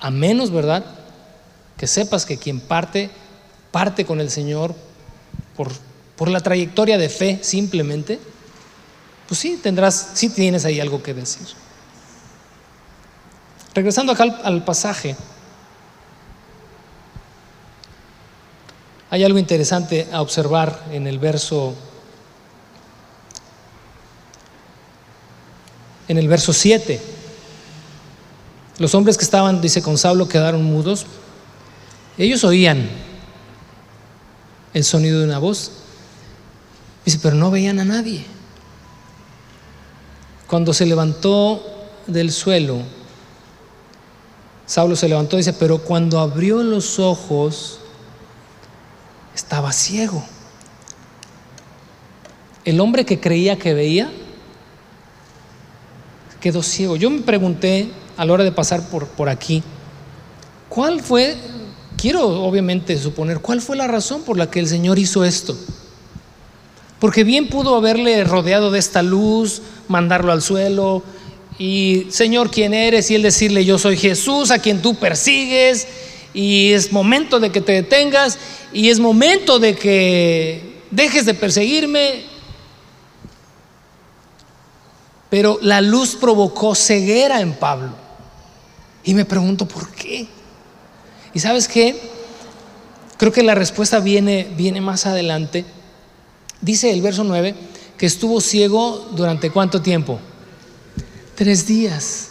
a 0.00 0.10
menos, 0.10 0.50
¿verdad? 0.50 0.84
Que 1.76 1.86
sepas 1.86 2.26
que 2.26 2.38
quien 2.38 2.60
parte, 2.60 3.10
parte 3.70 4.04
con 4.04 4.20
el 4.20 4.30
Señor 4.30 4.74
por, 5.56 5.70
por 6.16 6.28
la 6.28 6.40
trayectoria 6.40 6.98
de 6.98 7.08
fe 7.08 7.40
simplemente 7.42 8.18
pues 9.28 9.40
sí 9.40 9.58
tendrás, 9.62 10.12
sí 10.14 10.30
tienes 10.30 10.64
ahí 10.64 10.80
algo 10.80 11.02
que 11.02 11.12
decir. 11.12 11.46
Regresando 13.74 14.12
acá 14.12 14.24
al, 14.42 14.64
pasaje, 14.64 15.16
hay 19.10 19.24
algo 19.24 19.38
interesante 19.38 20.08
a 20.12 20.20
observar 20.22 20.84
en 20.90 21.06
el 21.06 21.18
verso 21.18 21.74
en 26.08 26.16
el 26.16 26.26
verso 26.26 26.52
7. 26.52 27.00
Los 28.78 28.94
hombres 28.94 29.18
que 29.18 29.24
estaban, 29.24 29.60
dice 29.60 29.82
con 29.82 29.98
Saulo, 29.98 30.28
quedaron 30.28 30.64
mudos. 30.64 31.04
Ellos 32.16 32.44
oían 32.44 32.88
el 34.72 34.84
sonido 34.84 35.20
de 35.20 35.26
una 35.26 35.38
voz. 35.38 35.72
Dice, 37.04 37.18
pero 37.22 37.36
no 37.36 37.50
veían 37.50 37.78
a 37.78 37.84
nadie. 37.84 38.24
Cuando 40.46 40.72
se 40.72 40.86
levantó 40.86 41.62
del 42.06 42.32
suelo, 42.32 42.82
Saulo 44.68 44.96
se 44.96 45.08
levantó 45.08 45.36
y 45.36 45.38
dice, 45.38 45.54
pero 45.54 45.78
cuando 45.78 46.20
abrió 46.20 46.62
los 46.62 46.98
ojos, 46.98 47.80
estaba 49.34 49.72
ciego. 49.72 50.22
El 52.66 52.78
hombre 52.78 53.06
que 53.06 53.18
creía 53.18 53.56
que 53.56 53.72
veía, 53.72 54.12
quedó 56.38 56.62
ciego. 56.62 56.96
Yo 56.96 57.08
me 57.08 57.22
pregunté 57.22 57.90
a 58.18 58.26
la 58.26 58.32
hora 58.34 58.44
de 58.44 58.52
pasar 58.52 58.86
por, 58.90 59.08
por 59.08 59.30
aquí, 59.30 59.62
¿cuál 60.68 61.00
fue, 61.00 61.38
quiero 61.96 62.26
obviamente 62.44 62.98
suponer, 62.98 63.40
cuál 63.40 63.62
fue 63.62 63.74
la 63.74 63.86
razón 63.86 64.20
por 64.20 64.36
la 64.36 64.50
que 64.50 64.60
el 64.60 64.68
Señor 64.68 64.98
hizo 64.98 65.24
esto? 65.24 65.56
Porque 67.00 67.24
bien 67.24 67.48
pudo 67.48 67.74
haberle 67.74 68.22
rodeado 68.22 68.70
de 68.70 68.80
esta 68.80 69.02
luz, 69.02 69.62
mandarlo 69.88 70.30
al 70.30 70.42
suelo 70.42 71.02
y 71.58 72.06
Señor, 72.10 72.50
¿quién 72.50 72.72
eres? 72.74 73.10
Y 73.10 73.14
él 73.14 73.22
decirle, 73.22 73.64
yo 73.64 73.78
soy 73.78 73.96
Jesús 73.96 74.50
a 74.50 74.58
quien 74.58 74.80
tú 74.80 74.94
persigues 74.94 75.86
y 76.32 76.72
es 76.72 76.92
momento 76.92 77.40
de 77.40 77.50
que 77.50 77.60
te 77.60 77.72
detengas 77.72 78.38
y 78.72 78.90
es 78.90 79.00
momento 79.00 79.58
de 79.58 79.74
que 79.74 80.82
dejes 80.90 81.26
de 81.26 81.34
perseguirme. 81.34 82.22
Pero 85.30 85.58
la 85.60 85.80
luz 85.80 86.14
provocó 86.14 86.74
ceguera 86.74 87.40
en 87.40 87.54
Pablo. 87.54 87.90
Y 89.04 89.14
me 89.14 89.24
pregunto, 89.24 89.66
¿por 89.66 89.90
qué? 89.90 90.26
¿Y 91.34 91.40
sabes 91.40 91.66
qué? 91.68 91.98
Creo 93.16 93.32
que 93.32 93.42
la 93.42 93.54
respuesta 93.54 93.98
viene, 94.00 94.48
viene 94.56 94.80
más 94.80 95.06
adelante 95.06 95.64
Dice 96.60 96.90
el 96.92 97.02
verso 97.02 97.24
9 97.24 97.54
que 97.96 98.06
estuvo 98.06 98.40
ciego 98.40 99.08
durante 99.12 99.50
cuánto 99.50 99.82
tiempo? 99.82 100.20
Tres 101.38 101.68
días. 101.68 102.30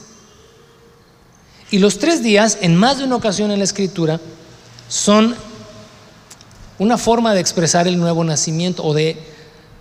Y 1.72 1.80
los 1.80 1.98
tres 1.98 2.22
días, 2.22 2.58
en 2.60 2.76
más 2.76 2.98
de 2.98 3.06
una 3.06 3.16
ocasión 3.16 3.52
en 3.52 3.60
la 3.60 3.64
escritura, 3.64 4.20
son 4.90 5.34
una 6.78 6.98
forma 6.98 7.34
de 7.34 7.40
expresar 7.40 7.88
el 7.88 7.98
nuevo 7.98 8.26
nacimiento 8.26 8.84
o 8.84 8.94
de 8.94 9.16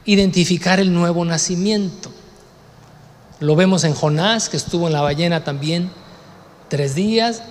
identificar 0.04 0.78
el 0.78 0.94
nuevo 0.94 1.24
nacimiento. 1.24 2.12
Lo 3.40 3.56
vemos 3.56 3.82
en 3.82 3.94
Jonás, 3.94 4.48
que 4.48 4.58
estuvo 4.58 4.86
en 4.86 4.92
la 4.92 5.00
ballena 5.00 5.42
también 5.42 5.90
tres 6.68 6.94
días, 6.94 7.42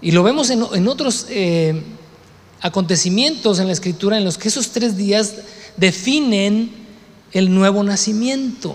y 0.00 0.12
lo 0.12 0.22
vemos 0.22 0.48
en, 0.48 0.88
otros 0.88 1.26
eh, 1.28 1.82
acontecimientos 2.62 3.58
en 3.58 3.66
la 3.66 3.74
escritura 3.74 4.16
en 4.16 4.24
los 4.24 4.38
que 4.38 4.48
esos 4.48 4.70
tres 4.70 4.96
días 4.96 5.34
definen 5.76 6.70
el 7.32 7.54
nuevo 7.54 7.82
nacimiento. 7.82 8.74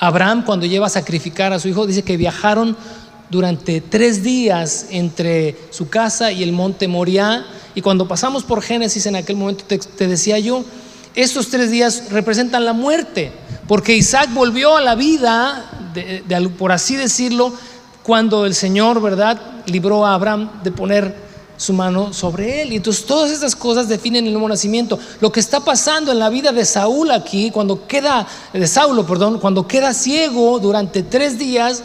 Abraham 0.00 0.44
cuando 0.44 0.66
lleva 0.66 0.86
a 0.86 0.90
sacrificar 0.90 1.52
a 1.52 1.60
su 1.60 1.68
hijo 1.68 1.86
dice 1.86 2.02
que 2.02 2.16
viajaron 2.16 2.76
durante 3.28 3.80
tres 3.80 4.22
días 4.24 4.86
entre 4.90 5.56
su 5.70 5.88
casa 5.88 6.32
y 6.32 6.42
el 6.42 6.52
monte 6.52 6.88
Moriah. 6.88 7.44
Y 7.74 7.82
cuando 7.82 8.08
pasamos 8.08 8.42
por 8.42 8.62
Génesis 8.62 9.06
en 9.06 9.14
aquel 9.14 9.36
momento 9.36 9.64
te, 9.64 10.08
decía 10.08 10.38
yo, 10.38 10.64
estos 11.14 11.48
tres 11.48 11.70
días 11.70 12.10
representan 12.10 12.64
la 12.64 12.72
muerte, 12.72 13.30
porque 13.68 13.94
Isaac 13.94 14.30
volvió 14.32 14.76
a 14.76 14.80
la 14.80 14.94
vida, 14.94 15.70
por 16.58 16.72
así 16.72 16.96
decirlo, 16.96 17.52
cuando 18.02 18.46
el 18.46 18.54
Señor, 18.54 19.00
¿verdad?, 19.00 19.38
libró 19.66 20.06
a 20.06 20.14
Abraham 20.14 20.50
de 20.64 20.72
poner 20.72 21.29
su 21.60 21.74
mano 21.74 22.14
sobre 22.14 22.62
él. 22.62 22.72
Y 22.72 22.76
entonces 22.76 23.04
todas 23.04 23.30
estas 23.30 23.54
cosas 23.54 23.86
definen 23.86 24.26
el 24.26 24.32
nuevo 24.32 24.48
nacimiento. 24.48 24.98
Lo 25.20 25.30
que 25.30 25.40
está 25.40 25.60
pasando 25.60 26.10
en 26.10 26.18
la 26.18 26.30
vida 26.30 26.52
de 26.52 26.64
Saúl 26.64 27.10
aquí, 27.10 27.50
cuando 27.50 27.86
queda, 27.86 28.26
de 28.52 28.66
Saulo, 28.66 29.06
perdón, 29.06 29.38
cuando 29.38 29.68
queda 29.68 29.92
ciego 29.92 30.58
durante 30.58 31.02
tres 31.02 31.38
días, 31.38 31.82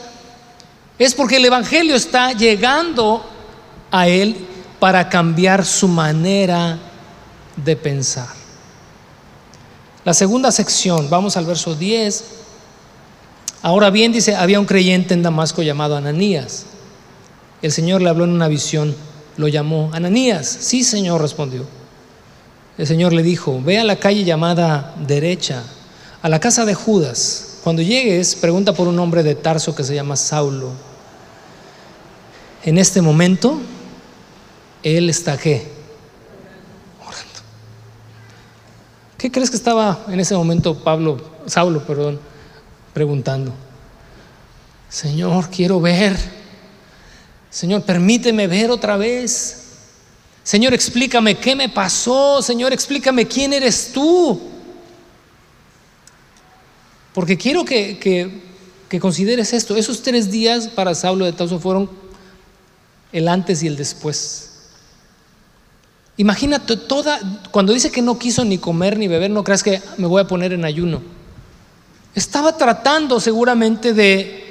Es 0.98 1.14
porque 1.14 1.36
el 1.36 1.44
Evangelio 1.44 1.94
está 1.94 2.32
llegando 2.32 3.22
a 3.92 4.08
él 4.08 4.34
para 4.80 5.10
cambiar 5.10 5.66
su 5.66 5.90
manera 5.90 6.78
de 7.58 7.76
pensar. 7.76 8.30
La 10.06 10.14
segunda 10.14 10.54
sección, 10.54 11.10
vamos 11.10 11.36
al 11.36 11.46
verso 11.46 11.76
10. 11.76 12.24
Ahora 13.62 13.90
bien, 13.90 14.14
dice, 14.14 14.38
había 14.38 14.58
un 14.58 14.66
creyente 14.66 15.14
en 15.14 15.22
Damasco 15.22 15.64
llamado 15.64 15.98
Ananías. 15.98 16.66
El 17.62 17.74
Señor 17.74 18.02
le 18.02 18.08
habló 18.08 18.24
en 18.24 18.30
una 18.30 18.48
visión, 18.48 18.96
lo 19.38 19.48
llamó 19.48 19.90
Ananías. 19.94 20.48
Sí, 20.48 20.84
Señor, 20.84 21.22
respondió. 21.22 21.66
El 22.78 22.88
Señor 22.88 23.14
le 23.14 23.24
dijo, 23.24 23.62
ve 23.62 23.80
a 23.80 23.84
la 23.84 23.98
calle 23.98 24.24
llamada 24.24 24.94
derecha, 25.08 25.64
a 26.22 26.30
la 26.30 26.40
casa 26.40 26.66
de 26.66 26.74
Judas. 26.74 27.60
Cuando 27.64 27.82
llegues, 27.82 28.36
pregunta 28.36 28.74
por 28.74 28.88
un 28.88 29.00
hombre 29.00 29.24
de 29.24 29.36
Tarso 29.36 29.76
que 29.76 29.84
se 29.84 29.96
llama 29.96 30.16
Saulo. 30.16 30.72
En 32.64 32.78
este 32.78 33.02
momento, 33.02 33.60
él 34.84 35.10
está 35.10 35.38
qué? 35.38 35.68
Orando. 37.02 37.42
¿Qué 39.18 39.32
crees 39.32 39.50
que 39.50 39.58
estaba 39.58 40.06
en 40.10 40.20
ese 40.20 40.36
momento 40.36 40.84
Pablo, 40.84 41.18
Saulo, 41.46 41.86
perdón, 41.86 42.20
preguntando? 42.94 43.54
Señor, 44.90 45.50
quiero 45.50 45.80
ver. 45.80 46.16
Señor, 47.56 47.84
permíteme 47.84 48.48
ver 48.48 48.70
otra 48.70 48.98
vez. 48.98 49.64
Señor, 50.44 50.74
explícame 50.74 51.38
qué 51.38 51.56
me 51.56 51.70
pasó. 51.70 52.42
Señor, 52.42 52.74
explícame 52.74 53.26
quién 53.26 53.54
eres 53.54 53.94
tú. 53.94 54.42
Porque 57.14 57.38
quiero 57.38 57.64
que, 57.64 57.98
que, 58.90 59.00
consideres 59.00 59.54
esto. 59.54 59.78
Esos 59.78 60.02
tres 60.02 60.30
días 60.30 60.68
para 60.68 60.94
Saulo 60.94 61.24
de 61.24 61.32
Tarso 61.32 61.58
fueron 61.58 61.90
el 63.14 63.30
antes 63.30 63.64
y 63.64 63.68
el 63.68 63.78
después. 63.78 64.52
Imagínate 66.18 66.76
toda, 66.76 67.22
cuando 67.52 67.72
dice 67.72 67.90
que 67.90 68.02
no 68.02 68.20
quiso 68.20 68.44
ni 68.44 68.58
comer 68.58 68.98
ni 68.98 69.08
beber, 69.08 69.32
no 69.32 69.46
creas 69.46 69.64
que 69.64 69.82
me 69.96 70.08
voy 70.08 70.22
a 70.22 70.28
poner 70.28 70.52
en 70.52 70.66
ayuno. 70.66 71.02
Estaba 72.16 72.58
tratando 72.58 73.22
seguramente 73.22 73.94
de 73.94 74.45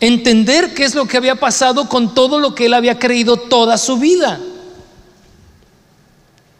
entender 0.00 0.74
qué 0.74 0.84
es 0.84 0.94
lo 0.94 1.06
que 1.06 1.16
había 1.16 1.34
pasado 1.34 1.88
con 1.88 2.14
todo 2.14 2.38
lo 2.38 2.54
que 2.54 2.66
él 2.66 2.74
había 2.74 2.98
creído 2.98 3.36
toda 3.36 3.78
su 3.78 3.98
vida. 3.98 4.40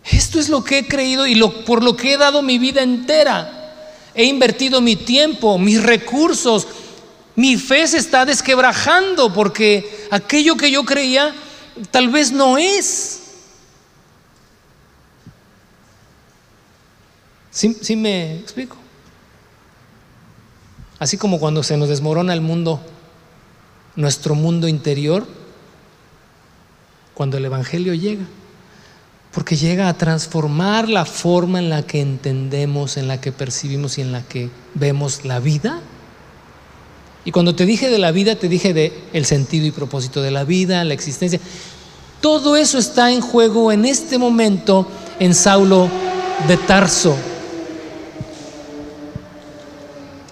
Esto 0.04 0.40
es 0.40 0.48
lo 0.48 0.64
que 0.64 0.78
he 0.78 0.88
creído 0.88 1.26
y 1.26 1.40
por 1.66 1.82
lo 1.82 1.96
que 1.96 2.14
he 2.14 2.16
dado 2.16 2.42
mi 2.42 2.58
vida 2.58 2.82
entera. 2.82 3.54
He 4.14 4.24
invertido 4.24 4.80
mi 4.80 4.96
tiempo, 4.96 5.58
mis 5.58 5.82
recursos. 5.82 6.66
Mi 7.36 7.56
fe 7.56 7.86
se 7.86 7.98
está 7.98 8.24
desquebrajando 8.24 9.32
porque 9.32 10.08
aquello 10.10 10.56
que 10.56 10.70
yo 10.70 10.84
creía 10.84 11.34
tal 11.90 12.08
vez 12.08 12.32
no 12.32 12.58
es. 12.58 13.20
¿Sí, 17.50 17.96
me 17.96 18.36
explico? 18.36 18.76
Así 20.98 21.16
como 21.16 21.38
cuando 21.38 21.62
se 21.62 21.76
nos 21.76 21.88
desmorona 21.88 22.32
el 22.32 22.40
mundo, 22.40 22.80
nuestro 23.98 24.34
mundo 24.34 24.68
interior, 24.68 25.26
cuando 27.14 27.36
el 27.36 27.44
Evangelio 27.44 27.94
llega, 27.94 28.24
porque 29.32 29.56
llega 29.56 29.88
a 29.88 29.98
transformar 29.98 30.88
la 30.88 31.04
forma 31.04 31.58
en 31.58 31.68
la 31.68 31.82
que 31.82 32.00
entendemos, 32.00 32.96
en 32.96 33.08
la 33.08 33.20
que 33.20 33.32
percibimos 33.32 33.98
y 33.98 34.02
en 34.02 34.12
la 34.12 34.22
que 34.22 34.50
vemos 34.74 35.24
la 35.24 35.40
vida. 35.40 35.80
Y 37.24 37.32
cuando 37.32 37.56
te 37.56 37.66
dije 37.66 37.90
de 37.90 37.98
la 37.98 38.12
vida, 38.12 38.36
te 38.36 38.48
dije 38.48 38.72
de 38.72 38.92
el 39.12 39.26
sentido 39.26 39.66
y 39.66 39.72
propósito 39.72 40.22
de 40.22 40.30
la 40.30 40.44
vida, 40.44 40.84
la 40.84 40.94
existencia. 40.94 41.40
Todo 42.20 42.56
eso 42.56 42.78
está 42.78 43.10
en 43.10 43.20
juego 43.20 43.72
en 43.72 43.84
este 43.84 44.16
momento 44.16 44.86
en 45.18 45.34
Saulo 45.34 45.90
de 46.46 46.56
Tarso. 46.56 47.16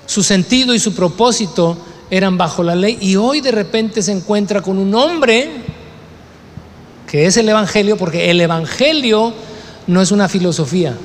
su 0.07 0.22
sentido 0.22 0.74
y 0.74 0.79
su 0.79 0.94
propósito 0.94 1.76
eran 2.11 2.38
bajo 2.38 2.62
la 2.62 2.75
ley 2.75 2.99
y 3.01 3.16
hoy 3.16 3.40
de 3.40 3.51
repente 3.51 4.03
se 4.03 4.12
encuentra 4.12 4.62
con 4.62 4.79
un 4.79 4.95
hombre 4.95 5.64
que 7.07 7.27
es 7.27 7.37
el 7.37 7.49
Evangelio, 7.49 7.97
porque 7.97 8.31
el 8.31 8.40
Evangelio 8.40 9.33
no 9.87 10.03
es 10.03 10.11
una 10.11 10.29
filosofía, 10.29 10.97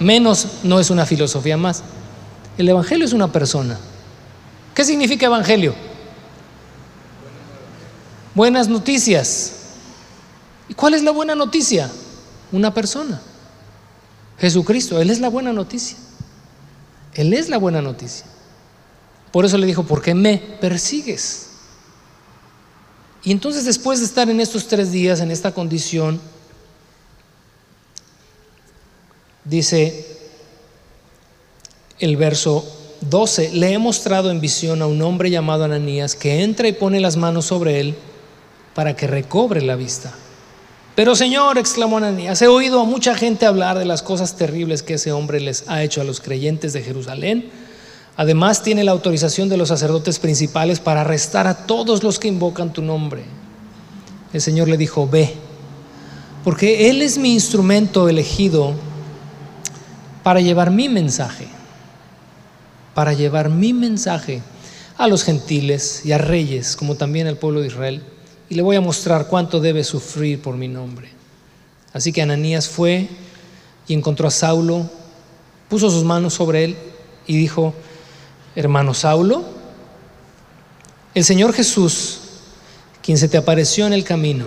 menos 0.00 0.46
no 0.64 0.80
es 0.80 0.90
una 0.90 1.06
filosofía 1.06 1.56
más. 1.56 1.82
El 2.58 2.68
Evangelio 2.68 3.06
es 3.06 3.12
una 3.12 3.30
persona. 3.30 3.78
¿Qué 4.74 4.84
significa 4.84 5.26
Evangelio? 5.26 5.74
Buenas 8.34 8.68
noticias. 8.68 9.52
¿Y 10.68 10.74
cuál 10.74 10.94
es 10.94 11.02
la 11.02 11.10
buena 11.10 11.34
noticia? 11.34 11.90
Una 12.52 12.74
persona. 12.74 13.20
Jesucristo, 14.38 15.00
Él 15.00 15.10
es 15.10 15.20
la 15.20 15.28
buena 15.28 15.52
noticia. 15.52 15.96
Él 17.14 17.32
es 17.32 17.48
la 17.48 17.58
buena 17.58 17.82
noticia. 17.82 18.26
Por 19.32 19.44
eso 19.44 19.58
le 19.58 19.66
dijo, 19.66 19.84
¿por 19.84 20.02
qué 20.02 20.14
me 20.14 20.38
persigues? 20.60 21.50
Y 23.22 23.32
entonces 23.32 23.64
después 23.64 24.00
de 24.00 24.06
estar 24.06 24.28
en 24.30 24.40
estos 24.40 24.66
tres 24.66 24.90
días, 24.90 25.20
en 25.20 25.30
esta 25.30 25.52
condición, 25.52 26.20
dice 29.44 30.06
el 31.98 32.16
verso 32.16 32.66
12, 33.02 33.50
le 33.52 33.72
he 33.72 33.78
mostrado 33.78 34.30
en 34.30 34.40
visión 34.40 34.82
a 34.82 34.86
un 34.86 35.00
hombre 35.02 35.30
llamado 35.30 35.64
Ananías 35.64 36.14
que 36.14 36.42
entra 36.42 36.68
y 36.68 36.72
pone 36.72 37.00
las 37.00 37.16
manos 37.16 37.46
sobre 37.46 37.80
él 37.80 37.94
para 38.74 38.96
que 38.96 39.06
recobre 39.06 39.62
la 39.62 39.76
vista. 39.76 40.14
Pero 40.94 41.14
Señor, 41.14 41.56
exclamó 41.58 41.98
Ananías, 41.98 42.40
he 42.42 42.48
oído 42.48 42.80
a 42.80 42.84
mucha 42.84 43.14
gente 43.14 43.46
hablar 43.46 43.78
de 43.78 43.84
las 43.84 44.02
cosas 44.02 44.36
terribles 44.36 44.82
que 44.82 44.94
ese 44.94 45.12
hombre 45.12 45.40
les 45.40 45.68
ha 45.68 45.82
hecho 45.82 46.00
a 46.00 46.04
los 46.04 46.20
creyentes 46.20 46.72
de 46.72 46.82
Jerusalén. 46.82 47.50
Además 48.16 48.62
tiene 48.62 48.84
la 48.84 48.92
autorización 48.92 49.48
de 49.48 49.56
los 49.56 49.68
sacerdotes 49.68 50.18
principales 50.18 50.80
para 50.80 51.02
arrestar 51.02 51.46
a 51.46 51.66
todos 51.66 52.02
los 52.02 52.18
que 52.18 52.28
invocan 52.28 52.72
tu 52.72 52.82
nombre. 52.82 53.24
El 54.32 54.40
Señor 54.40 54.68
le 54.68 54.76
dijo, 54.76 55.08
ve, 55.08 55.34
porque 56.44 56.90
Él 56.90 57.02
es 57.02 57.18
mi 57.18 57.32
instrumento 57.32 58.08
elegido 58.08 58.74
para 60.22 60.40
llevar 60.40 60.70
mi 60.70 60.88
mensaje, 60.88 61.48
para 62.94 63.12
llevar 63.12 63.48
mi 63.48 63.72
mensaje 63.72 64.42
a 64.98 65.08
los 65.08 65.24
gentiles 65.24 66.02
y 66.04 66.12
a 66.12 66.18
reyes, 66.18 66.76
como 66.76 66.94
también 66.94 67.26
al 67.26 67.38
pueblo 67.38 67.60
de 67.60 67.68
Israel 67.68 68.02
y 68.50 68.56
le 68.56 68.62
voy 68.62 68.76
a 68.76 68.80
mostrar 68.80 69.28
cuánto 69.28 69.60
debe 69.60 69.84
sufrir 69.84 70.42
por 70.42 70.56
mi 70.56 70.66
nombre. 70.66 71.08
Así 71.92 72.12
que 72.12 72.20
Ananías 72.20 72.68
fue 72.68 73.08
y 73.86 73.94
encontró 73.94 74.26
a 74.26 74.32
Saulo, 74.32 74.90
puso 75.68 75.88
sus 75.88 76.02
manos 76.02 76.34
sobre 76.34 76.64
él 76.64 76.76
y 77.28 77.36
dijo, 77.36 77.72
hermano 78.54 78.94
Saulo, 78.94 79.44
el 81.14 81.24
Señor 81.24 81.52
Jesús, 81.52 82.20
quien 83.02 83.18
se 83.18 83.28
te 83.28 83.36
apareció 83.36 83.86
en 83.86 83.92
el 83.92 84.04
camino, 84.04 84.46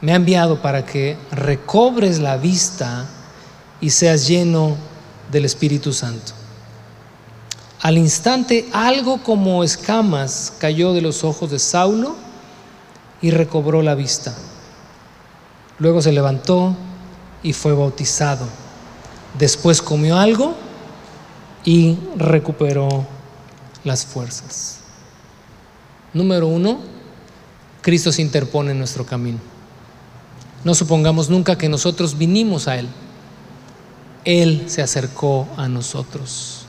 me 0.00 0.12
ha 0.12 0.16
enviado 0.16 0.60
para 0.60 0.84
que 0.84 1.16
recobres 1.30 2.18
la 2.18 2.36
vista 2.36 3.06
y 3.80 3.90
seas 3.90 4.26
lleno 4.26 4.76
del 5.30 5.44
Espíritu 5.44 5.92
Santo. 5.92 6.32
Al 7.80 7.98
instante 7.98 8.68
algo 8.72 9.22
como 9.22 9.64
escamas 9.64 10.52
cayó 10.58 10.92
de 10.92 11.02
los 11.02 11.24
ojos 11.24 11.50
de 11.50 11.58
Saulo 11.58 12.16
y 13.20 13.30
recobró 13.30 13.82
la 13.82 13.94
vista. 13.94 14.34
Luego 15.78 16.00
se 16.00 16.12
levantó 16.12 16.76
y 17.42 17.52
fue 17.52 17.72
bautizado. 17.72 18.46
Después 19.38 19.82
comió 19.82 20.16
algo 20.16 20.54
y 21.64 21.96
recuperó 22.16 23.06
las 23.84 24.04
fuerzas. 24.04 24.80
Número 26.12 26.46
uno, 26.46 26.80
Cristo 27.80 28.12
se 28.12 28.22
interpone 28.22 28.72
en 28.72 28.78
nuestro 28.78 29.06
camino. 29.06 29.38
No 30.64 30.74
supongamos 30.74 31.28
nunca 31.28 31.58
que 31.58 31.68
nosotros 31.68 32.16
vinimos 32.18 32.68
a 32.68 32.78
Él. 32.78 32.88
Él 34.24 34.64
se 34.66 34.82
acercó 34.82 35.48
a 35.56 35.68
nosotros. 35.68 36.66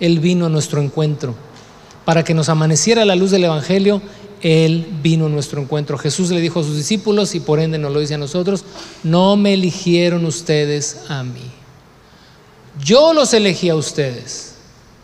Él 0.00 0.20
vino 0.20 0.46
a 0.46 0.50
nuestro 0.50 0.80
encuentro 0.80 1.34
para 2.04 2.22
que 2.24 2.34
nos 2.34 2.48
amaneciera 2.48 3.04
la 3.04 3.16
luz 3.16 3.30
del 3.30 3.44
Evangelio 3.44 4.00
él 4.42 4.86
vino 5.02 5.26
a 5.26 5.28
nuestro 5.28 5.60
encuentro. 5.60 5.98
Jesús 5.98 6.30
le 6.30 6.40
dijo 6.40 6.60
a 6.60 6.62
sus 6.62 6.76
discípulos 6.76 7.34
y 7.34 7.40
por 7.40 7.58
ende 7.58 7.78
nos 7.78 7.92
lo 7.92 8.00
dice 8.00 8.14
a 8.14 8.18
nosotros, 8.18 8.64
no 9.02 9.36
me 9.36 9.54
eligieron 9.54 10.24
ustedes 10.24 11.00
a 11.08 11.22
mí. 11.22 11.50
Yo 12.82 13.12
los 13.12 13.32
elegí 13.32 13.70
a 13.70 13.74
ustedes, 13.74 14.54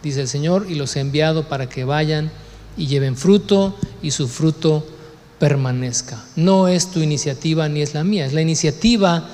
dice 0.02 0.20
el 0.20 0.28
Señor, 0.28 0.66
y 0.68 0.74
los 0.74 0.94
he 0.96 1.00
enviado 1.00 1.48
para 1.48 1.68
que 1.68 1.84
vayan 1.84 2.30
y 2.76 2.86
lleven 2.86 3.16
fruto 3.16 3.76
y 4.02 4.10
su 4.10 4.28
fruto 4.28 4.86
permanezca. 5.38 6.22
No 6.36 6.68
es 6.68 6.90
tu 6.90 7.00
iniciativa 7.00 7.68
ni 7.68 7.82
es 7.82 7.94
la 7.94 8.04
mía, 8.04 8.26
es 8.26 8.32
la 8.32 8.42
iniciativa 8.42 9.28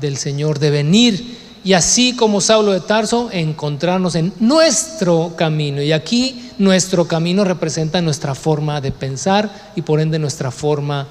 del 0.00 0.16
Señor 0.16 0.58
de 0.58 0.70
venir 0.70 1.38
y 1.64 1.74
así 1.74 2.16
como 2.16 2.40
Saulo 2.40 2.72
de 2.72 2.80
Tarso 2.80 3.28
encontrarnos 3.30 4.14
en 4.16 4.32
nuestro 4.40 5.34
camino. 5.36 5.80
Y 5.80 5.92
aquí 5.92 6.50
nuestro 6.58 7.06
camino 7.06 7.44
representa 7.44 8.00
nuestra 8.00 8.34
forma 8.34 8.80
de 8.80 8.90
pensar 8.90 9.72
y 9.76 9.82
por 9.82 10.00
ende 10.00 10.18
nuestra 10.18 10.50
forma 10.50 11.06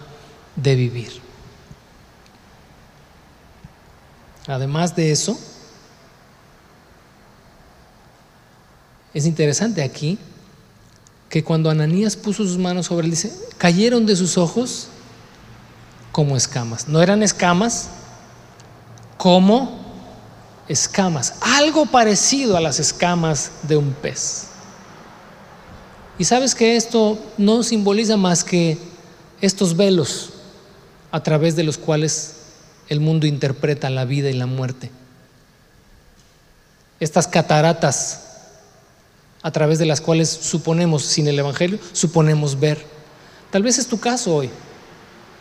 de 0.56 0.76
vivir. 0.76 1.12
Además 4.48 4.96
de 4.96 5.12
eso, 5.12 5.40
es 9.14 9.26
interesante 9.26 9.84
aquí 9.84 10.18
que 11.30 11.44
cuando 11.44 11.70
Ananías 11.70 12.16
puso 12.16 12.44
sus 12.44 12.58
manos 12.58 12.88
sobre 12.88 13.06
él, 13.06 13.12
dice, 13.12 13.34
cayeron 13.58 14.06
de 14.06 14.16
sus 14.16 14.38
ojos 14.38 14.88
como 16.12 16.36
escamas. 16.36 16.88
No 16.88 17.02
eran 17.02 17.24
escamas, 17.24 17.90
como 19.18 19.80
escamas. 20.68 21.36
Algo 21.42 21.86
parecido 21.86 22.58
a 22.58 22.62
las 22.62 22.80
escamas 22.80 23.52
de 23.64 23.78
un 23.78 23.94
pez. 23.94 24.48
Y 26.18 26.26
sabes 26.26 26.54
que 26.54 26.76
esto 26.76 27.18
no 27.38 27.64
simboliza 27.64 28.18
más 28.18 28.44
que 28.44 28.78
estos 29.40 29.76
velos 29.76 30.32
a 31.12 31.24
través 31.24 31.56
de 31.56 31.64
los 31.64 31.78
cuales 31.78 32.36
el 32.90 33.00
mundo 33.00 33.26
interpreta 33.26 33.90
la 33.90 34.06
vida 34.06 34.30
y 34.30 34.34
la 34.34 34.46
muerte. 34.46 34.92
Estas 37.00 37.28
cataratas 37.28 38.31
a 39.44 39.52
través 39.52 39.80
de 39.80 39.86
las 39.86 40.02
cuales 40.02 40.30
suponemos, 40.30 41.04
sin 41.04 41.28
el 41.28 41.40
Evangelio, 41.40 41.80
suponemos 41.94 42.60
ver. 42.60 42.86
Tal 43.50 43.64
vez 43.64 43.78
es 43.80 43.88
tu 43.88 44.00
caso 44.00 44.36
hoy. 44.36 44.50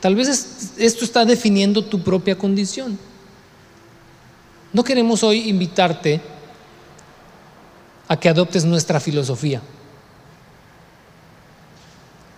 Tal 0.00 0.14
vez 0.14 0.74
esto 0.78 1.04
está 1.04 1.24
definiendo 1.24 1.84
tu 1.84 2.02
propia 2.02 2.36
condición. 2.36 2.98
No 4.72 4.82
queremos 4.84 5.22
hoy 5.22 5.48
invitarte 5.48 6.20
a 8.08 8.18
que 8.18 8.28
adoptes 8.28 8.64
nuestra 8.64 8.98
filosofía. 8.98 9.60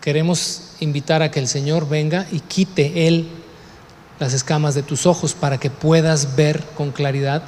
Queremos 0.01 0.73
invitar 0.81 1.23
a 1.23 1.31
que 1.31 1.39
el 1.39 1.47
Señor 1.47 1.89
venga 1.89 2.27
y 2.33 2.41
quite 2.41 3.07
Él 3.07 3.29
las 4.19 4.33
escamas 4.33 4.75
de 4.75 4.83
tus 4.83 5.07
ojos 5.07 5.35
para 5.35 5.59
que 5.59 5.71
puedas 5.71 6.35
ver 6.35 6.65
con 6.77 6.91
claridad 6.91 7.45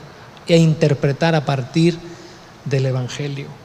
e 0.47 0.57
interpretar 0.57 1.35
a 1.35 1.45
partir 1.45 1.99
del 2.65 2.87
Evangelio. 2.87 3.64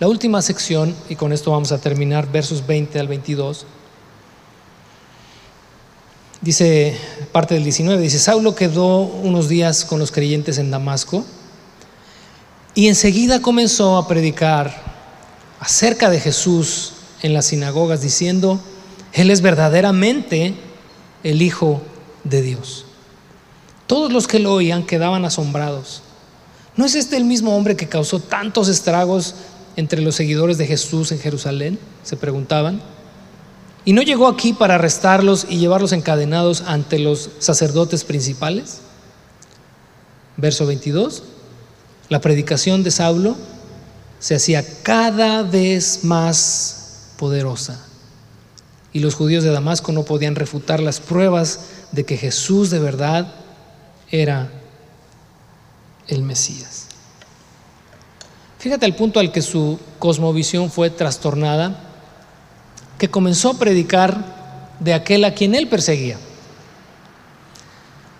La 0.00 0.08
última 0.08 0.40
sección, 0.40 0.96
y 1.10 1.14
con 1.14 1.30
esto 1.30 1.50
vamos 1.50 1.72
a 1.72 1.78
terminar, 1.78 2.32
versos 2.32 2.66
20 2.66 2.98
al 2.98 3.06
22, 3.06 3.66
dice 6.40 6.96
parte 7.32 7.52
del 7.52 7.64
19, 7.64 8.00
dice, 8.00 8.18
Saulo 8.18 8.54
quedó 8.54 9.00
unos 9.00 9.50
días 9.50 9.84
con 9.84 9.98
los 9.98 10.10
creyentes 10.10 10.56
en 10.56 10.70
Damasco 10.70 11.26
y 12.74 12.88
enseguida 12.88 13.42
comenzó 13.42 13.98
a 13.98 14.08
predicar 14.08 14.74
acerca 15.60 16.08
de 16.08 16.18
Jesús 16.18 16.94
en 17.20 17.34
las 17.34 17.44
sinagogas 17.44 18.00
diciendo, 18.00 18.58
Él 19.12 19.30
es 19.30 19.42
verdaderamente 19.42 20.54
el 21.24 21.42
Hijo 21.42 21.82
de 22.24 22.40
Dios. 22.40 22.86
Todos 23.86 24.10
los 24.10 24.26
que 24.26 24.38
lo 24.38 24.54
oían 24.54 24.86
quedaban 24.86 25.26
asombrados. 25.26 26.00
¿No 26.74 26.86
es 26.86 26.94
este 26.94 27.18
el 27.18 27.24
mismo 27.24 27.54
hombre 27.54 27.76
que 27.76 27.88
causó 27.88 28.18
tantos 28.18 28.68
estragos 28.68 29.34
entre 29.80 30.02
los 30.02 30.14
seguidores 30.14 30.58
de 30.58 30.66
Jesús 30.66 31.10
en 31.10 31.18
Jerusalén? 31.18 31.78
Se 32.04 32.16
preguntaban. 32.16 32.80
¿Y 33.84 33.92
no 33.92 34.02
llegó 34.02 34.28
aquí 34.28 34.52
para 34.52 34.76
arrestarlos 34.76 35.46
y 35.48 35.58
llevarlos 35.58 35.92
encadenados 35.92 36.62
ante 36.66 36.98
los 36.98 37.30
sacerdotes 37.38 38.04
principales? 38.04 38.82
Verso 40.36 40.66
22. 40.66 41.22
La 42.08 42.20
predicación 42.20 42.82
de 42.82 42.90
Saulo 42.90 43.36
se 44.18 44.34
hacía 44.34 44.64
cada 44.82 45.42
vez 45.42 46.04
más 46.04 47.14
poderosa. 47.16 47.86
Y 48.92 49.00
los 49.00 49.14
judíos 49.14 49.44
de 49.44 49.50
Damasco 49.50 49.92
no 49.92 50.04
podían 50.04 50.34
refutar 50.34 50.80
las 50.80 51.00
pruebas 51.00 51.60
de 51.92 52.04
que 52.04 52.16
Jesús 52.16 52.70
de 52.70 52.80
verdad 52.80 53.32
era 54.10 54.50
el 56.08 56.22
Mesías. 56.22 56.89
Fíjate 58.60 58.84
el 58.84 58.94
punto 58.94 59.20
al 59.20 59.32
que 59.32 59.40
su 59.40 59.80
cosmovisión 59.98 60.70
fue 60.70 60.90
trastornada, 60.90 61.80
que 62.98 63.08
comenzó 63.08 63.52
a 63.52 63.58
predicar 63.58 64.76
de 64.80 64.92
aquel 64.92 65.24
a 65.24 65.32
quien 65.32 65.54
él 65.54 65.66
perseguía. 65.66 66.18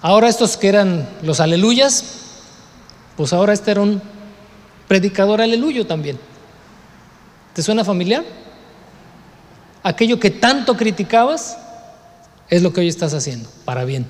Ahora 0.00 0.30
estos 0.30 0.56
que 0.56 0.68
eran 0.68 1.06
los 1.22 1.40
aleluyas, 1.40 2.04
pues 3.18 3.34
ahora 3.34 3.52
este 3.52 3.72
era 3.72 3.82
un 3.82 4.00
predicador 4.88 5.42
aleluyo 5.42 5.86
también. 5.86 6.18
¿Te 7.52 7.62
suena 7.62 7.84
familiar? 7.84 8.24
Aquello 9.82 10.18
que 10.18 10.30
tanto 10.30 10.74
criticabas 10.74 11.58
es 12.48 12.62
lo 12.62 12.72
que 12.72 12.80
hoy 12.80 12.88
estás 12.88 13.12
haciendo, 13.12 13.46
para 13.66 13.84
bien. 13.84 14.06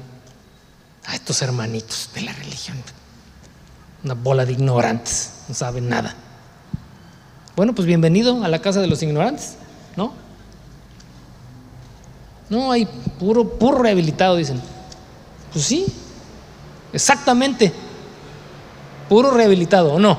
A 1.06 1.16
estos 1.16 1.42
hermanitos 1.42 2.10
de 2.14 2.20
la 2.20 2.32
religión, 2.34 2.76
una 4.04 4.14
bola 4.14 4.46
de 4.46 4.52
ignorantes 4.52 5.39
no 5.50 5.54
saben 5.54 5.88
nada. 5.88 6.14
Bueno, 7.56 7.74
pues 7.74 7.84
bienvenido 7.84 8.44
a 8.44 8.48
la 8.48 8.60
casa 8.60 8.80
de 8.80 8.86
los 8.86 9.02
ignorantes, 9.02 9.56
¿no? 9.96 10.12
No, 12.48 12.70
hay 12.70 12.86
puro, 13.18 13.58
puro 13.58 13.78
rehabilitado, 13.78 14.36
dicen. 14.36 14.60
Pues 15.52 15.64
sí, 15.64 15.86
exactamente. 16.92 17.72
Puro 19.08 19.32
rehabilitado, 19.32 19.94
¿o 19.94 19.98
no? 19.98 20.18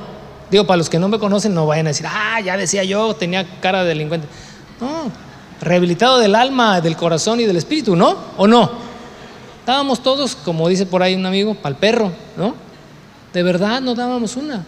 Digo, 0.51 0.67
para 0.67 0.75
los 0.75 0.89
que 0.89 0.99
no 0.99 1.07
me 1.07 1.17
conocen, 1.17 1.53
no 1.53 1.65
vayan 1.65 1.87
a 1.87 1.91
decir, 1.91 2.05
ah, 2.09 2.41
ya 2.41 2.57
decía 2.57 2.83
yo, 2.83 3.15
tenía 3.15 3.47
cara 3.61 3.83
de 3.83 3.87
delincuente. 3.87 4.27
No, 4.81 5.09
rehabilitado 5.61 6.19
del 6.19 6.35
alma, 6.35 6.81
del 6.81 6.97
corazón 6.97 7.39
y 7.39 7.45
del 7.45 7.55
espíritu, 7.55 7.95
¿no? 7.95 8.17
¿O 8.35 8.47
no? 8.47 8.69
Estábamos 9.59 10.03
todos, 10.03 10.35
como 10.35 10.67
dice 10.67 10.85
por 10.85 11.01
ahí 11.01 11.15
un 11.15 11.25
amigo, 11.25 11.55
para 11.55 11.69
el 11.69 11.79
perro, 11.79 12.11
¿no? 12.35 12.53
De 13.31 13.43
verdad 13.43 13.79
no 13.79 13.95
dábamos 13.95 14.35
una. 14.35 14.65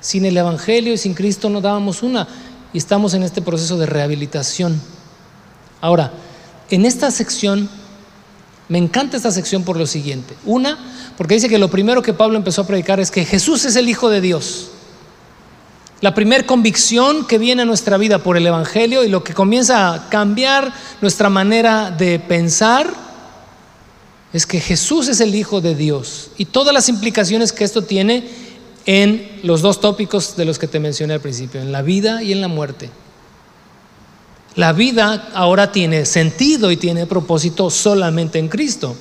Sin 0.00 0.24
el 0.24 0.36
Evangelio 0.36 0.92
y 0.92 0.98
sin 0.98 1.14
Cristo 1.14 1.48
no 1.48 1.60
dábamos 1.60 2.02
una. 2.02 2.28
Y 2.72 2.78
estamos 2.78 3.14
en 3.14 3.22
este 3.22 3.42
proceso 3.42 3.78
de 3.78 3.86
rehabilitación. 3.86 4.80
Ahora, 5.80 6.12
en 6.70 6.84
esta 6.84 7.10
sección, 7.10 7.68
me 8.68 8.78
encanta 8.78 9.16
esta 9.16 9.30
sección 9.30 9.64
por 9.64 9.76
lo 9.76 9.86
siguiente. 9.86 10.34
Una, 10.44 10.78
porque 11.16 11.34
dice 11.34 11.48
que 11.48 11.58
lo 11.58 11.70
primero 11.70 12.02
que 12.02 12.12
Pablo 12.12 12.36
empezó 12.36 12.62
a 12.62 12.66
predicar 12.66 13.00
es 13.00 13.10
que 13.10 13.24
Jesús 13.24 13.64
es 13.64 13.76
el 13.76 13.88
Hijo 13.88 14.10
de 14.10 14.20
Dios. 14.20 14.70
La 16.00 16.14
primera 16.14 16.46
convicción 16.46 17.26
que 17.26 17.38
viene 17.38 17.62
a 17.62 17.64
nuestra 17.64 17.96
vida 17.96 18.22
por 18.22 18.36
el 18.36 18.46
Evangelio 18.46 19.02
y 19.02 19.08
lo 19.08 19.24
que 19.24 19.34
comienza 19.34 19.92
a 19.92 20.08
cambiar 20.08 20.72
nuestra 21.00 21.28
manera 21.28 21.90
de 21.90 22.20
pensar 22.20 22.92
es 24.32 24.46
que 24.46 24.60
Jesús 24.60 25.08
es 25.08 25.20
el 25.20 25.34
Hijo 25.34 25.60
de 25.60 25.74
Dios 25.74 26.30
y 26.36 26.44
todas 26.44 26.72
las 26.72 26.88
implicaciones 26.88 27.52
que 27.52 27.64
esto 27.64 27.82
tiene 27.82 28.28
en 28.88 29.40
los 29.42 29.60
dos 29.60 29.82
tópicos 29.82 30.34
de 30.34 30.46
los 30.46 30.58
que 30.58 30.66
te 30.66 30.80
mencioné 30.80 31.12
al 31.12 31.20
principio, 31.20 31.60
en 31.60 31.72
la 31.72 31.82
vida 31.82 32.22
y 32.22 32.32
en 32.32 32.40
la 32.40 32.48
muerte. 32.48 32.88
La 34.54 34.72
vida 34.72 35.28
ahora 35.34 35.72
tiene 35.72 36.06
sentido 36.06 36.70
y 36.70 36.78
tiene 36.78 37.04
propósito 37.04 37.68
solamente 37.68 38.38
en 38.38 38.48
Cristo. 38.48 38.96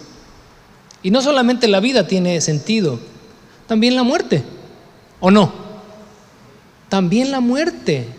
Y 1.03 1.09
no 1.09 1.21
solamente 1.21 1.69
la 1.69 1.79
vida 1.79 2.05
tiene 2.05 2.41
sentido, 2.41 2.99
también 3.65 3.95
la 3.95 4.03
muerte, 4.03 4.43
¿o 5.21 5.31
no? 5.31 5.53
También 6.89 7.31
la 7.31 7.39
muerte. 7.39 8.09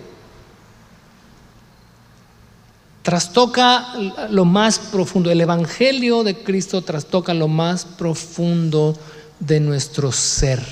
Trastoca 3.02 3.92
lo 4.30 4.46
más 4.46 4.78
profundo. 4.78 5.30
El 5.30 5.42
Evangelio 5.42 6.24
de 6.24 6.34
Cristo 6.34 6.80
trastoca 6.80 7.34
lo 7.34 7.46
más 7.46 7.84
profundo 7.84 8.96
de 9.38 9.60
nuestro 9.60 10.12
ser 10.12 10.62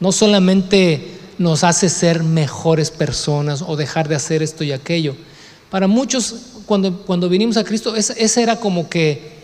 no 0.00 0.12
solamente 0.12 1.18
nos 1.38 1.64
hace 1.64 1.88
ser 1.88 2.22
mejores 2.22 2.90
personas 2.90 3.62
o 3.62 3.76
dejar 3.76 4.08
de 4.08 4.16
hacer 4.16 4.42
esto 4.42 4.64
y 4.64 4.72
aquello. 4.72 5.16
Para 5.70 5.86
muchos, 5.86 6.34
cuando, 6.66 7.02
cuando 7.02 7.28
vinimos 7.28 7.56
a 7.56 7.64
Cristo, 7.64 7.94
ese, 7.94 8.42
era 8.42 8.56
como 8.56 8.88
que 8.88 9.38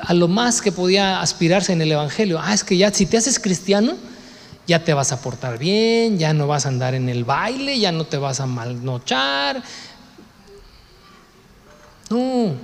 a 0.00 0.14
lo 0.14 0.28
más 0.28 0.60
que 0.60 0.72
podía 0.72 1.20
aspirarse 1.20 1.72
en 1.72 1.82
el 1.82 1.92
Evangelio. 1.92 2.38
Ah, 2.40 2.54
es 2.54 2.64
que 2.64 2.76
ya 2.76 2.92
si 2.92 3.06
te 3.06 3.16
haces 3.16 3.38
cristiano, 3.38 3.96
ya 4.66 4.84
te 4.84 4.94
vas 4.94 5.12
a 5.12 5.20
portar 5.20 5.58
bien, 5.58 6.18
ya 6.18 6.32
no 6.32 6.46
vas 6.46 6.66
a 6.66 6.68
andar 6.68 6.94
en 6.94 7.08
el 7.08 7.24
baile, 7.24 7.78
ya 7.78 7.92
no 7.92 8.04
te 8.04 8.16
vas 8.16 8.40
a 8.40 8.46
malnochar. 8.46 9.62
No, 12.08 12.54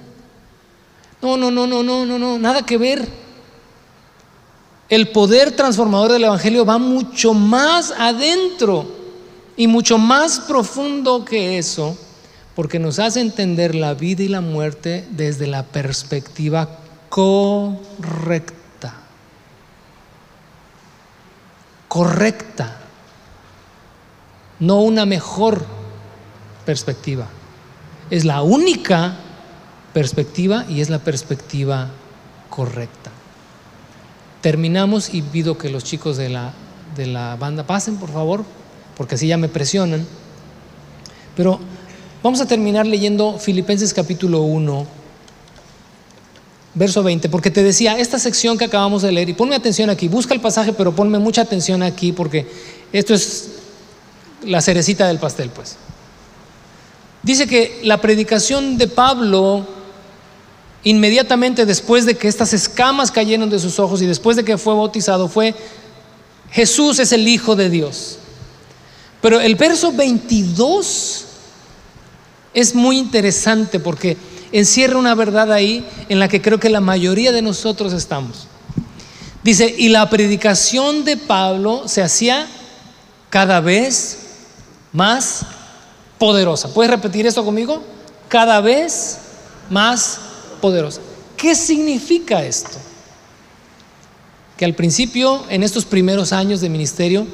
no, 1.22 1.36
no, 1.36 1.50
no, 1.50 1.66
no, 1.66 1.82
no, 1.82 2.06
no, 2.06 2.18
no, 2.18 2.38
nada 2.38 2.62
que 2.64 2.78
ver. 2.78 3.25
El 4.88 5.08
poder 5.08 5.50
transformador 5.50 6.12
del 6.12 6.24
Evangelio 6.24 6.64
va 6.64 6.78
mucho 6.78 7.34
más 7.34 7.92
adentro 7.98 8.86
y 9.56 9.66
mucho 9.66 9.98
más 9.98 10.38
profundo 10.40 11.24
que 11.24 11.58
eso, 11.58 11.96
porque 12.54 12.78
nos 12.78 12.98
hace 12.98 13.20
entender 13.20 13.74
la 13.74 13.94
vida 13.94 14.22
y 14.22 14.28
la 14.28 14.40
muerte 14.40 15.04
desde 15.10 15.48
la 15.48 15.64
perspectiva 15.64 16.78
correcta. 17.08 18.94
Correcta. 21.88 22.80
no 24.58 24.80
una 24.80 25.04
mejor 25.04 25.66
perspectiva. 26.64 27.26
Es 28.10 28.24
la 28.24 28.42
única 28.42 29.16
perspectiva 29.92 30.64
y 30.68 30.80
es 30.80 30.90
la 30.90 30.98
perspectiva 30.98 31.88
correcta. 32.48 33.10
Terminamos 34.46 35.12
y 35.12 35.22
pido 35.22 35.58
que 35.58 35.70
los 35.70 35.82
chicos 35.82 36.16
de 36.16 36.28
la, 36.28 36.52
de 36.96 37.06
la 37.06 37.34
banda 37.34 37.66
pasen, 37.66 37.96
por 37.96 38.12
favor, 38.12 38.44
porque 38.96 39.16
así 39.16 39.26
ya 39.26 39.36
me 39.36 39.48
presionan. 39.48 40.06
Pero 41.34 41.58
vamos 42.22 42.40
a 42.40 42.46
terminar 42.46 42.86
leyendo 42.86 43.40
Filipenses 43.40 43.92
capítulo 43.92 44.42
1, 44.42 44.86
verso 46.74 47.02
20, 47.02 47.28
porque 47.28 47.50
te 47.50 47.64
decía, 47.64 47.98
esta 47.98 48.20
sección 48.20 48.56
que 48.56 48.66
acabamos 48.66 49.02
de 49.02 49.10
leer, 49.10 49.30
y 49.30 49.32
ponme 49.32 49.56
atención 49.56 49.90
aquí, 49.90 50.06
busca 50.06 50.32
el 50.32 50.40
pasaje, 50.40 50.72
pero 50.72 50.94
ponme 50.94 51.18
mucha 51.18 51.42
atención 51.42 51.82
aquí, 51.82 52.12
porque 52.12 52.46
esto 52.92 53.14
es 53.14 53.48
la 54.44 54.60
cerecita 54.60 55.08
del 55.08 55.18
pastel, 55.18 55.50
pues. 55.50 55.74
Dice 57.24 57.48
que 57.48 57.80
la 57.82 58.00
predicación 58.00 58.78
de 58.78 58.86
Pablo, 58.86 59.66
inmediatamente 60.86 61.66
después 61.66 62.06
de 62.06 62.16
que 62.16 62.28
estas 62.28 62.52
escamas 62.52 63.10
cayeron 63.10 63.50
de 63.50 63.58
sus 63.58 63.80
ojos 63.80 64.00
y 64.02 64.06
después 64.06 64.36
de 64.36 64.44
que 64.44 64.56
fue 64.56 64.72
bautizado, 64.72 65.26
fue, 65.26 65.52
Jesús 66.52 67.00
es 67.00 67.10
el 67.10 67.26
Hijo 67.26 67.56
de 67.56 67.68
Dios. 67.68 68.18
Pero 69.20 69.40
el 69.40 69.56
verso 69.56 69.90
22 69.90 71.24
es 72.54 72.76
muy 72.76 72.98
interesante 72.98 73.80
porque 73.80 74.16
encierra 74.52 74.96
una 74.96 75.16
verdad 75.16 75.52
ahí 75.52 75.84
en 76.08 76.20
la 76.20 76.28
que 76.28 76.40
creo 76.40 76.60
que 76.60 76.70
la 76.70 76.80
mayoría 76.80 77.32
de 77.32 77.42
nosotros 77.42 77.92
estamos. 77.92 78.46
Dice, 79.42 79.74
y 79.76 79.88
la 79.88 80.08
predicación 80.08 81.04
de 81.04 81.16
Pablo 81.16 81.88
se 81.88 82.00
hacía 82.00 82.46
cada 83.28 83.58
vez 83.58 84.18
más 84.92 85.44
poderosa. 86.16 86.72
¿Puedes 86.72 86.92
repetir 86.92 87.26
esto 87.26 87.44
conmigo? 87.44 87.82
Cada 88.28 88.60
vez 88.60 89.18
más 89.68 90.20
poderosa. 90.56 91.00
¿Qué 91.36 91.54
significa 91.54 92.44
esto? 92.44 92.78
Que 94.56 94.64
al 94.64 94.74
principio, 94.74 95.44
en 95.48 95.62
estos 95.62 95.84
primeros 95.84 96.32
años 96.32 96.60
de 96.60 96.68
ministerio, 96.68 97.26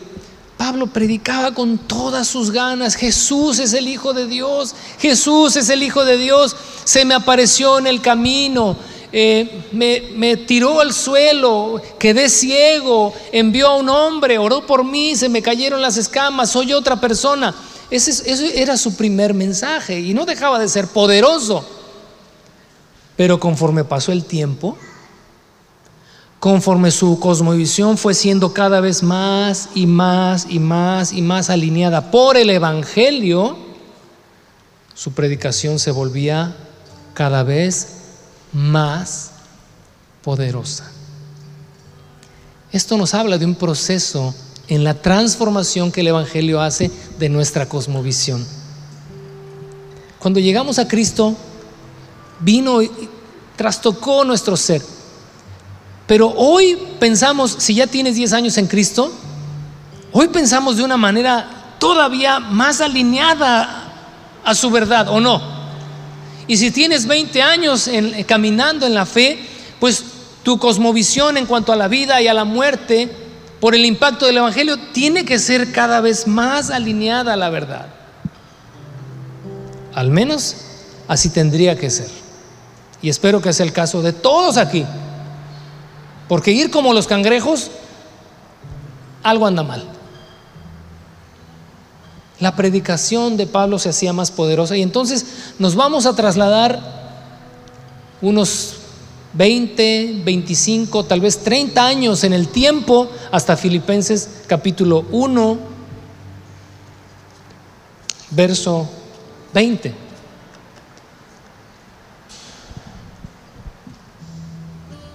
Pablo 0.56 0.86
predicaba 0.86 1.52
con 1.52 1.76
todas 1.76 2.28
sus 2.28 2.50
ganas, 2.50 2.94
Jesús 2.94 3.58
es 3.58 3.72
el 3.72 3.88
Hijo 3.88 4.12
de 4.12 4.26
Dios, 4.26 4.74
Jesús 5.00 5.56
es 5.56 5.68
el 5.70 5.82
Hijo 5.82 6.04
de 6.04 6.16
Dios, 6.16 6.54
se 6.84 7.04
me 7.04 7.14
apareció 7.14 7.78
en 7.78 7.88
el 7.88 8.00
camino, 8.00 8.76
eh, 9.12 9.64
me, 9.72 10.36
tiró 10.36 10.80
al 10.80 10.92
suelo, 10.92 11.82
quedé 11.98 12.28
ciego, 12.28 13.12
envió 13.30 13.68
a 13.68 13.76
un 13.76 13.88
hombre, 13.88 14.38
oró 14.38 14.64
por 14.66 14.84
mí, 14.84 15.16
se 15.16 15.28
me 15.28 15.42
cayeron 15.42 15.82
las 15.82 15.96
escamas, 15.96 16.50
soy 16.50 16.72
otra 16.72 17.00
persona. 17.00 17.54
Ese, 17.90 18.10
ese 18.10 18.62
era 18.62 18.76
su 18.76 18.94
primer 18.96 19.34
mensaje 19.34 20.00
y 20.00 20.14
no 20.14 20.24
dejaba 20.24 20.58
de 20.58 20.68
ser 20.68 20.86
poderoso. 20.88 21.81
Pero 23.16 23.38
conforme 23.38 23.84
pasó 23.84 24.12
el 24.12 24.24
tiempo, 24.24 24.76
conforme 26.38 26.90
su 26.90 27.20
cosmovisión 27.20 27.98
fue 27.98 28.14
siendo 28.14 28.52
cada 28.52 28.80
vez 28.80 29.02
más 29.02 29.68
y 29.74 29.86
más 29.86 30.46
y 30.48 30.58
más 30.58 31.12
y 31.12 31.22
más 31.22 31.50
alineada 31.50 32.10
por 32.10 32.36
el 32.36 32.50
Evangelio, 32.50 33.56
su 34.94 35.12
predicación 35.12 35.78
se 35.78 35.90
volvía 35.90 36.56
cada 37.14 37.42
vez 37.42 37.88
más 38.52 39.32
poderosa. 40.22 40.90
Esto 42.72 42.96
nos 42.96 43.14
habla 43.14 43.38
de 43.38 43.44
un 43.44 43.54
proceso 43.54 44.34
en 44.68 44.84
la 44.84 44.94
transformación 44.94 45.92
que 45.92 46.00
el 46.00 46.08
Evangelio 46.08 46.60
hace 46.60 46.90
de 47.18 47.28
nuestra 47.28 47.68
cosmovisión. 47.68 48.44
Cuando 50.18 50.40
llegamos 50.40 50.78
a 50.78 50.88
Cristo, 50.88 51.36
vino 52.42 52.82
y 52.82 52.90
trastocó 53.56 54.24
nuestro 54.24 54.56
ser 54.56 54.82
pero 56.12 56.28
hoy 56.28 56.76
pensamos, 56.98 57.56
si 57.58 57.74
ya 57.74 57.86
tienes 57.86 58.16
10 58.16 58.34
años 58.34 58.58
en 58.58 58.66
Cristo, 58.66 59.12
hoy 60.12 60.28
pensamos 60.28 60.76
de 60.76 60.82
una 60.82 60.98
manera 60.98 61.76
todavía 61.78 62.38
más 62.38 62.82
alineada 62.82 63.94
a 64.44 64.54
su 64.54 64.70
verdad, 64.70 65.08
¿o 65.08 65.20
no? 65.20 65.40
Y 66.48 66.58
si 66.58 66.70
tienes 66.70 67.06
20 67.06 67.42
años 67.42 67.88
en, 67.88 68.24
caminando 68.24 68.86
en 68.86 68.92
la 68.92 69.06
fe, 69.06 69.38
pues 69.80 70.04
tu 70.42 70.58
cosmovisión 70.58 71.36
en 71.36 71.46
cuanto 71.46 71.72
a 71.72 71.76
la 71.76 71.88
vida 71.88 72.20
y 72.20 72.28
a 72.28 72.34
la 72.34 72.44
muerte, 72.44 73.08
por 73.58 73.74
el 73.74 73.86
impacto 73.86 74.26
del 74.26 74.36
Evangelio, 74.36 74.76
tiene 74.92 75.24
que 75.24 75.38
ser 75.38 75.72
cada 75.72 76.02
vez 76.02 76.26
más 76.26 76.68
alineada 76.68 77.32
a 77.32 77.36
la 77.36 77.48
verdad. 77.48 77.86
Al 79.94 80.10
menos 80.10 80.56
así 81.08 81.30
tendría 81.30 81.78
que 81.78 81.88
ser. 81.88 82.21
Y 83.02 83.08
espero 83.08 83.42
que 83.42 83.52
sea 83.52 83.66
el 83.66 83.72
caso 83.72 84.00
de 84.00 84.12
todos 84.12 84.56
aquí. 84.56 84.86
Porque 86.28 86.52
ir 86.52 86.70
como 86.70 86.94
los 86.94 87.06
cangrejos, 87.06 87.70
algo 89.22 89.46
anda 89.46 89.62
mal. 89.62 89.84
La 92.38 92.56
predicación 92.56 93.36
de 93.36 93.46
Pablo 93.46 93.78
se 93.78 93.90
hacía 93.90 94.12
más 94.12 94.30
poderosa 94.30 94.76
y 94.76 94.82
entonces 94.82 95.26
nos 95.58 95.74
vamos 95.74 96.06
a 96.06 96.14
trasladar 96.14 96.80
unos 98.20 98.76
20, 99.34 100.22
25, 100.24 101.04
tal 101.04 101.20
vez 101.20 101.38
30 101.38 101.86
años 101.86 102.24
en 102.24 102.32
el 102.32 102.48
tiempo 102.48 103.08
hasta 103.30 103.56
Filipenses 103.56 104.28
capítulo 104.46 105.06
1, 105.10 105.58
verso 108.30 108.88
20. 109.54 110.01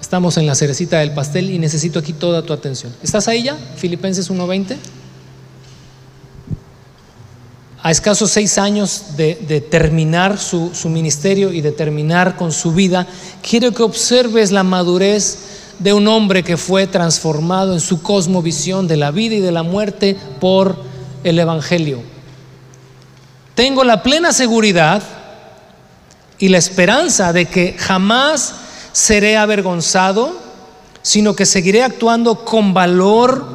Estamos 0.08 0.38
en 0.38 0.48
la 0.48 0.56
cerecita 0.56 1.00
del 1.00 1.12
pastel 1.12 1.50
y 1.50 1.60
necesito 1.60 2.00
aquí 2.00 2.14
toda 2.14 2.42
tu 2.42 2.54
atención. 2.54 2.96
¿Estás 3.04 3.28
ahí 3.28 3.44
ya? 3.44 3.58
Filipenses 3.76 4.32
1.20. 4.32 4.78
A 7.84 7.92
escasos 7.92 8.32
seis 8.32 8.58
años 8.58 9.18
de, 9.18 9.36
terminar 9.70 10.38
su, 10.38 10.74
su 10.74 10.88
ministerio 10.88 11.52
y 11.52 11.60
de 11.60 11.74
terminar 11.74 12.38
con 12.38 12.54
su 12.54 12.72
vida, 12.72 13.06
quiero 13.42 13.74
que 13.74 13.84
observes 13.84 14.54
la 14.54 14.64
madurez 14.64 15.40
de 15.78 15.92
un 15.92 16.08
hombre 16.08 16.42
que 16.42 16.56
fue 16.56 16.88
transformado 16.88 17.74
en 17.74 17.82
su 17.82 18.02
cosmovisión 18.02 18.88
de 18.88 18.96
la 18.96 19.12
vida 19.12 19.36
y 19.36 19.42
de 19.42 19.52
la 19.52 19.64
muerte 19.64 20.16
por 20.40 20.78
el 21.26 21.38
Evangelio. 21.38 22.02
Tengo 23.56 23.84
la 23.84 24.02
plena 24.04 24.32
seguridad 24.32 25.04
y 26.40 26.48
la 26.48 26.60
esperanza 26.60 27.34
de 27.34 27.48
que 27.48 27.76
jamás 27.78 28.67
seré 28.92 29.38
avergonzado, 29.38 30.38
sino 31.02 31.36
que 31.36 31.46
seguiré 31.46 31.84
actuando 31.84 32.44
con 32.44 32.74
valor 32.74 33.46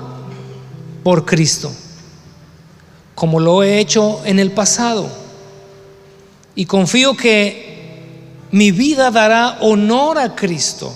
por 1.03 1.25
Cristo, 1.25 1.71
como 3.15 3.41
lo 3.41 3.63
he 3.63 3.79
hecho 3.79 4.21
en 4.25 4.39
el 4.39 4.53
pasado. 4.53 5.09
Y 6.55 6.67
confío 6.67 7.17
que 7.17 7.73
mi 8.51 8.71
vida 8.71 9.11
dará 9.11 9.59
honor 9.61 10.19
a 10.19 10.35
Cristo, 10.35 10.93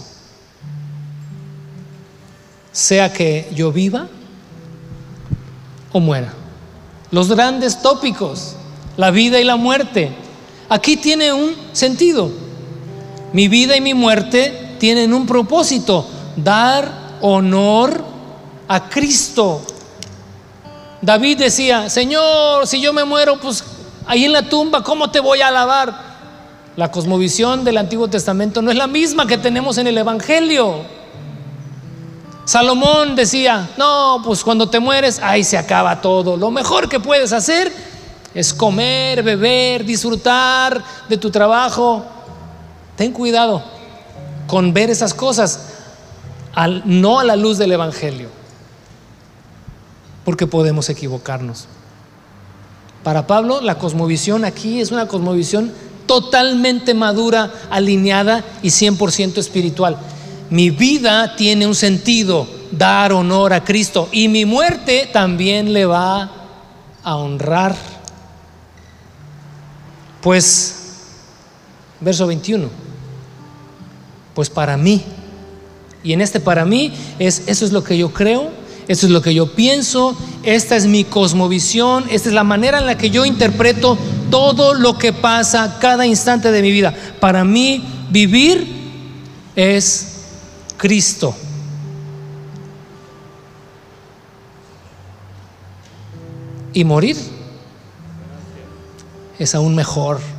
sea 2.72 3.12
que 3.12 3.51
yo 3.55 3.72
viva 3.72 4.09
o 5.93 6.01
muera. 6.01 6.32
Los 7.11 7.28
grandes 7.28 7.80
tópicos, 7.80 8.57
la 8.97 9.11
vida 9.11 9.41
y 9.41 9.45
la 9.45 9.57
muerte, 9.57 10.11
aquí 10.68 10.97
tiene 10.97 11.32
un 11.32 11.55
sentido. 11.72 12.45
Mi 13.32 13.48
vida 13.48 13.76
y 13.76 13.80
mi 13.80 13.94
muerte 13.94 14.76
tienen 14.78 15.12
un 15.12 15.26
propósito, 15.26 16.06
dar 16.36 16.90
honor 17.20 18.04
a 18.68 18.88
Cristo. 18.88 19.62
David 21.02 21.38
decía, 21.38 21.88
Señor, 21.90 22.66
si 22.66 22.80
yo 22.80 22.92
me 22.92 23.04
muero, 23.04 23.38
pues 23.38 23.64
ahí 24.06 24.24
en 24.24 24.32
la 24.32 24.48
tumba, 24.48 24.82
¿cómo 24.82 25.10
te 25.10 25.20
voy 25.20 25.40
a 25.40 25.48
alabar? 25.48 26.06
La 26.76 26.90
cosmovisión 26.90 27.64
del 27.64 27.78
Antiguo 27.78 28.08
Testamento 28.08 28.60
no 28.60 28.70
es 28.70 28.76
la 28.76 28.86
misma 28.86 29.26
que 29.26 29.38
tenemos 29.38 29.78
en 29.78 29.86
el 29.86 29.98
Evangelio. 29.98 30.82
Salomón 32.44 33.16
decía, 33.16 33.70
no, 33.76 34.22
pues 34.24 34.44
cuando 34.44 34.68
te 34.68 34.78
mueres, 34.78 35.18
ahí 35.20 35.42
se 35.42 35.58
acaba 35.58 36.00
todo. 36.00 36.36
Lo 36.36 36.50
mejor 36.50 36.88
que 36.88 37.00
puedes 37.00 37.32
hacer 37.32 37.72
es 38.34 38.54
comer, 38.54 39.22
beber, 39.22 39.84
disfrutar 39.84 40.82
de 41.08 41.16
tu 41.16 41.30
trabajo, 41.30 42.04
Ten 42.97 43.12
cuidado 43.12 43.62
con 44.47 44.72
ver 44.72 44.90
esas 44.90 45.12
cosas, 45.12 45.61
al, 46.55 46.82
no 46.84 47.18
a 47.18 47.24
la 47.24 47.36
luz 47.36 47.59
del 47.59 47.72
Evangelio, 47.72 48.28
porque 50.24 50.47
podemos 50.47 50.88
equivocarnos. 50.88 51.66
Para 53.03 53.26
Pablo, 53.26 53.61
la 53.61 53.78
cosmovisión 53.78 54.44
aquí 54.44 54.80
es 54.80 54.90
una 54.90 55.07
cosmovisión 55.07 55.72
totalmente 56.07 56.94
madura, 56.94 57.53
alineada 57.70 58.44
y 58.62 58.68
100% 58.68 59.38
espiritual. 59.38 59.97
Mi 60.51 60.70
vida 60.70 61.36
tiene 61.36 61.66
un 61.66 61.74
sentido, 61.74 62.47
dar 62.70 63.12
honor 63.12 63.53
a 63.53 63.64
Cristo, 63.64 64.09
y 64.12 64.28
mi 64.28 64.44
muerte 64.44 65.09
también 65.12 65.72
le 65.72 65.84
va 65.86 66.30
a 67.03 67.16
honrar. 67.16 67.76
Pues, 70.20 70.74
verso 72.01 72.26
21, 72.26 72.86
pues 74.37 74.51
para 74.51 74.76
mí, 74.76 75.03
y 76.05 76.12
en 76.12 76.20
este 76.20 76.41
para 76.41 76.66
mí 76.66 76.93
es, 77.18 77.45
eso 77.47 77.64
es 77.64 77.72
lo 77.72 77.82
que 77.82 77.97
yo 77.97 78.12
creo, 78.12 78.51
eso 78.87 79.07
es 79.07 79.12
lo 79.12 79.22
que 79.22 79.32
yo 79.32 79.55
pienso, 79.55 80.14
esta 80.43 80.76
es 80.76 80.87
mi 80.87 81.05
cosmovisión, 81.05 82.05
esta 82.11 82.28
es 82.28 82.34
la 82.34 82.45
manera 82.45 82.78
en 82.78 82.84
la 82.84 82.99
que 82.99 83.09
yo 83.09 83.24
interpreto 83.24 83.97
todo 84.30 84.74
lo 84.74 84.99
que 84.99 85.14
pasa 85.14 85.78
cada 85.80 86.05
instante 86.05 86.53
de 86.53 86.61
mi 86.61 86.70
vida. 86.70 86.95
Para 87.18 87.45
mí, 87.45 87.82
vivir 88.11 88.68
es 89.57 90.18
Cristo. 90.76 91.34
Y 96.74 96.84
morir 96.84 97.16
es 99.39 99.55
aún 99.55 99.74
mejor. 99.74 100.36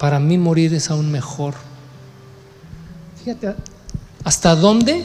Para 0.00 0.18
mí 0.18 0.38
morir 0.38 0.72
es 0.72 0.88
aún 0.88 1.12
mejor. 1.12 1.52
Fíjate, 3.22 3.54
¿hasta 4.24 4.56
dónde 4.56 5.04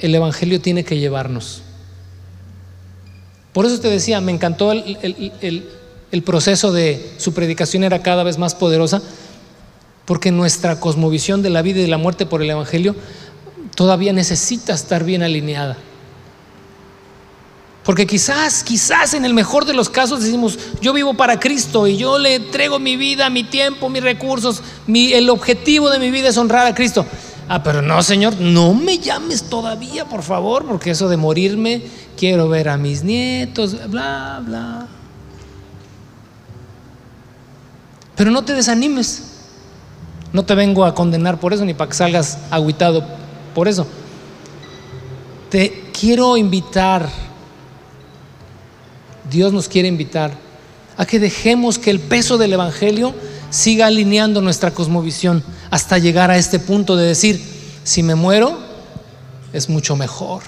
el 0.00 0.14
Evangelio 0.14 0.60
tiene 0.60 0.84
que 0.84 0.96
llevarnos? 0.96 1.62
Por 3.52 3.66
eso 3.66 3.80
te 3.80 3.90
decía, 3.90 4.20
me 4.20 4.30
encantó 4.30 4.70
el, 4.70 6.22
proceso 6.24 6.70
de 6.70 7.14
su 7.16 7.34
predicación 7.34 7.82
era 7.82 8.00
cada 8.00 8.22
vez 8.22 8.38
más 8.38 8.54
poderosa, 8.54 9.02
porque 10.04 10.30
nuestra 10.30 10.78
cosmovisión 10.78 11.42
de 11.42 11.50
la 11.50 11.60
vida 11.60 11.80
y 11.80 11.82
de 11.82 11.88
la 11.88 11.98
muerte 11.98 12.24
por 12.24 12.40
el 12.40 12.48
Evangelio 12.48 12.94
todavía 13.74 14.12
necesita 14.12 14.72
estar 14.72 15.02
bien 15.02 15.24
alineada. 15.24 15.76
Porque 17.88 18.06
quizás, 18.06 18.62
quizás 18.64 19.14
en 19.14 19.24
el 19.24 19.32
mejor 19.32 19.64
de 19.64 19.72
los 19.72 19.88
casos 19.88 20.20
decimos, 20.20 20.58
yo 20.82 20.92
vivo 20.92 21.14
para 21.14 21.40
Cristo 21.40 21.86
y 21.86 21.96
yo 21.96 22.18
le 22.18 22.34
entrego 22.34 22.78
mi 22.78 22.98
vida, 22.98 23.30
mi 23.30 23.44
tiempo, 23.44 23.88
mis 23.88 24.02
recursos, 24.02 24.62
el 24.86 25.30
objetivo 25.30 25.88
de 25.88 25.98
mi 25.98 26.10
vida 26.10 26.28
es 26.28 26.36
honrar 26.36 26.66
a 26.66 26.74
Cristo. 26.74 27.06
Ah, 27.48 27.62
pero 27.62 27.80
no, 27.80 28.02
Señor, 28.02 28.38
no 28.38 28.74
me 28.74 28.98
llames 28.98 29.44
todavía, 29.44 30.04
por 30.04 30.22
favor, 30.22 30.66
porque 30.66 30.90
eso 30.90 31.08
de 31.08 31.16
morirme, 31.16 31.80
quiero 32.14 32.50
ver 32.50 32.68
a 32.68 32.76
mis 32.76 33.04
nietos, 33.04 33.74
bla, 33.88 34.42
bla. 34.44 34.86
Pero 38.16 38.30
no 38.30 38.44
te 38.44 38.52
desanimes. 38.52 39.22
No 40.34 40.44
te 40.44 40.54
vengo 40.54 40.84
a 40.84 40.94
condenar 40.94 41.40
por 41.40 41.54
eso, 41.54 41.64
ni 41.64 41.72
para 41.72 41.88
que 41.88 41.96
salgas 41.96 42.36
aguitado 42.50 43.02
por 43.54 43.66
eso. 43.66 43.86
Te 45.48 45.90
quiero 45.98 46.36
invitar, 46.36 47.08
Dios 49.30 49.52
nos 49.52 49.68
quiere 49.68 49.88
invitar 49.88 50.32
a 50.96 51.06
que 51.06 51.20
dejemos 51.20 51.78
que 51.78 51.90
el 51.90 52.00
peso 52.00 52.38
del 52.38 52.52
Evangelio 52.52 53.14
siga 53.50 53.86
alineando 53.86 54.40
nuestra 54.40 54.72
cosmovisión 54.72 55.42
hasta 55.70 55.98
llegar 55.98 56.30
a 56.30 56.38
este 56.38 56.58
punto 56.58 56.96
de 56.96 57.06
decir, 57.06 57.40
si 57.84 58.02
me 58.02 58.14
muero, 58.14 58.58
es 59.52 59.68
mucho 59.68 59.96
mejor. 59.96 60.42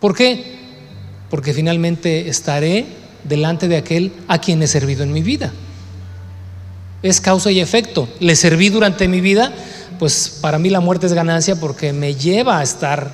¿Por 0.00 0.14
qué? 0.14 0.58
Porque 1.30 1.54
finalmente 1.54 2.28
estaré 2.28 2.86
delante 3.24 3.68
de 3.68 3.76
aquel 3.76 4.12
a 4.28 4.38
quien 4.38 4.62
he 4.62 4.66
servido 4.66 5.02
en 5.02 5.12
mi 5.12 5.22
vida. 5.22 5.52
Es 7.02 7.20
causa 7.20 7.50
y 7.50 7.60
efecto. 7.60 8.08
Le 8.20 8.36
serví 8.36 8.68
durante 8.68 9.08
mi 9.08 9.20
vida, 9.20 9.52
pues 9.98 10.38
para 10.40 10.58
mí 10.58 10.70
la 10.70 10.80
muerte 10.80 11.06
es 11.06 11.12
ganancia 11.12 11.56
porque 11.56 11.92
me 11.92 12.14
lleva 12.14 12.58
a 12.58 12.62
estar 12.62 13.12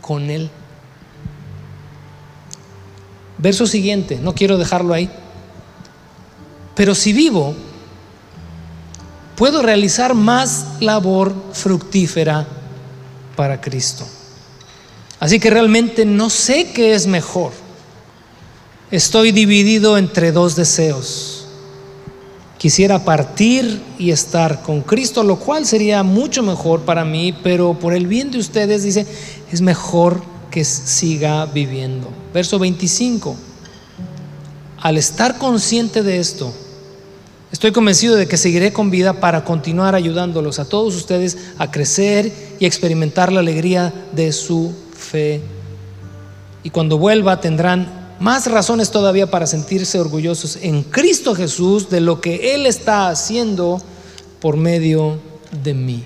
con 0.00 0.30
él. 0.30 0.50
Verso 3.42 3.66
siguiente, 3.66 4.20
no 4.22 4.34
quiero 4.34 4.56
dejarlo 4.56 4.94
ahí. 4.94 5.10
Pero 6.76 6.94
si 6.94 7.12
vivo, 7.12 7.56
puedo 9.34 9.62
realizar 9.62 10.14
más 10.14 10.80
labor 10.80 11.34
fructífera 11.52 12.46
para 13.34 13.60
Cristo. 13.60 14.06
Así 15.18 15.40
que 15.40 15.50
realmente 15.50 16.04
no 16.04 16.30
sé 16.30 16.72
qué 16.72 16.94
es 16.94 17.08
mejor. 17.08 17.50
Estoy 18.92 19.32
dividido 19.32 19.98
entre 19.98 20.30
dos 20.30 20.54
deseos. 20.54 21.48
Quisiera 22.58 23.04
partir 23.04 23.82
y 23.98 24.12
estar 24.12 24.62
con 24.62 24.82
Cristo, 24.82 25.24
lo 25.24 25.40
cual 25.40 25.66
sería 25.66 26.04
mucho 26.04 26.44
mejor 26.44 26.82
para 26.82 27.04
mí, 27.04 27.32
pero 27.42 27.74
por 27.74 27.92
el 27.92 28.06
bien 28.06 28.30
de 28.30 28.38
ustedes 28.38 28.84
dice, 28.84 29.04
es 29.50 29.60
mejor 29.60 30.22
que 30.52 30.64
siga 30.64 31.46
viviendo. 31.46 32.08
Verso 32.32 32.60
25. 32.60 33.34
Al 34.80 34.96
estar 34.96 35.38
consciente 35.38 36.04
de 36.04 36.20
esto, 36.20 36.52
Estoy 37.52 37.70
convencido 37.70 38.16
de 38.16 38.26
que 38.26 38.38
seguiré 38.38 38.72
con 38.72 38.90
vida 38.90 39.20
para 39.20 39.44
continuar 39.44 39.94
ayudándolos 39.94 40.58
a 40.58 40.64
todos 40.64 40.96
ustedes 40.96 41.36
a 41.58 41.70
crecer 41.70 42.32
y 42.58 42.64
experimentar 42.64 43.30
la 43.30 43.40
alegría 43.40 43.92
de 44.12 44.32
su 44.32 44.72
fe. 44.96 45.42
Y 46.62 46.70
cuando 46.70 46.96
vuelva 46.96 47.42
tendrán 47.42 48.16
más 48.18 48.50
razones 48.50 48.90
todavía 48.90 49.30
para 49.30 49.46
sentirse 49.46 50.00
orgullosos 50.00 50.58
en 50.62 50.82
Cristo 50.82 51.34
Jesús 51.34 51.90
de 51.90 52.00
lo 52.00 52.22
que 52.22 52.54
Él 52.54 52.64
está 52.64 53.10
haciendo 53.10 53.82
por 54.40 54.56
medio 54.56 55.18
de 55.62 55.74
mí. 55.74 56.04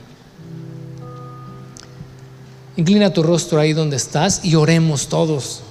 Inclina 2.77 3.13
tu 3.13 3.23
rostro 3.23 3.59
ahí 3.59 3.73
donde 3.73 3.97
estás 3.97 4.45
y 4.45 4.55
oremos 4.55 5.09
todos. 5.09 5.63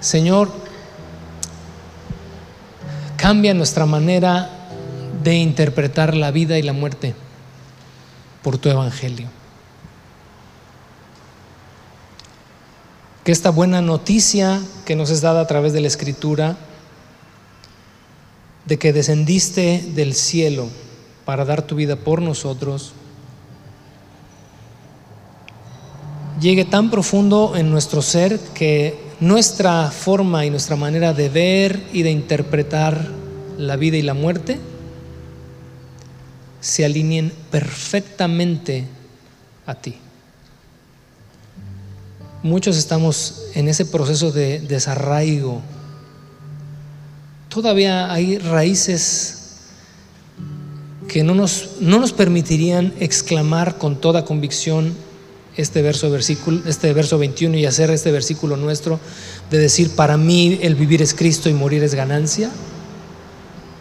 Señor, 0.00 0.50
Cambia 3.24 3.54
nuestra 3.54 3.86
manera 3.86 4.50
de 5.22 5.36
interpretar 5.36 6.14
la 6.14 6.30
vida 6.30 6.58
y 6.58 6.62
la 6.62 6.74
muerte 6.74 7.14
por 8.42 8.58
tu 8.58 8.68
evangelio. 8.68 9.28
Que 13.24 13.32
esta 13.32 13.48
buena 13.48 13.80
noticia 13.80 14.60
que 14.84 14.94
nos 14.94 15.08
es 15.08 15.22
dada 15.22 15.40
a 15.40 15.46
través 15.46 15.72
de 15.72 15.80
la 15.80 15.86
escritura, 15.86 16.58
de 18.66 18.78
que 18.78 18.92
descendiste 18.92 19.82
del 19.94 20.12
cielo 20.12 20.68
para 21.24 21.44
dar 21.44 21.62
tu 21.62 21.74
vida 21.76 21.96
por 21.96 22.20
nosotros, 22.20 22.92
llegue 26.40 26.64
tan 26.64 26.90
profundo 26.90 27.54
en 27.56 27.70
nuestro 27.70 28.02
ser 28.02 28.38
que 28.54 28.98
nuestra 29.20 29.90
forma 29.90 30.44
y 30.44 30.50
nuestra 30.50 30.76
manera 30.76 31.12
de 31.12 31.28
ver 31.28 31.82
y 31.92 32.02
de 32.02 32.10
interpretar 32.10 33.08
la 33.56 33.76
vida 33.76 33.96
y 33.96 34.02
la 34.02 34.14
muerte 34.14 34.58
se 36.60 36.84
alineen 36.84 37.32
perfectamente 37.50 38.86
a 39.66 39.74
ti. 39.74 39.96
Muchos 42.42 42.76
estamos 42.76 43.46
en 43.54 43.68
ese 43.68 43.86
proceso 43.86 44.30
de 44.30 44.60
desarraigo. 44.60 45.62
Todavía 47.48 48.12
hay 48.12 48.38
raíces 48.38 49.43
que 51.08 51.22
no 51.22 51.34
nos, 51.34 51.76
no 51.80 51.98
nos 51.98 52.12
permitirían 52.12 52.92
exclamar 52.98 53.78
con 53.78 54.00
toda 54.00 54.24
convicción 54.24 54.94
este 55.56 55.82
verso, 55.82 56.10
versículo, 56.10 56.62
este 56.66 56.92
verso 56.92 57.18
21 57.18 57.56
y 57.56 57.66
hacer 57.66 57.90
este 57.90 58.10
versículo 58.10 58.56
nuestro 58.56 58.98
de 59.50 59.58
decir, 59.58 59.90
para 59.90 60.16
mí 60.16 60.58
el 60.62 60.74
vivir 60.74 61.02
es 61.02 61.14
Cristo 61.14 61.48
y 61.48 61.54
morir 61.54 61.82
es 61.84 61.94
ganancia? 61.94 62.50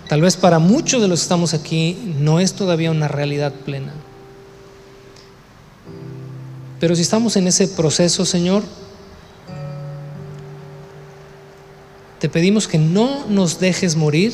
Tal 0.07 0.21
vez 0.21 0.37
para 0.37 0.59
muchos 0.59 1.01
de 1.01 1.07
los 1.07 1.19
que 1.19 1.23
estamos 1.23 1.53
aquí 1.53 1.97
no 2.19 2.39
es 2.39 2.53
todavía 2.53 2.91
una 2.91 3.07
realidad 3.07 3.53
plena. 3.53 3.93
Pero 6.79 6.95
si 6.95 7.01
estamos 7.01 7.35
en 7.37 7.47
ese 7.47 7.67
proceso, 7.69 8.25
Señor, 8.25 8.61
te 12.19 12.29
pedimos 12.29 12.67
que 12.67 12.77
no 12.77 13.25
nos 13.27 13.59
dejes 13.59 13.95
morir 13.95 14.33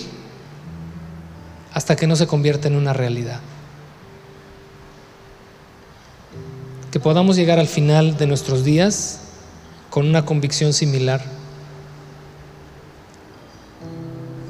hasta 1.80 1.96
que 1.96 2.08
no 2.08 2.18
se 2.18 2.28
convierta 2.28 2.68
en 2.68 2.76
una 2.76 2.92
realidad. 2.92 3.40
que 6.92 7.00
podamos 7.00 7.38
llegar 7.38 7.58
al 7.58 7.68
final 7.68 8.18
de 8.18 8.28
nuestros 8.28 8.66
días 8.66 9.22
con 9.90 10.06
una 10.06 10.26
convicción 10.26 10.74
similar. 10.74 11.24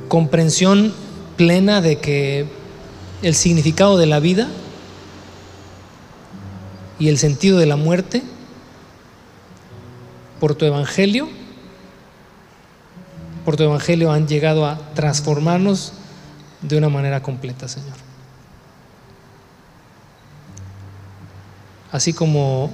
Comprensión 0.07 0.91
plena 1.37 1.81
de 1.81 1.97
que 1.97 2.47
el 3.21 3.35
significado 3.35 3.99
de 3.99 4.07
la 4.07 4.19
vida 4.19 4.47
y 6.97 7.09
el 7.09 7.19
sentido 7.19 7.59
de 7.59 7.67
la 7.67 7.75
muerte 7.75 8.23
por 10.39 10.55
tu 10.55 10.65
evangelio, 10.65 11.29
por 13.45 13.55
tu 13.55 13.63
evangelio 13.63 14.11
han 14.11 14.27
llegado 14.27 14.65
a 14.65 14.79
transformarnos 14.95 15.93
de 16.61 16.77
una 16.77 16.89
manera 16.89 17.21
completa, 17.21 17.67
Señor. 17.67 17.95
Así 21.91 22.13
como 22.13 22.71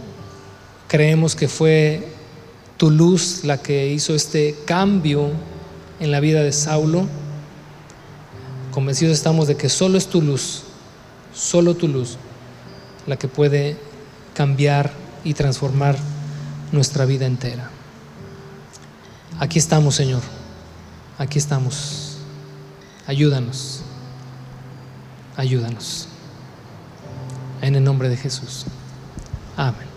Creemos 0.88 1.36
que 1.36 1.48
fue 1.48 2.08
tu 2.78 2.92
luz 2.92 3.44
la 3.44 3.58
que 3.58 3.92
hizo 3.92 4.14
este 4.14 4.56
cambio 4.66 5.32
en 6.00 6.12
la 6.12 6.20
vida 6.20 6.44
de 6.44 6.52
Saulo. 6.52 7.08
Convencidos 8.72 9.14
estamos 9.14 9.48
de 9.48 9.58
que 9.58 9.68
solo 9.68 9.98
es 9.98 10.08
tu 10.08 10.22
luz, 10.22 10.64
solo 11.34 11.76
tu 11.76 11.88
luz, 11.88 12.18
la 13.08 13.18
que 13.18 13.28
puede 13.28 13.78
cambiar 14.36 14.92
y 15.24 15.34
transformar 15.34 15.98
nuestra 16.72 17.06
vida 17.06 17.26
entera. 17.26 17.72
Aquí 19.40 19.58
estamos, 19.58 19.96
Señor. 19.96 20.22
Aquí 21.18 21.40
estamos. 21.40 22.05
Ayúdanos. 23.08 23.82
Ayúdanos. 25.38 26.08
En 27.62 27.76
el 27.76 27.84
nombre 27.84 28.10
de 28.10 28.18
Jesús. 28.18 28.66
Amén. 29.56 29.95